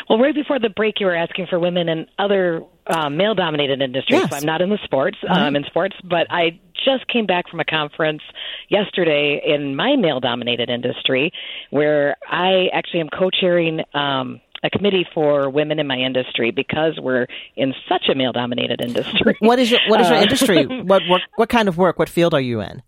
Well, 0.10 0.20
right 0.20 0.34
before 0.34 0.60
the 0.60 0.70
break, 0.70 1.00
you 1.00 1.06
were 1.06 1.15
asking 1.15 1.48
for 1.48 1.60
women 1.60 1.89
in 1.89 2.08
other 2.17 2.63
uh, 2.88 3.10
male-dominated 3.10 3.82
industries. 3.82 4.22
Yes. 4.22 4.30
So 4.30 4.38
I'm 4.38 4.46
not 4.46 4.62
in 4.62 4.70
the 4.70 4.80
sports. 4.84 5.17
Mm-hmm. 5.24 5.34
Um, 5.34 5.56
in 5.56 5.63
sports, 5.65 5.96
but 6.04 6.28
I 6.30 6.60
just 6.86 7.08
came 7.08 7.26
back 7.26 7.50
from 7.50 7.60
a 7.60 7.65
conference 7.65 8.22
yesterday 8.70 9.41
in 9.46 9.76
my 9.76 9.96
male-dominated 9.98 10.70
industry, 10.70 11.32
where 11.70 12.15
I 12.30 12.67
actually 12.74 13.02
am 13.02 13.10
co-chairing. 13.10 13.82
Um, 13.93 14.41
a 14.63 14.72
committee 14.72 15.06
for 15.13 15.52
women 15.52 15.78
in 15.78 15.86
my 15.86 15.98
industry 15.98 16.50
because 16.50 17.00
we're 17.00 17.28
in 17.56 17.76
such 17.88 18.10
a 18.12 18.15
male 18.15 18.32
dominated 18.32 18.82
industry. 18.82 19.38
What 19.39 19.60
is 19.60 19.70
your 19.70 19.80
what 19.88 20.02
is 20.02 20.10
your 20.10 20.17
uh, 20.17 20.24
industry? 20.24 20.65
what, 20.84 21.04
what 21.08 21.22
what 21.36 21.48
kind 21.48 21.70
of 21.70 21.78
work? 21.78 22.00
What 22.00 22.10
field 22.10 22.34
are 22.34 22.41
you 22.41 22.62
in? 22.62 22.82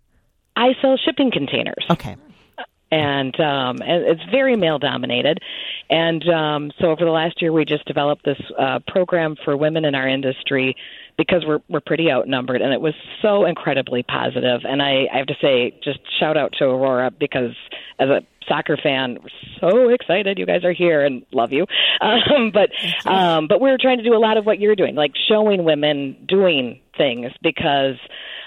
I 0.56 0.72
sell 0.82 0.96
shipping 0.96 1.30
containers. 1.30 1.86
Okay 1.88 2.16
and 2.90 3.38
um, 3.40 3.80
and 3.82 4.04
it's 4.04 4.22
very 4.30 4.56
male 4.56 4.78
dominated. 4.78 5.38
And 5.88 6.28
um, 6.28 6.72
so 6.78 6.90
over 6.90 7.04
the 7.04 7.10
last 7.10 7.40
year, 7.40 7.52
we 7.52 7.64
just 7.64 7.84
developed 7.84 8.24
this 8.24 8.40
uh, 8.58 8.80
program 8.88 9.36
for 9.44 9.56
women 9.56 9.84
in 9.84 9.94
our 9.94 10.08
industry 10.08 10.76
because 11.16 11.44
we're 11.46 11.60
we're 11.68 11.80
pretty 11.80 12.10
outnumbered, 12.10 12.62
and 12.62 12.72
it 12.72 12.80
was 12.80 12.94
so 13.22 13.44
incredibly 13.44 14.02
positive. 14.02 14.62
And 14.64 14.82
I, 14.82 15.06
I 15.12 15.18
have 15.18 15.26
to 15.26 15.36
say, 15.40 15.78
just 15.82 16.00
shout 16.18 16.36
out 16.36 16.52
to 16.58 16.64
Aurora 16.64 17.10
because 17.10 17.54
as 17.98 18.08
a 18.08 18.22
soccer 18.48 18.76
fan, 18.76 19.18
we're 19.22 19.60
so 19.60 19.88
excited 19.88 20.38
you 20.38 20.46
guys 20.46 20.64
are 20.64 20.72
here 20.72 21.04
and 21.04 21.24
love 21.32 21.52
you. 21.52 21.66
Um, 22.02 22.50
but 22.50 22.70
um, 23.04 23.46
but 23.46 23.60
we're 23.60 23.76
trying 23.78 23.98
to 23.98 24.04
do 24.04 24.14
a 24.14 24.18
lot 24.18 24.38
of 24.38 24.46
what 24.46 24.58
you're 24.58 24.74
doing, 24.74 24.94
like 24.94 25.12
showing 25.28 25.64
women 25.64 26.16
doing 26.26 26.80
things 26.96 27.30
because 27.42 27.96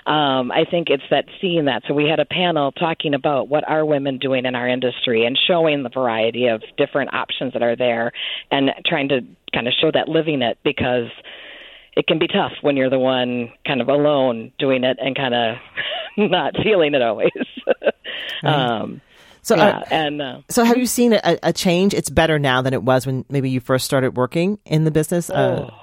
um, 0.06 0.51
I 0.51 0.65
think 0.69 0.89
it's 0.89 1.03
that 1.12 1.25
seeing 1.39 1.65
that. 1.65 1.84
So 1.88 1.93
we 1.93 2.06
had 2.10 2.19
a 2.19 2.25
panel 2.25 2.71
talking 2.71 3.13
about 3.13 3.47
what 3.47 3.67
are 3.67 3.86
women 3.86 4.17
doing 4.17 4.45
in 4.45 4.56
our 4.56 4.67
industry 4.67 5.25
and 5.25 5.38
showing 5.47 5.84
the 5.84 5.89
variety 5.89 6.47
of 6.47 6.63
different 6.77 7.13
options 7.13 7.53
that 7.53 7.62
are 7.62 7.75
there 7.75 8.12
and 8.51 8.71
trying 8.86 9.10
to 9.10 9.21
kind 9.53 9.67
of 9.67 9.73
show 9.79 9.91
that 9.93 10.10
living 10.10 10.41
it 10.41 10.58
because 10.63 11.10
it 11.95 12.08
can 12.08 12.19
be 12.19 12.27
tough 12.27 12.53
when 12.62 12.75
you're 12.75 12.89
the 12.89 12.99
one 12.99 13.51
kind 13.65 13.82
of 13.82 13.88
alone 13.88 14.51
doing 14.58 14.84
it 14.84 14.97
and 14.99 15.15
kind 15.15 15.34
of 15.34 15.56
not 16.17 16.56
feeling 16.63 16.95
it 16.95 17.01
always. 17.01 17.32
um, 18.43 19.01
so, 19.43 19.56
yeah, 19.56 19.77
uh, 19.77 19.86
and 19.91 20.21
uh, 20.21 20.39
so 20.49 20.63
have 20.63 20.77
you 20.77 20.88
seen 20.88 21.13
a, 21.13 21.38
a, 21.43 21.53
change? 21.53 21.93
It's 21.93 22.10
better 22.10 22.39
now 22.39 22.62
than 22.62 22.73
it 22.73 22.82
was 22.82 23.06
when 23.06 23.25
maybe 23.29 23.49
you 23.49 23.60
first 23.60 23.86
started 23.86 24.17
working 24.17 24.58
in 24.65 24.84
the 24.84 24.91
business. 24.91 25.29
Uh, 25.29 25.69
oh 25.69 25.83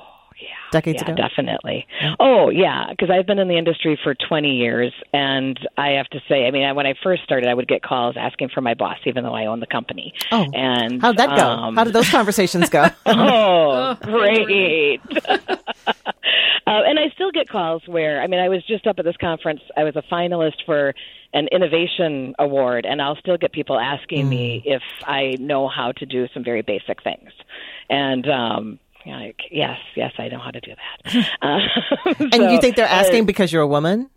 decades 0.70 1.02
yeah, 1.02 1.12
ago? 1.12 1.22
Definitely. 1.22 1.86
Oh, 2.18 2.50
yeah, 2.50 2.86
because 2.90 3.10
I've 3.10 3.26
been 3.26 3.38
in 3.38 3.48
the 3.48 3.58
industry 3.58 3.98
for 4.02 4.14
20 4.14 4.48
years, 4.48 4.92
and 5.12 5.58
I 5.76 5.90
have 5.90 6.06
to 6.08 6.20
say, 6.28 6.46
I 6.46 6.50
mean, 6.50 6.74
when 6.74 6.86
I 6.86 6.94
first 7.02 7.22
started, 7.22 7.48
I 7.48 7.54
would 7.54 7.68
get 7.68 7.82
calls 7.82 8.16
asking 8.18 8.50
for 8.50 8.60
my 8.60 8.74
boss, 8.74 8.98
even 9.04 9.24
though 9.24 9.34
I 9.34 9.46
own 9.46 9.60
the 9.60 9.66
company. 9.66 10.14
Oh, 10.32 10.46
and 10.54 11.00
how'd 11.00 11.16
that 11.16 11.36
go? 11.36 11.46
Um, 11.46 11.76
How 11.76 11.84
did 11.84 11.92
those 11.92 12.10
conversations 12.10 12.68
go? 12.68 12.88
oh, 13.06 13.96
great. 14.02 15.00
uh, 15.26 15.46
and 16.66 16.98
I 16.98 17.10
still 17.14 17.30
get 17.30 17.48
calls 17.48 17.82
where, 17.86 18.22
I 18.22 18.26
mean, 18.26 18.40
I 18.40 18.48
was 18.48 18.64
just 18.66 18.86
up 18.86 18.98
at 18.98 19.04
this 19.04 19.16
conference. 19.20 19.60
I 19.76 19.84
was 19.84 19.96
a 19.96 20.02
finalist 20.02 20.64
for 20.66 20.94
an 21.32 21.48
innovation 21.52 22.34
award, 22.38 22.86
and 22.86 23.00
I'll 23.00 23.16
still 23.16 23.36
get 23.36 23.52
people 23.52 23.78
asking 23.78 24.26
mm. 24.26 24.30
me 24.30 24.62
if 24.64 24.82
I 25.04 25.36
know 25.38 25.68
how 25.68 25.92
to 25.92 26.06
do 26.06 26.26
some 26.34 26.42
very 26.42 26.62
basic 26.62 27.02
things. 27.02 27.30
And 27.88 28.28
um, 28.28 28.78
like, 29.06 29.36
yes, 29.50 29.78
yes, 29.96 30.12
I 30.18 30.28
know 30.28 30.38
how 30.38 30.50
to 30.50 30.60
do 30.60 30.72
that. 31.04 31.26
Uh, 31.42 31.58
and 32.20 32.34
so, 32.34 32.50
you 32.50 32.60
think 32.60 32.76
they're 32.76 32.86
asking 32.86 33.22
uh, 33.22 33.26
because 33.26 33.52
you're 33.52 33.62
a 33.62 33.68
woman? 33.68 34.10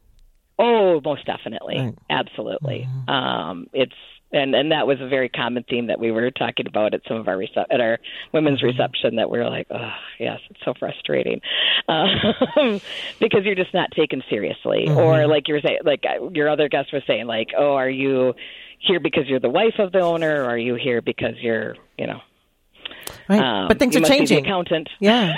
Oh, 0.59 1.01
most 1.03 1.25
definitely, 1.25 1.79
right. 1.79 1.95
absolutely. 2.09 2.87
Mm-hmm. 2.87 3.09
Um, 3.09 3.67
it's 3.73 3.93
and 4.33 4.55
and 4.55 4.71
that 4.71 4.87
was 4.87 4.99
a 4.99 5.07
very 5.07 5.29
common 5.29 5.63
theme 5.63 5.87
that 5.87 5.99
we 5.99 6.11
were 6.11 6.31
talking 6.31 6.67
about 6.67 6.93
at 6.93 7.01
some 7.07 7.17
of 7.17 7.27
our 7.27 7.37
rece- 7.37 7.65
at 7.69 7.79
our 7.79 7.99
women's 8.33 8.59
mm-hmm. 8.59 8.67
reception 8.67 9.15
that 9.15 9.29
we 9.29 9.39
are 9.39 9.49
like, 9.49 9.67
oh 9.71 9.91
yes, 10.19 10.39
it's 10.49 10.59
so 10.65 10.73
frustrating 10.77 11.39
um, 11.87 12.81
because 13.19 13.45
you're 13.45 13.55
just 13.55 13.73
not 13.73 13.91
taken 13.91 14.23
seriously, 14.29 14.85
mm-hmm. 14.87 14.97
or 14.97 15.27
like 15.27 15.47
you 15.47 15.53
were 15.53 15.61
saying, 15.61 15.79
like 15.85 16.03
uh, 16.05 16.29
your 16.29 16.49
other 16.49 16.67
guest 16.67 16.91
was 16.91 17.03
saying, 17.07 17.27
like, 17.27 17.49
oh, 17.57 17.75
are 17.75 17.89
you 17.89 18.33
here 18.79 18.99
because 18.99 19.27
you're 19.27 19.39
the 19.39 19.49
wife 19.49 19.79
of 19.79 19.91
the 19.91 19.99
owner, 19.99 20.43
or 20.43 20.49
are 20.49 20.57
you 20.57 20.75
here 20.75 21.01
because 21.01 21.35
you're, 21.39 21.75
you 21.97 22.07
know, 22.07 22.19
Right. 23.29 23.39
Um, 23.39 23.67
but 23.67 23.79
things 23.79 23.95
are 23.95 24.01
changing. 24.01 24.45
accountant. 24.45 24.89
Yeah. 24.99 25.33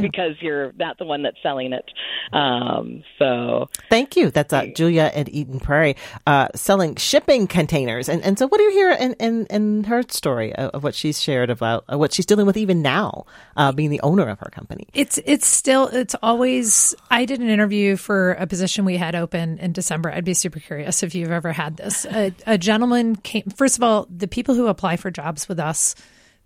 because 0.00 0.36
you're 0.40 0.72
not 0.72 0.98
the 0.98 1.04
one 1.04 1.22
that's 1.22 1.36
selling 1.42 1.72
it. 1.72 1.84
Um, 2.32 3.04
so 3.18 3.68
thank 3.90 4.16
you. 4.16 4.30
That's 4.30 4.52
uh, 4.52 4.66
Julia 4.74 5.10
at 5.14 5.28
Eden 5.28 5.60
Prairie, 5.60 5.96
uh, 6.26 6.48
selling 6.54 6.96
shipping 6.96 7.46
containers. 7.46 8.08
And 8.08 8.22
and 8.22 8.38
so 8.38 8.46
what 8.48 8.58
do 8.58 8.64
you 8.64 8.70
hear 8.72 8.90
in, 8.92 9.12
in, 9.14 9.46
in 9.46 9.84
her 9.84 10.02
story 10.08 10.54
of, 10.54 10.70
of 10.70 10.84
what 10.84 10.94
she's 10.94 11.20
shared 11.20 11.50
about 11.50 11.84
uh, 11.92 11.98
what 11.98 12.12
she's 12.12 12.26
dealing 12.26 12.46
with 12.46 12.56
even 12.56 12.82
now, 12.82 13.26
uh, 13.56 13.72
being 13.72 13.90
the 13.90 14.00
owner 14.00 14.28
of 14.28 14.38
her 14.40 14.50
company? 14.50 14.86
It's 14.94 15.18
it's 15.24 15.46
still 15.46 15.88
it's 15.88 16.14
always. 16.22 16.94
I 17.10 17.24
did 17.24 17.40
an 17.40 17.48
interview 17.48 17.96
for 17.96 18.32
a 18.32 18.46
position 18.46 18.84
we 18.84 18.96
had 18.96 19.14
open 19.14 19.58
in 19.58 19.72
December. 19.72 20.10
I'd 20.10 20.24
be 20.24 20.34
super 20.34 20.60
curious 20.60 21.02
if 21.02 21.14
you've 21.14 21.30
ever 21.30 21.52
had 21.52 21.76
this. 21.76 22.04
A, 22.06 22.34
a 22.46 22.58
gentleman 22.58 23.16
came. 23.16 23.44
First 23.56 23.76
of 23.76 23.82
all, 23.82 24.06
the 24.10 24.28
people 24.28 24.54
who 24.54 24.66
apply 24.66 24.96
for 24.96 25.10
jobs 25.10 25.48
with 25.48 25.58
us 25.60 25.94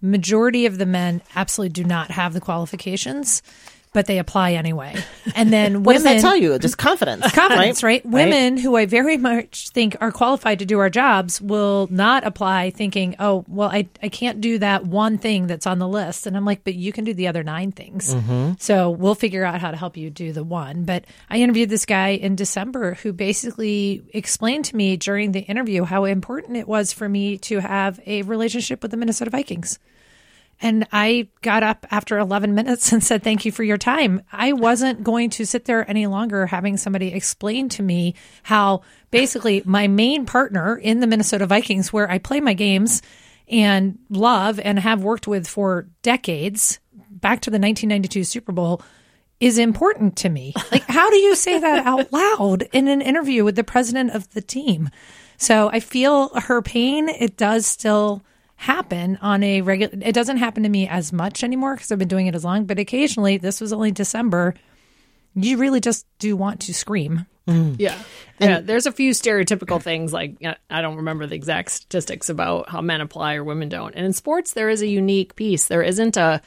majority 0.00 0.66
of 0.66 0.78
the 0.78 0.86
men 0.86 1.22
absolutely 1.34 1.72
do 1.72 1.84
not 1.84 2.10
have 2.10 2.32
the 2.32 2.40
qualifications 2.40 3.42
but 3.92 4.06
they 4.06 4.18
apply 4.18 4.52
anyway. 4.52 4.94
And 5.34 5.52
then 5.52 5.82
what 5.82 5.96
women, 5.96 6.12
does 6.12 6.22
that 6.22 6.28
tell 6.28 6.36
you? 6.36 6.58
Just 6.58 6.78
confidence. 6.78 7.30
Confidence, 7.32 7.82
right? 7.82 8.02
right? 8.04 8.06
Women 8.06 8.54
right? 8.54 8.62
who 8.62 8.76
I 8.76 8.86
very 8.86 9.16
much 9.16 9.70
think 9.70 9.96
are 10.00 10.12
qualified 10.12 10.58
to 10.60 10.66
do 10.66 10.78
our 10.78 10.90
jobs 10.90 11.40
will 11.40 11.88
not 11.90 12.26
apply 12.26 12.70
thinking, 12.70 13.16
oh, 13.18 13.44
well, 13.48 13.68
I, 13.68 13.88
I 14.02 14.08
can't 14.08 14.40
do 14.40 14.58
that 14.58 14.84
one 14.84 15.18
thing 15.18 15.46
that's 15.46 15.66
on 15.66 15.78
the 15.78 15.88
list. 15.88 16.26
And 16.26 16.36
I'm 16.36 16.44
like, 16.44 16.64
but 16.64 16.74
you 16.74 16.92
can 16.92 17.04
do 17.04 17.14
the 17.14 17.28
other 17.28 17.42
nine 17.42 17.72
things. 17.72 18.14
Mm-hmm. 18.14 18.52
So 18.58 18.90
we'll 18.90 19.14
figure 19.14 19.44
out 19.44 19.60
how 19.60 19.70
to 19.70 19.76
help 19.76 19.96
you 19.96 20.10
do 20.10 20.32
the 20.32 20.44
one. 20.44 20.84
But 20.84 21.04
I 21.30 21.38
interviewed 21.38 21.70
this 21.70 21.86
guy 21.86 22.08
in 22.08 22.36
December 22.36 22.94
who 22.94 23.12
basically 23.12 24.02
explained 24.12 24.66
to 24.66 24.76
me 24.76 24.96
during 24.96 25.32
the 25.32 25.40
interview 25.40 25.84
how 25.84 26.04
important 26.04 26.56
it 26.56 26.68
was 26.68 26.92
for 26.92 27.08
me 27.08 27.38
to 27.38 27.60
have 27.60 28.00
a 28.06 28.22
relationship 28.22 28.82
with 28.82 28.90
the 28.90 28.96
Minnesota 28.96 29.30
Vikings. 29.30 29.78
And 30.60 30.86
I 30.92 31.28
got 31.42 31.62
up 31.62 31.86
after 31.90 32.18
11 32.18 32.54
minutes 32.54 32.92
and 32.92 33.02
said, 33.02 33.22
Thank 33.22 33.44
you 33.44 33.52
for 33.52 33.62
your 33.62 33.78
time. 33.78 34.22
I 34.32 34.52
wasn't 34.52 35.04
going 35.04 35.30
to 35.30 35.46
sit 35.46 35.64
there 35.64 35.88
any 35.88 36.06
longer 36.06 36.46
having 36.46 36.76
somebody 36.76 37.08
explain 37.08 37.68
to 37.70 37.82
me 37.82 38.14
how 38.42 38.82
basically 39.10 39.62
my 39.64 39.88
main 39.88 40.26
partner 40.26 40.76
in 40.76 41.00
the 41.00 41.06
Minnesota 41.06 41.46
Vikings, 41.46 41.92
where 41.92 42.10
I 42.10 42.18
play 42.18 42.40
my 42.40 42.54
games 42.54 43.02
and 43.48 43.98
love 44.10 44.60
and 44.60 44.78
have 44.78 45.02
worked 45.02 45.26
with 45.26 45.46
for 45.46 45.88
decades, 46.02 46.80
back 47.10 47.40
to 47.42 47.50
the 47.50 47.58
1992 47.58 48.24
Super 48.24 48.52
Bowl, 48.52 48.82
is 49.40 49.58
important 49.58 50.16
to 50.16 50.28
me. 50.28 50.54
Like, 50.72 50.84
how 50.84 51.08
do 51.08 51.16
you 51.16 51.34
say 51.34 51.58
that 51.58 51.86
out 51.86 52.12
loud 52.12 52.68
in 52.72 52.88
an 52.88 53.00
interview 53.00 53.42
with 53.42 53.56
the 53.56 53.64
president 53.64 54.10
of 54.10 54.28
the 54.30 54.42
team? 54.42 54.90
So 55.38 55.70
I 55.70 55.80
feel 55.80 56.28
her 56.34 56.60
pain. 56.60 57.08
It 57.08 57.36
does 57.36 57.66
still 57.66 58.22
happen 58.58 59.16
on 59.22 59.42
a 59.42 59.62
regular, 59.62 59.94
it 60.02 60.12
doesn't 60.12 60.38
happen 60.38 60.64
to 60.64 60.68
me 60.68 60.88
as 60.88 61.12
much 61.12 61.44
anymore 61.44 61.74
because 61.74 61.92
I've 61.92 61.98
been 61.98 62.08
doing 62.08 62.26
it 62.26 62.34
as 62.34 62.44
long, 62.44 62.64
but 62.64 62.78
occasionally, 62.78 63.38
this 63.38 63.60
was 63.60 63.72
only 63.72 63.92
December, 63.92 64.54
you 65.34 65.56
really 65.58 65.80
just 65.80 66.06
do 66.18 66.36
want 66.36 66.60
to 66.62 66.74
scream. 66.74 67.24
Mm. 67.46 67.76
Yeah. 67.78 67.96
And 68.40 68.50
yeah. 68.50 68.60
There's 68.60 68.86
a 68.86 68.92
few 68.92 69.12
stereotypical 69.12 69.80
things 69.80 70.12
like 70.12 70.36
I 70.68 70.82
don't 70.82 70.96
remember 70.96 71.26
the 71.26 71.36
exact 71.36 71.70
statistics 71.70 72.28
about 72.28 72.68
how 72.68 72.80
men 72.80 73.00
apply 73.00 73.36
or 73.36 73.44
women 73.44 73.68
don't. 73.68 73.94
And 73.94 74.04
in 74.04 74.12
sports, 74.12 74.52
there 74.52 74.68
is 74.68 74.82
a 74.82 74.86
unique 74.86 75.36
piece. 75.36 75.66
There 75.68 75.82
isn't 75.82 76.16
a 76.16 76.42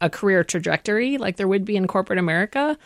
a 0.00 0.10
career 0.10 0.44
trajectory 0.44 1.18
like 1.18 1.36
there 1.36 1.48
would 1.48 1.64
be 1.64 1.76
in 1.76 1.86
corporate 1.86 2.18
America. 2.18 2.76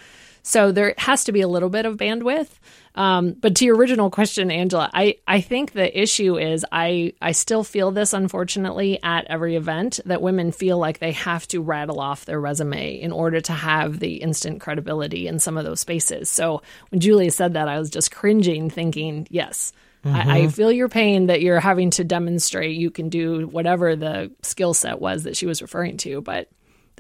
So 0.43 0.73
there 0.73 0.95
has 0.99 1.25
to 1.25 1.33
be 1.33 1.41
a 1.41 1.49
little 1.49 1.69
bit 1.69 1.87
of 1.87 1.97
bandwidth. 1.97 2.51
Um, 2.95 3.33
but 3.33 3.57
to 3.57 3.65
your 3.65 3.77
original 3.77 4.11
question, 4.11 4.51
Angela, 4.51 4.91
I, 4.93 5.17
I 5.27 5.41
think 5.41 5.73
the 5.73 6.01
issue 6.01 6.39
is 6.39 6.65
I, 6.71 7.15
I 7.23 7.33
still 7.33 7.65
feel 7.65 7.91
this, 7.91 8.13
unfortunately, 8.13 8.99
at 9.03 9.27
every 9.27 9.57
event 9.57 10.01
that 10.05 10.21
women 10.21 10.53
feel 10.53 10.79
like 10.79 10.99
they 10.99 11.13
have 11.13 11.49
to 11.49 11.63
rattle 11.63 12.01
off 12.01 12.27
their 12.27 12.41
resume 12.41 13.01
in 13.01 13.13
order 13.13 13.41
to 13.41 13.53
have 13.53 13.99
the 13.99 14.17
instant 14.17 14.61
credibility 14.61 15.27
in 15.27 15.39
some 15.39 15.57
of 15.57 15.65
those 15.65 15.81
spaces. 15.81 16.29
So 16.29 16.63
when 16.91 17.01
Julia 17.01 17.31
said 17.31 17.55
that, 17.55 17.69
I 17.69 17.79
was 17.79 17.91
just 17.91 18.13
cringing, 18.13 18.69
thinking, 18.69 19.27
yes. 19.31 19.73
Mm-hmm. 20.05 20.31
I, 20.31 20.49
feel 20.49 20.73
your 20.73 20.89
pain 20.89 21.27
that 21.27 21.43
you're 21.43 21.61
having 21.61 21.91
to 21.91 22.03
demonstrate 22.03 22.77
you 22.77 22.91
can 22.91 23.09
do 23.09 23.47
whatever 23.47 23.95
the 23.95 24.33
skill 24.43 24.75
set 24.75 25.01
was 25.01 25.23
that 25.23 25.37
she 25.37 25.47
was 25.47 25.63
referring 25.63 25.97
to, 25.99 26.21
but 26.21 26.49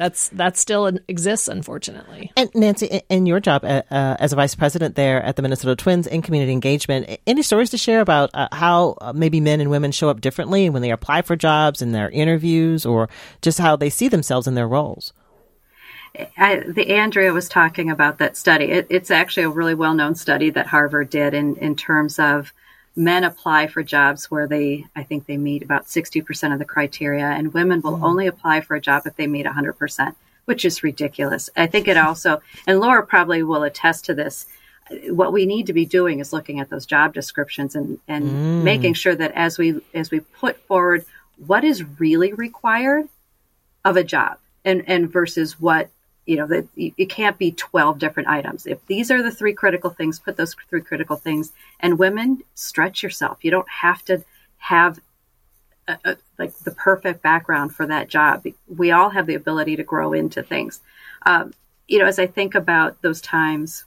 that's 0.02 0.28
that 0.30 0.56
still 0.56 0.86
exists, 1.06 1.46
unfortunately. 1.46 2.32
And 2.36 2.50
Nancy, 2.56 3.02
in 3.08 3.24
your 3.24 3.38
job 3.38 3.64
uh, 3.64 3.82
uh, 3.88 4.16
as 4.18 4.32
a 4.32 4.36
vice 4.36 4.56
president 4.56 4.96
there 4.96 5.22
at 5.22 5.36
the 5.36 5.42
Minnesota 5.42 5.76
Twins 5.76 6.08
in 6.08 6.22
community 6.22 6.50
engagement, 6.50 7.20
any 7.24 7.42
stories 7.42 7.70
to 7.70 7.78
share 7.78 8.00
about 8.00 8.30
uh, 8.34 8.48
how 8.50 8.96
uh, 9.00 9.12
maybe 9.12 9.40
men 9.40 9.60
and 9.60 9.70
women 9.70 9.92
show 9.92 10.08
up 10.08 10.20
differently 10.20 10.68
when 10.70 10.82
they 10.82 10.90
apply 10.90 11.22
for 11.22 11.36
jobs 11.36 11.80
in 11.80 11.92
their 11.92 12.10
interviews, 12.10 12.84
or 12.84 13.08
just 13.42 13.60
how 13.60 13.76
they 13.76 13.90
see 13.90 14.08
themselves 14.08 14.48
in 14.48 14.54
their 14.54 14.66
roles? 14.66 15.12
I, 16.36 16.64
the 16.66 16.96
Andrea 16.96 17.32
was 17.32 17.48
talking 17.48 17.88
about 17.88 18.18
that 18.18 18.36
study. 18.36 18.64
It, 18.66 18.88
it's 18.90 19.12
actually 19.12 19.44
a 19.44 19.50
really 19.50 19.74
well-known 19.74 20.16
study 20.16 20.50
that 20.50 20.66
Harvard 20.66 21.10
did 21.10 21.32
in 21.32 21.54
in 21.56 21.76
terms 21.76 22.18
of 22.18 22.52
men 22.94 23.24
apply 23.24 23.66
for 23.66 23.82
jobs 23.82 24.30
where 24.30 24.46
they, 24.46 24.84
I 24.94 25.02
think 25.02 25.26
they 25.26 25.36
meet 25.36 25.62
about 25.62 25.86
60% 25.86 26.52
of 26.52 26.58
the 26.58 26.64
criteria, 26.64 27.26
and 27.26 27.54
women 27.54 27.80
will 27.80 27.98
mm. 27.98 28.02
only 28.02 28.26
apply 28.26 28.60
for 28.60 28.74
a 28.74 28.80
job 28.80 29.02
if 29.06 29.16
they 29.16 29.26
meet 29.26 29.46
100%, 29.46 30.14
which 30.44 30.64
is 30.64 30.82
ridiculous. 30.82 31.48
I 31.56 31.66
think 31.66 31.88
it 31.88 31.96
also, 31.96 32.42
and 32.66 32.80
Laura 32.80 33.04
probably 33.06 33.42
will 33.42 33.62
attest 33.62 34.04
to 34.06 34.14
this. 34.14 34.46
What 35.08 35.32
we 35.32 35.46
need 35.46 35.66
to 35.66 35.72
be 35.72 35.86
doing 35.86 36.20
is 36.20 36.32
looking 36.32 36.60
at 36.60 36.68
those 36.68 36.84
job 36.84 37.14
descriptions 37.14 37.74
and, 37.74 37.98
and 38.08 38.24
mm. 38.24 38.62
making 38.62 38.94
sure 38.94 39.14
that 39.14 39.32
as 39.32 39.56
we 39.56 39.80
as 39.94 40.10
we 40.10 40.20
put 40.20 40.56
forward 40.66 41.04
what 41.46 41.64
is 41.64 41.84
really 41.98 42.32
required 42.32 43.08
of 43.84 43.96
a 43.96 44.04
job 44.04 44.38
and, 44.64 44.84
and 44.86 45.10
versus 45.10 45.60
what 45.60 45.88
you 46.26 46.36
know 46.36 46.46
that 46.46 46.68
it 46.76 47.10
can't 47.10 47.38
be 47.38 47.52
12 47.52 47.98
different 47.98 48.28
items. 48.28 48.66
If 48.66 48.84
these 48.86 49.10
are 49.10 49.22
the 49.22 49.30
three 49.30 49.52
critical 49.52 49.90
things 49.90 50.18
put 50.18 50.36
those 50.36 50.54
three 50.68 50.82
critical 50.82 51.16
things. 51.16 51.52
And 51.80 51.98
women 51.98 52.42
stretch 52.54 53.02
yourself. 53.02 53.38
You 53.42 53.50
don't 53.50 53.68
have 53.68 54.04
to 54.04 54.24
have 54.58 55.00
a, 55.88 55.98
a, 56.04 56.16
like 56.38 56.56
the 56.58 56.70
perfect 56.70 57.22
background 57.22 57.74
for 57.74 57.86
that 57.86 58.08
job. 58.08 58.44
We 58.68 58.92
all 58.92 59.10
have 59.10 59.26
the 59.26 59.34
ability 59.34 59.76
to 59.76 59.82
grow 59.82 60.12
into 60.12 60.42
things. 60.42 60.80
Um, 61.26 61.52
you 61.92 61.98
know 61.98 62.06
as 62.06 62.18
i 62.18 62.26
think 62.26 62.54
about 62.54 63.00
those 63.02 63.20
times 63.20 63.84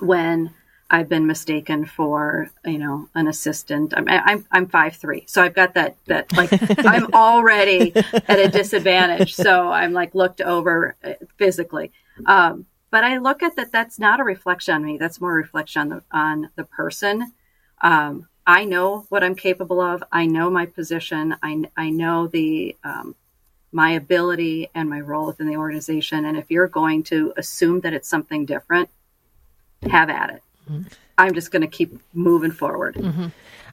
when 0.00 0.50
I've 0.90 1.08
been 1.08 1.26
mistaken 1.26 1.86
for, 1.86 2.50
you 2.64 2.78
know, 2.78 3.08
an 3.14 3.26
assistant. 3.26 3.94
I'm 3.96 4.06
I'm 4.08 4.46
I'm 4.50 4.66
five 4.68 4.96
three, 4.96 5.24
so 5.26 5.42
I've 5.42 5.54
got 5.54 5.74
that 5.74 5.96
that 6.06 6.32
like 6.36 6.50
I'm 6.84 7.12
already 7.14 7.92
at 7.96 8.38
a 8.38 8.48
disadvantage. 8.48 9.34
So 9.34 9.70
I'm 9.70 9.92
like 9.92 10.14
looked 10.14 10.40
over 10.40 10.94
uh, 11.02 11.14
physically. 11.36 11.90
Um, 12.26 12.66
but 12.90 13.02
I 13.02 13.18
look 13.18 13.42
at 13.42 13.56
that. 13.56 13.72
That's 13.72 13.98
not 13.98 14.20
a 14.20 14.24
reflection 14.24 14.74
on 14.74 14.84
me. 14.84 14.98
That's 14.98 15.20
more 15.20 15.32
a 15.32 15.42
reflection 15.42 15.80
on 15.80 15.88
the 15.88 16.02
on 16.12 16.50
the 16.54 16.64
person. 16.64 17.32
Um, 17.80 18.28
I 18.46 18.64
know 18.64 19.06
what 19.08 19.24
I'm 19.24 19.34
capable 19.34 19.80
of. 19.80 20.04
I 20.12 20.26
know 20.26 20.48
my 20.48 20.66
position. 20.66 21.34
I 21.42 21.64
I 21.76 21.90
know 21.90 22.28
the 22.28 22.76
um, 22.84 23.16
my 23.74 23.90
ability 23.90 24.70
and 24.76 24.88
my 24.88 25.00
role 25.00 25.26
within 25.26 25.48
the 25.48 25.56
organization. 25.56 26.24
And 26.24 26.36
if 26.36 26.48
you're 26.48 26.68
going 26.68 27.02
to 27.04 27.34
assume 27.36 27.80
that 27.80 27.92
it's 27.92 28.08
something 28.08 28.46
different, 28.46 28.88
have 29.90 30.08
at 30.08 30.30
it. 30.30 30.43
Mm-hmm. 30.68 30.88
I'm 31.18 31.34
just 31.34 31.50
going 31.50 31.62
to 31.62 31.68
keep 31.68 31.98
moving 32.12 32.50
forward. 32.50 32.96
Mm-hmm. 32.96 33.26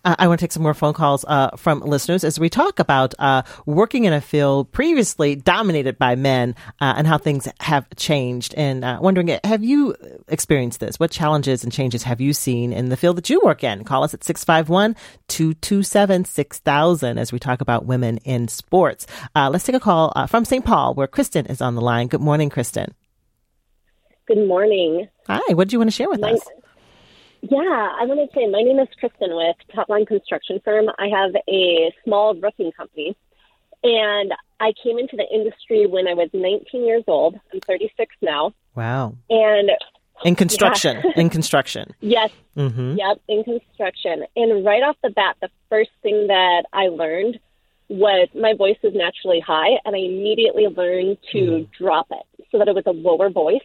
Uh, 0.03 0.15
I 0.17 0.27
want 0.27 0.39
to 0.39 0.43
take 0.43 0.51
some 0.51 0.63
more 0.63 0.73
phone 0.73 0.93
calls 0.93 1.23
uh, 1.27 1.51
from 1.57 1.81
listeners 1.81 2.23
as 2.23 2.39
we 2.39 2.49
talk 2.49 2.79
about 2.79 3.13
uh, 3.19 3.43
working 3.65 4.05
in 4.05 4.13
a 4.13 4.21
field 4.21 4.71
previously 4.71 5.35
dominated 5.35 5.97
by 5.97 6.15
men 6.15 6.55
uh, 6.79 6.95
and 6.97 7.05
how 7.05 7.17
things 7.17 7.47
have 7.59 7.87
changed. 7.95 8.55
And 8.57 8.83
uh, 8.83 8.99
wondering, 9.01 9.39
have 9.43 9.63
you 9.63 9.95
experienced 10.27 10.79
this? 10.79 10.99
What 10.99 11.11
challenges 11.11 11.63
and 11.63 11.71
changes 11.71 12.03
have 12.03 12.19
you 12.19 12.33
seen 12.33 12.73
in 12.73 12.89
the 12.89 12.97
field 12.97 13.17
that 13.17 13.29
you 13.29 13.41
work 13.43 13.63
in? 13.63 13.83
Call 13.83 14.03
us 14.03 14.13
at 14.13 14.23
651 14.23 14.95
227 15.27 16.25
6000 16.25 17.17
as 17.17 17.31
we 17.31 17.39
talk 17.39 17.61
about 17.61 17.85
women 17.85 18.17
in 18.19 18.47
sports. 18.47 19.05
Uh, 19.35 19.49
let's 19.51 19.65
take 19.65 19.75
a 19.75 19.79
call 19.79 20.13
from 20.27 20.45
St. 20.45 20.65
Paul 20.65 20.95
where 20.95 21.07
Kristen 21.07 21.45
is 21.45 21.61
on 21.61 21.75
the 21.75 21.81
line. 21.81 22.07
Good 22.07 22.21
morning, 22.21 22.49
Kristen. 22.49 22.95
Good 24.27 24.47
morning. 24.47 25.09
Hi, 25.27 25.53
what 25.53 25.67
do 25.67 25.73
you 25.73 25.79
want 25.79 25.89
to 25.89 25.95
share 25.95 26.09
with 26.09 26.21
my, 26.21 26.31
us? 26.31 26.47
Yeah, 27.41 27.57
I 27.59 28.05
want 28.05 28.19
to 28.19 28.39
say 28.39 28.47
my 28.47 28.61
name 28.61 28.79
is 28.79 28.87
Kristen 28.99 29.35
with 29.35 29.55
Topline 29.75 30.05
Construction 30.05 30.61
Firm. 30.63 30.89
I 30.99 31.07
have 31.07 31.31
a 31.49 31.93
small 32.03 32.35
roofing 32.35 32.71
company, 32.71 33.17
and 33.83 34.31
I 34.59 34.73
came 34.83 34.99
into 34.99 35.15
the 35.15 35.25
industry 35.33 35.87
when 35.87 36.07
I 36.07 36.13
was 36.13 36.29
19 36.33 36.85
years 36.85 37.03
old. 37.07 37.39
I'm 37.51 37.59
36 37.61 38.15
now. 38.21 38.53
Wow. 38.75 39.15
And 39.29 39.71
in 40.23 40.35
construction, 40.35 41.01
yeah. 41.03 41.11
in 41.15 41.29
construction. 41.29 41.95
Yes. 42.01 42.29
Mm-hmm. 42.55 42.97
Yep, 42.97 43.21
in 43.27 43.43
construction. 43.43 44.23
And 44.35 44.63
right 44.63 44.83
off 44.83 44.97
the 45.01 45.09
bat, 45.09 45.37
the 45.41 45.49
first 45.69 45.89
thing 46.03 46.27
that 46.27 46.65
I 46.73 46.89
learned 46.89 47.39
was 47.89 48.29
my 48.35 48.53
voice 48.53 48.77
is 48.83 48.93
naturally 48.93 49.39
high, 49.39 49.79
and 49.83 49.95
I 49.95 49.99
immediately 49.99 50.67
learned 50.67 51.17
to 51.31 51.37
mm. 51.37 51.69
drop 51.71 52.07
it 52.11 52.47
so 52.51 52.59
that 52.59 52.67
it 52.67 52.75
was 52.75 52.83
a 52.85 52.91
lower 52.91 53.29
voice 53.29 53.61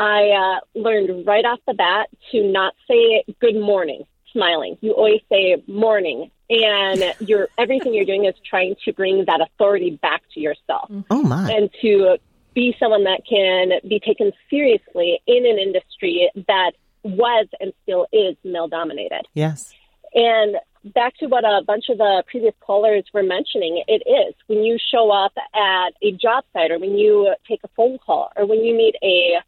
I 0.00 0.30
uh, 0.30 0.60
learned 0.78 1.26
right 1.26 1.44
off 1.44 1.58
the 1.66 1.74
bat 1.74 2.08
to 2.32 2.42
not 2.42 2.74
say 2.88 3.24
good 3.40 3.56
morning, 3.56 4.04
smiling. 4.32 4.78
You 4.80 4.92
always 4.92 5.20
say 5.28 5.62
morning, 5.66 6.30
and 6.48 7.14
you're 7.20 7.48
everything 7.58 7.92
you're 7.92 8.06
doing 8.06 8.24
is 8.24 8.34
trying 8.48 8.76
to 8.84 8.92
bring 8.92 9.24
that 9.26 9.40
authority 9.40 9.98
back 10.00 10.22
to 10.34 10.40
yourself. 10.40 10.90
Oh 11.10 11.22
my! 11.22 11.52
And 11.52 11.70
to 11.82 12.16
be 12.54 12.74
someone 12.80 13.04
that 13.04 13.22
can 13.28 13.72
be 13.88 14.00
taken 14.00 14.32
seriously 14.48 15.20
in 15.26 15.46
an 15.46 15.58
industry 15.58 16.30
that 16.48 16.72
was 17.02 17.46
and 17.60 17.72
still 17.82 18.06
is 18.12 18.36
male 18.42 18.68
dominated. 18.68 19.22
Yes. 19.34 19.72
And 20.14 20.56
back 20.94 21.16
to 21.18 21.26
what 21.26 21.44
a 21.44 21.62
bunch 21.64 21.84
of 21.88 21.98
the 21.98 22.24
previous 22.28 22.54
callers 22.60 23.04
were 23.12 23.22
mentioning, 23.22 23.82
it 23.86 24.02
is 24.08 24.34
when 24.46 24.64
you 24.64 24.78
show 24.90 25.10
up 25.10 25.32
at 25.54 25.90
a 26.02 26.12
job 26.12 26.44
site 26.52 26.70
or 26.70 26.78
when 26.78 26.96
you 26.96 27.34
take 27.46 27.60
a 27.64 27.68
phone 27.76 27.98
call 27.98 28.32
or 28.36 28.46
when 28.46 28.64
you 28.64 28.74
meet 28.74 28.96
a 29.02 29.40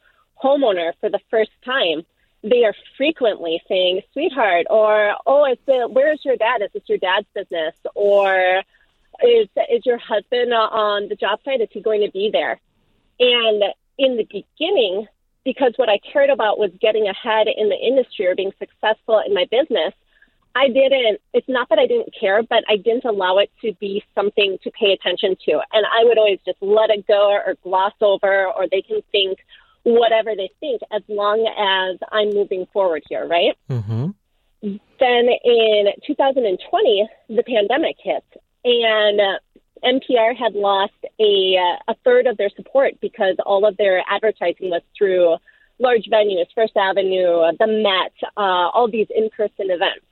homeowner 0.42 0.92
for 1.00 1.08
the 1.08 1.20
first 1.30 1.50
time, 1.64 2.02
they 2.42 2.64
are 2.64 2.74
frequently 2.96 3.62
saying, 3.68 4.00
sweetheart, 4.12 4.66
or, 4.68 5.14
oh, 5.26 5.44
it's 5.44 5.62
a, 5.68 5.88
where's 5.88 6.20
your 6.24 6.36
dad? 6.36 6.60
Is 6.62 6.70
this 6.74 6.82
your 6.86 6.98
dad's 6.98 7.26
business? 7.34 7.74
Or 7.94 8.62
is, 9.22 9.48
is 9.70 9.86
your 9.86 9.98
husband 9.98 10.52
on 10.52 11.08
the 11.08 11.14
job 11.14 11.38
site? 11.44 11.60
Is 11.60 11.68
he 11.70 11.80
going 11.80 12.00
to 12.04 12.10
be 12.10 12.30
there? 12.32 12.60
And 13.20 13.62
in 13.98 14.16
the 14.16 14.24
beginning, 14.24 15.06
because 15.44 15.72
what 15.76 15.88
I 15.88 15.98
cared 16.12 16.30
about 16.30 16.58
was 16.58 16.70
getting 16.80 17.06
ahead 17.06 17.46
in 17.54 17.68
the 17.68 17.76
industry 17.76 18.26
or 18.26 18.34
being 18.34 18.52
successful 18.58 19.22
in 19.24 19.34
my 19.34 19.46
business, 19.50 19.94
I 20.54 20.68
didn't, 20.68 21.20
it's 21.32 21.48
not 21.48 21.68
that 21.70 21.78
I 21.78 21.86
didn't 21.86 22.14
care, 22.18 22.42
but 22.42 22.64
I 22.68 22.76
didn't 22.76 23.04
allow 23.04 23.38
it 23.38 23.50
to 23.62 23.72
be 23.74 24.04
something 24.14 24.58
to 24.62 24.70
pay 24.70 24.92
attention 24.92 25.36
to. 25.46 25.52
And 25.72 25.86
I 25.86 26.04
would 26.04 26.18
always 26.18 26.40
just 26.44 26.58
let 26.60 26.90
it 26.90 27.06
go 27.06 27.30
or 27.30 27.54
gloss 27.62 27.94
over, 28.00 28.46
or 28.46 28.66
they 28.70 28.82
can 28.82 29.00
think, 29.12 29.38
whatever 29.84 30.34
they 30.36 30.50
think 30.60 30.80
as 30.92 31.02
long 31.08 31.46
as 31.46 31.98
I'm 32.10 32.30
moving 32.30 32.66
forward 32.72 33.02
here, 33.08 33.26
right? 33.26 33.56
Mm-hmm. 33.68 34.10
Then 34.62 35.28
in 35.44 35.86
2020, 36.06 37.08
the 37.28 37.42
pandemic 37.42 37.96
hit, 38.02 38.24
and 38.64 39.20
uh, 39.20 39.38
MPR 39.84 40.36
had 40.36 40.54
lost 40.54 40.92
a, 41.18 41.56
uh, 41.56 41.92
a 41.92 41.96
third 42.04 42.26
of 42.26 42.36
their 42.36 42.50
support 42.50 42.94
because 43.00 43.36
all 43.44 43.66
of 43.66 43.76
their 43.76 44.04
advertising 44.08 44.70
was 44.70 44.82
through 44.96 45.36
large 45.80 46.04
venues, 46.12 46.46
First 46.54 46.76
Avenue, 46.76 47.42
the 47.58 47.66
Met, 47.66 48.12
uh, 48.36 48.70
all 48.70 48.88
these 48.88 49.08
in 49.14 49.30
person 49.30 49.70
events. 49.70 50.06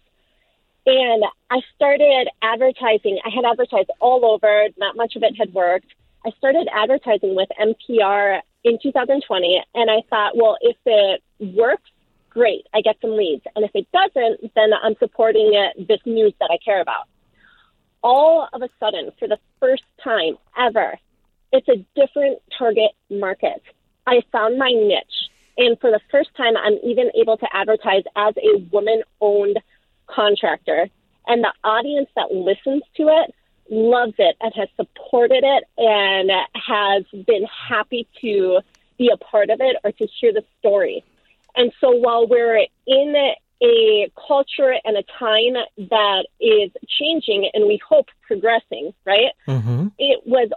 And 0.87 1.25
I 1.51 1.61
started 1.77 2.29
advertising. 2.43 3.21
I 3.25 3.31
had 3.31 3.45
advertised 3.45 3.91
all 4.01 4.25
over, 4.25 4.69
not 4.79 4.97
much 4.97 5.15
of 5.15 5.23
it 5.23 5.37
had 5.39 5.55
worked. 5.55 5.87
I 6.27 6.31
started 6.39 6.69
advertising 6.73 7.37
with 7.37 7.49
MPR 7.61 8.41
in 8.65 8.79
2020, 8.83 9.63
and 9.75 9.91
I 9.91 10.03
thought, 10.09 10.37
well, 10.37 10.57
if 10.61 10.77
it 10.85 11.23
works, 11.57 11.91
great, 12.29 12.67
I 12.75 12.81
get 12.81 12.97
some 13.01 13.17
leads. 13.17 13.43
And 13.57 13.65
if 13.65 13.71
it 13.75 13.87
doesn't, 13.93 14.55
then 14.55 14.71
I'm 14.83 14.95
supporting 14.99 15.53
it, 15.55 15.89
this 15.89 16.01
news 16.05 16.35
that 16.41 16.51
I 16.53 16.59
care 16.65 16.81
about. 16.81 17.09
All 18.03 18.49
of 18.53 18.63
a 18.63 18.69
sudden, 18.79 19.11
for 19.19 19.29
the 19.29 19.39
first 19.59 19.83
time 20.03 20.37
ever, 20.59 20.99
it's 21.53 21.69
a 21.69 21.85
different 21.95 22.41
target 22.57 22.93
market. 23.11 23.63
I 24.07 24.23
found 24.33 24.59
my 24.59 24.71
niche. 24.71 25.31
And 25.59 25.79
for 25.81 25.91
the 25.91 26.01
first 26.11 26.31
time, 26.37 26.57
I'm 26.57 26.79
even 26.85 27.11
able 27.21 27.37
to 27.37 27.47
advertise 27.53 28.05
as 28.17 28.35
a 28.37 28.59
woman 28.73 29.03
owned 29.21 29.59
contractor. 30.07 30.89
And 31.27 31.45
the 31.45 31.53
audience 31.63 32.09
that 32.17 32.33
listens 32.33 32.83
to 32.97 33.09
it 33.09 33.35
loves 33.71 34.15
it 34.19 34.37
and 34.41 34.53
has 34.55 34.69
supported 34.77 35.45
it 35.45 35.65
and 35.79 36.31
has 36.55 37.05
been 37.27 37.47
happy 37.69 38.07
to 38.21 38.61
be 38.99 39.11
a 39.13 39.17
part 39.17 39.49
of 39.51 39.61
it 39.61 39.77
or 39.85 39.93
to 39.93 40.07
hear 40.21 40.33
the 40.33 40.45
story. 40.59 41.05
And 41.57 41.73
so 41.81 41.91
while 41.91 42.27
we're 42.27 42.67
in 42.87 43.33
a 43.63 44.11
culture 44.27 44.75
and 44.85 44.97
a 44.97 45.05
time 45.19 45.55
that 45.91 46.27
is 46.41 46.71
changing 46.99 47.51
and 47.53 47.67
we 47.67 47.81
hope 47.87 48.07
progressing, 48.27 48.93
right? 49.05 49.33
Mm-hmm. 49.47 49.89
It 49.99 50.23
was 50.27 50.51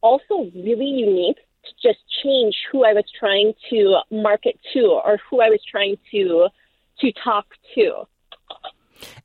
also 0.00 0.50
really 0.54 0.86
unique 0.86 1.38
to 1.64 1.72
just 1.82 1.98
change 2.22 2.56
who 2.70 2.84
I 2.84 2.92
was 2.92 3.04
trying 3.18 3.54
to 3.70 4.00
market 4.10 4.58
to 4.74 5.00
or 5.04 5.18
who 5.30 5.40
I 5.40 5.48
was 5.48 5.60
trying 5.70 5.96
to 6.12 6.48
to 7.00 7.12
talk 7.24 7.46
to. 7.74 8.06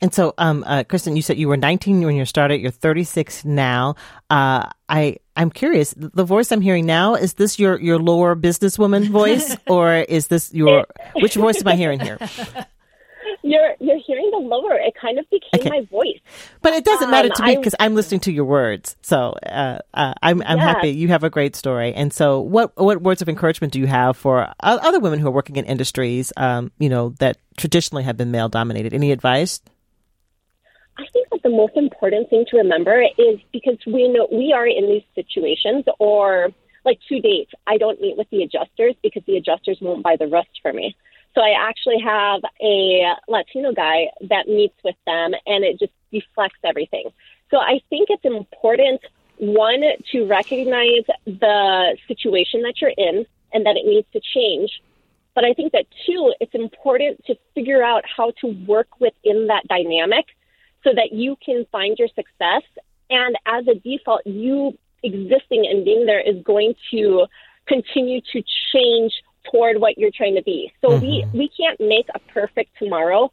And 0.02 0.14
so, 0.14 0.34
um, 0.38 0.64
uh, 0.68 0.84
Kristen, 0.84 1.16
you 1.16 1.22
said 1.22 1.38
you 1.38 1.48
were 1.48 1.58
19 1.58 2.02
when 2.02 2.16
you 2.16 2.26
started. 2.26 2.62
You're 2.62 2.72
36 2.72 3.46
now. 3.46 3.96
Uh, 4.30 4.70
I 4.90 5.18
I'm 5.36 5.50
curious. 5.50 5.94
The 5.98 6.24
voice 6.24 6.52
I'm 6.52 6.62
hearing 6.62 6.86
now 6.86 7.16
is 7.16 7.34
this 7.34 7.58
your 7.58 7.80
your 7.80 7.98
lower 7.98 8.36
businesswoman 8.36 9.10
voice, 9.10 9.56
or 9.68 9.96
is 9.96 10.28
this 10.28 10.54
your 10.54 10.86
which 11.16 11.36
voice 11.36 11.62
am 11.62 11.68
I 11.68 11.76
hearing 11.76 12.00
here? 12.00 12.18
You're 13.46 13.76
you're 13.80 14.00
hearing 14.00 14.32
the 14.32 14.38
lower. 14.38 14.74
It 14.76 14.94
kind 15.00 15.20
of 15.20 15.30
became 15.30 15.60
okay. 15.60 15.70
my 15.70 15.82
voice. 15.92 16.20
But 16.62 16.74
it 16.74 16.86
doesn't 16.86 17.06
um, 17.06 17.12
matter 17.12 17.30
to 17.30 17.44
me 17.44 17.58
because 17.58 17.76
I'm 17.80 17.94
listening 17.94 18.22
to 18.22 18.32
your 18.32 18.46
words. 18.46 18.96
So 19.02 19.36
uh, 19.46 19.80
uh, 19.94 20.14
I'm 20.22 20.42
I'm 20.44 20.58
yeah. 20.58 20.64
happy. 20.64 20.90
You 20.92 21.10
have 21.10 21.24
a 21.26 21.30
great 21.30 21.56
story. 21.56 21.94
And 21.94 22.14
so, 22.14 22.40
what 22.40 22.76
what 22.78 23.02
words 23.02 23.22
of 23.22 23.28
encouragement 23.28 23.74
do 23.74 23.80
you 23.80 23.88
have 23.88 24.16
for 24.16 24.48
other 24.62 25.00
women 25.00 25.20
who 25.20 25.28
are 25.28 25.32
working 25.32 25.58
in 25.58 25.66
industries, 25.66 26.32
um, 26.38 26.72
you 26.80 26.88
know, 26.88 27.10
that 27.20 27.38
traditionally 27.58 28.04
have 28.04 28.16
been 28.16 28.32
male 28.32 28.48
dominated? 28.48 28.94
Any 28.94 29.12
advice? 29.12 29.62
I 30.98 31.06
think 31.12 31.28
that 31.32 31.44
the 31.44 31.50
most 31.50 31.76
important 31.76 32.30
thing 32.30 32.46
to 32.52 32.58
remember 32.58 33.02
is 33.18 33.40
because 33.52 33.78
when 33.86 34.16
we 34.32 34.54
are 34.56 34.68
in 34.68 34.88
these 34.88 35.04
situations, 35.16 35.86
or 36.00 36.50
like 36.86 37.00
to 37.10 37.20
date, 37.20 37.50
I 37.68 37.78
don't 37.78 38.00
meet 38.00 38.18
with 38.18 38.30
the 38.30 38.44
adjusters 38.44 38.96
because 39.02 39.24
the 39.26 39.38
adjusters 39.38 39.80
won't 39.82 40.04
buy 40.04 40.16
the 40.18 40.28
rust 40.28 40.50
for 40.62 40.72
me. 40.74 40.96
So 41.36 41.42
I 41.42 41.54
actually 41.58 42.00
have 42.00 42.42
a 42.62 43.14
Latino 43.28 43.74
guy 43.74 44.08
that 44.30 44.48
meets 44.48 44.76
with 44.84 44.96
them 45.06 45.34
and 45.46 45.64
it 45.64 45.80
just 45.80 45.94
deflects 46.12 46.60
everything. 46.64 47.10
So 47.50 47.58
I 47.58 47.82
think 47.90 48.10
it's 48.10 48.26
important, 48.26 49.02
one, 49.38 49.82
to 50.12 50.26
recognize 50.26 51.06
the 51.26 51.98
situation 52.08 52.62
that 52.64 52.76
you're 52.82 52.94
in 52.96 53.26
and 53.52 53.66
that 53.66 53.76
it 53.78 53.86
needs 53.86 54.08
to 54.14 54.22
change. 54.34 54.82
But 55.36 55.44
I 55.44 55.54
think 55.54 55.72
that 55.72 55.86
two, 56.06 56.34
it's 56.40 56.54
important 56.54 57.26
to 57.26 57.36
figure 57.56 57.84
out 57.84 58.04
how 58.06 58.32
to 58.42 58.48
work 58.68 58.88
within 59.00 59.48
that 59.48 59.68
dynamic 59.68 60.26
so 60.84 60.92
that 60.94 61.14
you 61.14 61.36
can 61.44 61.66
find 61.72 61.98
your 61.98 62.10
success. 62.10 62.62
And 63.10 63.36
as 63.46 63.68
a 63.68 63.76
default, 63.76 64.22
you 64.26 64.78
existing 65.04 65.68
and 65.70 65.84
being 65.84 66.06
there 66.06 66.22
is 66.22 66.42
going 66.44 66.76
to 66.92 67.26
continue 67.68 68.22
to 68.34 68.44
change 68.74 69.14
toward 69.52 69.80
what 69.80 69.98
you're 69.98 70.12
trying 70.16 70.36
to 70.36 70.44
be. 70.44 70.72
So 70.82 70.90
mm-hmm. 70.90 71.02
we, 71.02 71.26
we 71.34 71.50
can't 71.50 71.80
make 71.80 72.08
a 72.14 72.20
perfect 72.32 72.72
tomorrow 72.78 73.32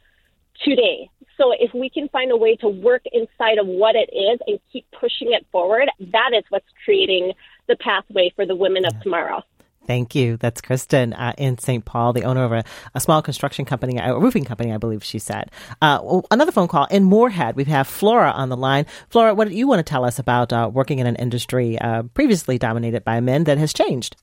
today. 0.65 1.11
So 1.37 1.53
if 1.59 1.73
we 1.73 1.89
can 1.89 2.09
find 2.11 2.31
a 2.31 2.37
way 2.37 2.57
to 2.57 2.69
work 2.69 3.03
inside 3.13 3.59
of 3.59 3.67
what 3.67 3.95
it 3.97 4.11
is 4.15 4.39
and 4.47 4.59
keep 4.73 4.85
pushing 4.93 5.33
it 5.33 5.47
forward, 5.51 5.89
that 5.99 6.31
is 6.37 6.45
what's 6.51 6.67
creating 6.85 7.33
the 7.67 7.77
pathway 7.77 8.31
for 8.37 8.45
the 8.45 8.55
women 8.55 8.85
of 8.85 9.01
tomorrow. 9.03 9.43
Thank 9.87 10.15
you. 10.15 10.37
That's 10.37 10.61
Kristen 10.61 11.15
uh, 11.15 11.33
in 11.39 11.59
St. 11.59 11.85
Paul, 11.85 12.13
the 12.13 12.25
owner 12.25 12.45
of 12.45 12.53
a, 12.53 12.65
a, 12.95 13.01
small 13.01 13.23
construction 13.23 13.65
company, 13.65 13.99
a 13.99 14.17
roofing 14.17 14.45
company, 14.45 14.73
I 14.73 14.77
believe 14.77 15.03
she 15.03 15.19
said. 15.19 15.51
Uh, 15.81 16.21
another 16.31 16.53
phone 16.53 16.69
call 16.69 16.85
in 16.91 17.03
Moorhead. 17.05 17.57
We 17.57 17.65
have 17.65 17.89
Flora 17.89 18.31
on 18.31 18.51
the 18.51 18.57
line. 18.57 18.87
Flora, 19.09 19.35
what 19.35 19.49
do 19.49 19.55
you 19.55 19.67
want 19.67 19.85
to 19.85 19.91
tell 19.91 20.05
us 20.05 20.19
about 20.19 20.53
uh, 20.53 20.71
working 20.73 20.99
in 20.99 21.07
an 21.07 21.17
industry 21.17 21.79
uh, 21.79 22.03
previously 22.03 22.59
dominated 22.59 23.03
by 23.03 23.21
men 23.21 23.45
that 23.45 23.59
has 23.59 23.73
changed? 23.73 24.17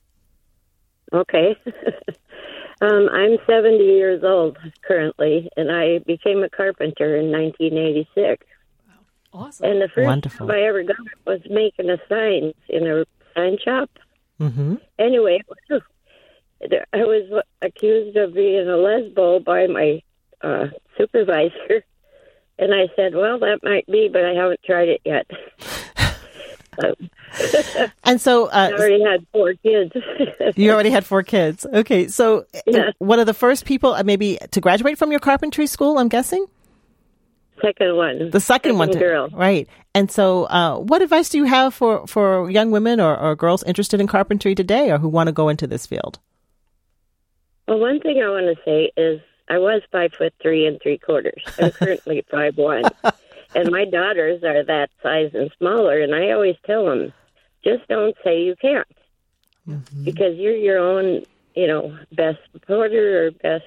Okay. 1.12 1.56
um, 2.80 3.08
I'm 3.12 3.38
70 3.46 3.78
years 3.78 4.22
old 4.24 4.58
currently, 4.82 5.48
and 5.56 5.70
I 5.70 5.98
became 5.98 6.42
a 6.42 6.50
carpenter 6.50 7.16
in 7.16 7.30
1986. 7.32 8.46
Awesome. 9.32 9.66
And 9.66 9.82
the 9.82 9.88
first 9.88 10.06
Wonderful. 10.06 10.46
job 10.46 10.54
I 10.54 10.62
ever 10.62 10.82
got 10.82 10.96
was 11.26 11.40
making 11.50 11.90
a 11.90 11.98
sign 12.08 12.52
in 12.68 12.86
a 12.86 13.04
sign 13.34 13.58
shop. 13.62 13.90
Mm-hmm. 14.40 14.76
Anyway, 14.98 15.40
I 15.70 15.78
was 17.04 17.42
accused 17.62 18.16
of 18.16 18.34
being 18.34 18.68
a 18.68 18.72
lesbo 18.72 19.44
by 19.44 19.66
my 19.66 20.02
uh, 20.42 20.66
supervisor. 20.96 21.84
And 22.58 22.74
I 22.74 22.88
said, 22.96 23.14
well, 23.14 23.38
that 23.38 23.60
might 23.62 23.86
be, 23.86 24.08
but 24.12 24.24
I 24.24 24.32
haven't 24.32 24.60
tried 24.64 24.88
it 24.88 25.00
yet. 25.04 25.26
and 28.04 28.20
so 28.20 28.46
uh, 28.50 28.70
I 28.70 28.72
already 28.72 29.02
had 29.02 29.26
four 29.32 29.54
kids. 29.54 29.92
you 30.56 30.70
already 30.72 30.90
had 30.90 31.04
four 31.04 31.22
kids. 31.22 31.66
Okay, 31.66 32.08
so 32.08 32.46
yeah. 32.66 32.90
one 32.98 33.18
of 33.18 33.26
the 33.26 33.34
first 33.34 33.64
people, 33.64 33.94
uh, 33.94 34.02
maybe 34.02 34.38
to 34.50 34.60
graduate 34.60 34.98
from 34.98 35.10
your 35.10 35.20
carpentry 35.20 35.66
school, 35.66 35.98
I'm 35.98 36.08
guessing. 36.08 36.46
Second 37.60 37.96
one. 37.96 38.18
The 38.30 38.40
second, 38.40 38.40
second 38.40 38.78
one, 38.78 38.90
to, 38.92 38.98
girl. 38.98 39.28
right? 39.30 39.68
And 39.94 40.10
so, 40.10 40.44
uh, 40.44 40.78
what 40.78 41.02
advice 41.02 41.28
do 41.28 41.38
you 41.38 41.44
have 41.44 41.74
for 41.74 42.06
for 42.06 42.48
young 42.50 42.70
women 42.70 43.00
or, 43.00 43.16
or 43.18 43.34
girls 43.34 43.64
interested 43.64 44.00
in 44.00 44.06
carpentry 44.06 44.54
today, 44.54 44.90
or 44.90 44.98
who 44.98 45.08
want 45.08 45.26
to 45.26 45.32
go 45.32 45.48
into 45.48 45.66
this 45.66 45.86
field? 45.86 46.18
Well, 47.66 47.80
one 47.80 48.00
thing 48.00 48.22
I 48.22 48.28
want 48.28 48.56
to 48.56 48.62
say 48.64 48.92
is 48.96 49.20
I 49.48 49.58
was 49.58 49.82
five 49.90 50.12
foot 50.16 50.32
three 50.40 50.66
and 50.66 50.80
three 50.80 50.98
quarters. 50.98 51.42
I'm 51.58 51.70
currently 51.72 52.24
five 52.30 52.56
one 52.56 52.84
and 53.54 53.70
my 53.70 53.84
daughters 53.84 54.42
are 54.44 54.62
that 54.64 54.90
size 55.02 55.30
and 55.34 55.50
smaller, 55.58 56.00
and 56.00 56.14
I 56.14 56.30
always 56.30 56.56
tell 56.66 56.86
them, 56.86 57.12
just 57.64 57.86
don't 57.88 58.16
say 58.22 58.42
you 58.42 58.54
can't, 58.60 58.86
mm-hmm. 59.66 60.04
because 60.04 60.36
you're 60.36 60.56
your 60.56 60.78
own, 60.78 61.24
you 61.54 61.66
know, 61.66 61.96
best 62.12 62.38
supporter 62.52 63.26
or 63.26 63.30
best 63.30 63.64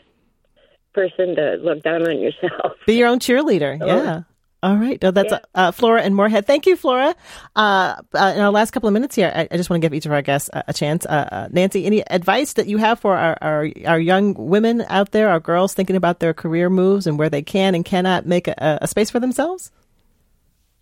person 0.93 1.35
to 1.35 1.55
look 1.61 1.83
down 1.83 2.07
on 2.07 2.19
yourself. 2.19 2.73
Be 2.85 2.95
your 2.95 3.07
own 3.07 3.19
cheerleader. 3.19 3.79
So, 3.79 3.85
yeah. 3.85 4.21
All 4.63 4.77
right. 4.77 5.01
That's 5.01 5.31
yeah. 5.31 5.39
uh, 5.55 5.71
Flora 5.71 6.03
and 6.03 6.15
Moorhead. 6.15 6.45
Thank 6.45 6.67
you, 6.67 6.75
Flora. 6.75 7.15
Uh, 7.55 7.95
uh, 8.13 8.33
in 8.35 8.41
our 8.41 8.51
last 8.51 8.71
couple 8.71 8.87
of 8.87 8.93
minutes 8.93 9.15
here, 9.15 9.31
I, 9.33 9.47
I, 9.49 9.57
just 9.57 9.71
want 9.71 9.81
to 9.81 9.85
give 9.85 9.93
each 9.95 10.05
of 10.05 10.11
our 10.11 10.21
guests 10.21 10.51
a, 10.53 10.63
a 10.67 10.73
chance. 10.73 11.03
Uh, 11.03 11.27
uh, 11.31 11.47
Nancy, 11.51 11.85
any 11.85 12.07
advice 12.07 12.53
that 12.53 12.67
you 12.67 12.77
have 12.77 12.99
for 12.99 13.17
our, 13.17 13.35
our, 13.41 13.67
our, 13.87 13.99
young 13.99 14.35
women 14.35 14.85
out 14.87 15.11
there, 15.11 15.29
our 15.29 15.39
girls 15.39 15.73
thinking 15.73 15.95
about 15.95 16.19
their 16.19 16.35
career 16.35 16.69
moves 16.69 17.07
and 17.07 17.17
where 17.17 17.29
they 17.29 17.41
can 17.41 17.73
and 17.73 17.83
cannot 17.83 18.27
make 18.27 18.47
a, 18.47 18.79
a 18.83 18.87
space 18.87 19.09
for 19.09 19.19
themselves? 19.19 19.71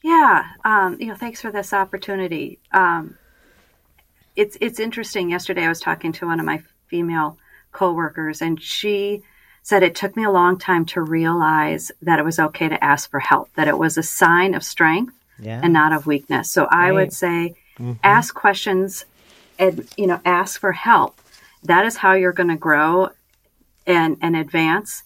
Yeah. 0.04 0.44
Um, 0.66 0.98
you 1.00 1.08
know, 1.08 1.16
thanks 1.16 1.42
for 1.42 1.52
this 1.52 1.72
opportunity. 1.72 2.60
Um, 2.74 3.18
it's, 4.36 4.58
it's 4.60 4.82
interesting. 4.82 5.30
Yesterday 5.30 5.64
I 5.64 5.70
was 5.70 5.80
talking 5.80 6.12
to 6.14 6.26
one 6.26 6.42
of 6.42 6.46
my 6.46 6.64
female 6.88 7.38
coworkers 7.72 8.42
and 8.42 8.62
she 8.62 9.24
said 9.70 9.84
it 9.84 9.94
took 9.94 10.18
me 10.18 10.24
a 10.24 10.32
long 10.32 10.58
time 10.58 10.84
to 10.84 11.00
realize 11.00 11.92
that 12.02 12.18
it 12.18 12.26
was 12.26 12.40
okay 12.40 12.68
to 12.68 12.84
ask 12.84 13.08
for 13.12 13.20
help, 13.20 13.54
that 13.54 13.68
it 13.68 13.78
was 13.78 14.00
a 14.00 14.04
sign 14.04 14.56
of 14.56 14.64
strength 14.64 15.14
yeah. 15.38 15.62
and 15.64 15.72
not 15.72 15.94
of 15.94 16.08
weakness. 16.08 16.50
So 16.50 16.66
I 16.66 16.92
would 16.92 17.14
say 17.14 17.54
mm-hmm. 17.78 17.94
ask 18.04 18.34
questions 18.34 19.06
and, 19.60 19.88
you 19.96 20.08
know, 20.08 20.20
ask 20.26 20.60
for 20.60 20.72
help. 20.72 21.22
That 21.62 21.86
is 21.86 21.98
how 21.98 22.14
you're 22.14 22.34
going 22.34 22.50
to 22.50 22.56
grow 22.56 23.12
and, 23.86 24.18
and 24.24 24.36
advance 24.36 25.04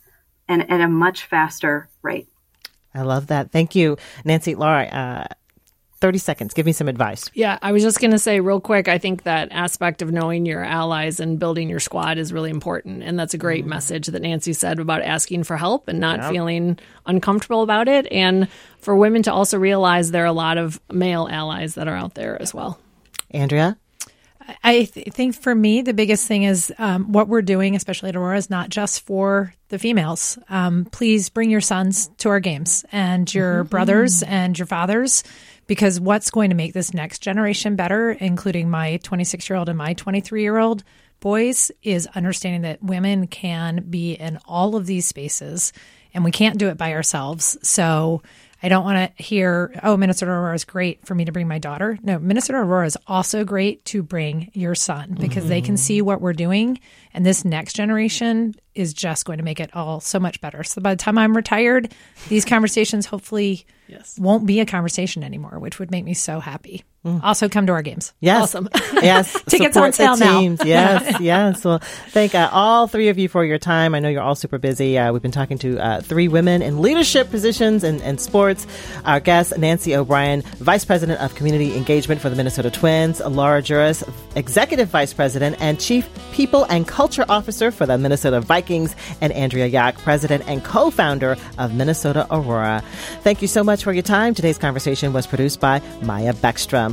and 0.47 0.72
at 0.72 0.80
a 0.80 0.88
much 0.88 1.26
faster 1.26 1.89
rate. 2.01 2.30
I 2.95 3.01
love 3.01 3.28
that. 3.28 3.51
Thank 3.51 3.76
you, 3.76 3.97
Nancy. 4.24 4.55
Laura, 4.55 4.86
uh, 4.86 5.28
30 6.03 6.17
seconds. 6.17 6.53
Give 6.53 6.65
me 6.65 6.73
some 6.73 6.89
advice. 6.89 7.31
Yeah, 7.33 7.57
I 7.61 7.71
was 7.71 7.81
just 7.81 8.01
going 8.01 8.11
to 8.11 8.19
say 8.19 8.41
real 8.41 8.59
quick 8.59 8.89
I 8.89 8.97
think 8.97 9.23
that 9.23 9.47
aspect 9.53 10.01
of 10.01 10.11
knowing 10.11 10.45
your 10.45 10.61
allies 10.61 11.21
and 11.21 11.39
building 11.39 11.69
your 11.69 11.79
squad 11.79 12.17
is 12.17 12.33
really 12.33 12.49
important. 12.49 13.03
And 13.03 13.17
that's 13.17 13.33
a 13.33 13.37
great 13.37 13.63
mm. 13.63 13.69
message 13.69 14.07
that 14.07 14.21
Nancy 14.21 14.51
said 14.51 14.81
about 14.81 15.01
asking 15.01 15.45
for 15.45 15.55
help 15.55 15.87
and 15.87 16.01
not 16.01 16.19
yep. 16.19 16.31
feeling 16.31 16.77
uncomfortable 17.05 17.63
about 17.63 17.87
it. 17.87 18.05
And 18.11 18.49
for 18.79 18.97
women 18.97 19.23
to 19.23 19.31
also 19.31 19.57
realize 19.57 20.11
there 20.11 20.23
are 20.23 20.25
a 20.25 20.33
lot 20.33 20.57
of 20.57 20.77
male 20.91 21.29
allies 21.31 21.75
that 21.75 21.87
are 21.87 21.95
out 21.95 22.15
there 22.15 22.41
as 22.41 22.53
well. 22.53 22.81
Andrea? 23.31 23.77
I 24.61 24.85
th- 24.85 25.07
think 25.13 25.35
for 25.35 25.55
me, 25.55 25.81
the 25.81 25.93
biggest 25.93 26.27
thing 26.27 26.43
is 26.43 26.73
um, 26.77 27.13
what 27.13 27.27
we're 27.29 27.41
doing, 27.41 27.75
especially 27.75 28.09
at 28.09 28.17
Aurora, 28.17 28.37
is 28.37 28.49
not 28.49 28.69
just 28.69 29.05
for 29.05 29.53
the 29.69 29.79
females. 29.79 30.37
Um, 30.49 30.85
please 30.85 31.29
bring 31.29 31.49
your 31.49 31.61
sons 31.61 32.09
to 32.19 32.29
our 32.29 32.39
games 32.39 32.85
and 32.91 33.33
your 33.33 33.61
mm-hmm. 33.61 33.69
brothers 33.69 34.21
and 34.23 34.57
your 34.57 34.65
fathers, 34.65 35.23
because 35.68 35.99
what's 35.99 36.32
going 36.32 36.49
to 36.49 36.55
make 36.55 36.74
this 36.74 36.93
next 36.93 37.20
generation 37.20 37.76
better, 37.76 38.11
including 38.11 38.70
my 38.70 38.97
26 38.97 39.49
year 39.49 39.57
old 39.57 39.70
and 39.70 39.78
my 39.78 39.93
23 39.93 40.41
year 40.41 40.57
old, 40.57 40.84
boys 41.20 41.72
is 41.82 42.07
understanding 42.16 42.61
that 42.64 42.84
women 42.84 43.28
can 43.28 43.86
be 43.89 44.14
in 44.14 44.38
all 44.45 44.76
of 44.76 44.86
these 44.86 45.07
spaces 45.07 45.72
and 46.14 46.24
we 46.24 46.32
can't 46.32 46.57
do 46.57 46.68
it 46.68 46.78
by 46.78 46.93
ourselves. 46.93 47.57
So 47.64 48.22
I 48.61 48.70
don't 48.70 48.86
want 48.86 49.18
to 49.18 49.24
hear, 49.24 49.78
oh, 49.84 49.97
Minnesota 49.97 50.32
Aurora 50.32 50.55
is 50.55 50.64
great 50.64 51.05
for 51.05 51.16
me 51.16 51.26
to 51.26 51.34
bring 51.34 51.49
my 51.49 51.59
daughter. 51.59 51.99
No, 52.01 52.18
Minnesota 52.18 52.59
Aurora 52.59 52.86
is 52.86 52.97
also 53.07 53.43
great 53.43 53.84
to 53.86 54.01
bring 54.01 54.51
your 54.53 54.74
son 54.74 55.18
because 55.20 55.43
mm-hmm. 55.43 55.49
they 55.49 55.61
can 55.61 55.76
see 55.76 56.01
what 56.01 56.22
we're 56.22 56.34
doing. 56.34 56.80
And 57.14 57.26
this 57.26 57.43
next 57.43 57.74
generation 57.74 58.55
is 58.74 58.93
just 58.93 59.26
going 59.26 59.39
to 59.39 59.43
make 59.43 59.59
it 59.59 59.76
all 59.76 59.99
so 59.99 60.18
much 60.18 60.39
better. 60.39 60.64
So 60.64 60.82
by 60.82 60.93
the 60.95 61.01
time 61.01 61.18
I'm 61.18 61.36
retired, 61.36 61.93
these 62.30 62.45
conversations 62.45 63.05
hopefully 63.05 63.66
yes. 63.93 64.19
won't 64.19 64.45
be 64.45 64.59
a 64.59 64.65
conversation 64.65 65.23
anymore, 65.23 65.59
which 65.59 65.79
would 65.79 65.91
make 65.91 66.05
me 66.05 66.13
so 66.13 66.39
happy. 66.39 66.83
Mm. 67.05 67.21
Also, 67.21 67.49
come 67.49 67.65
to 67.67 67.73
our 67.73 67.81
games. 67.81 68.13
Yes. 68.19 68.43
Awesome. 68.43 68.69
Yes. 69.03 69.33
Tickets 69.47 69.75
on 69.75 69.91
sale 69.91 70.15
now. 70.15 70.39
Yes. 70.63 71.19
yes. 71.19 71.65
Well, 71.65 71.79
thank 72.09 72.33
uh, 72.35 72.49
all 72.53 72.87
three 72.87 73.09
of 73.09 73.17
you 73.17 73.27
for 73.27 73.43
your 73.43 73.57
time. 73.57 73.93
I 73.95 73.99
know 73.99 74.07
you're 74.07 74.21
all 74.21 74.35
super 74.35 74.57
busy. 74.57 74.97
Uh, 74.97 75.11
we've 75.11 75.21
been 75.21 75.31
talking 75.31 75.57
to 75.57 75.77
uh, 75.77 75.99
three 75.99 76.29
women 76.29 76.61
in 76.61 76.81
leadership 76.81 77.29
positions 77.29 77.83
in, 77.83 77.99
in 78.01 78.17
sports. 78.17 78.65
Our 79.03 79.19
guest, 79.19 79.57
Nancy 79.57 79.93
O'Brien, 79.93 80.41
Vice 80.59 80.85
President 80.85 81.19
of 81.19 81.35
Community 81.35 81.75
Engagement 81.75 82.21
for 82.21 82.29
the 82.29 82.37
Minnesota 82.37 82.71
Twins, 82.71 83.19
Laura 83.19 83.61
Juras, 83.61 84.03
Executive 84.37 84.87
Vice 84.87 85.11
President 85.13 85.57
and 85.59 85.81
Chief 85.81 86.07
People 86.31 86.63
and 86.69 86.87
Culture 86.87 87.25
Officer 87.27 87.69
for 87.71 87.85
the 87.85 87.97
Minnesota 87.97 88.39
Vikings, 88.39 88.95
and 89.19 89.33
Andrea 89.33 89.69
Yoch, 89.69 89.97
President 89.97 90.47
and 90.47 90.63
co 90.63 90.91
founder 90.91 91.35
of 91.57 91.73
Minnesota 91.73 92.25
Aurora. 92.31 92.81
Thank 93.21 93.41
you 93.41 93.49
so 93.49 93.65
much 93.65 93.83
for 93.83 93.91
your 93.91 94.03
time. 94.03 94.33
Today's 94.33 94.57
conversation 94.57 95.11
was 95.11 95.27
produced 95.27 95.59
by 95.59 95.81
Maya 96.03 96.33
Beckstrom. 96.33 96.92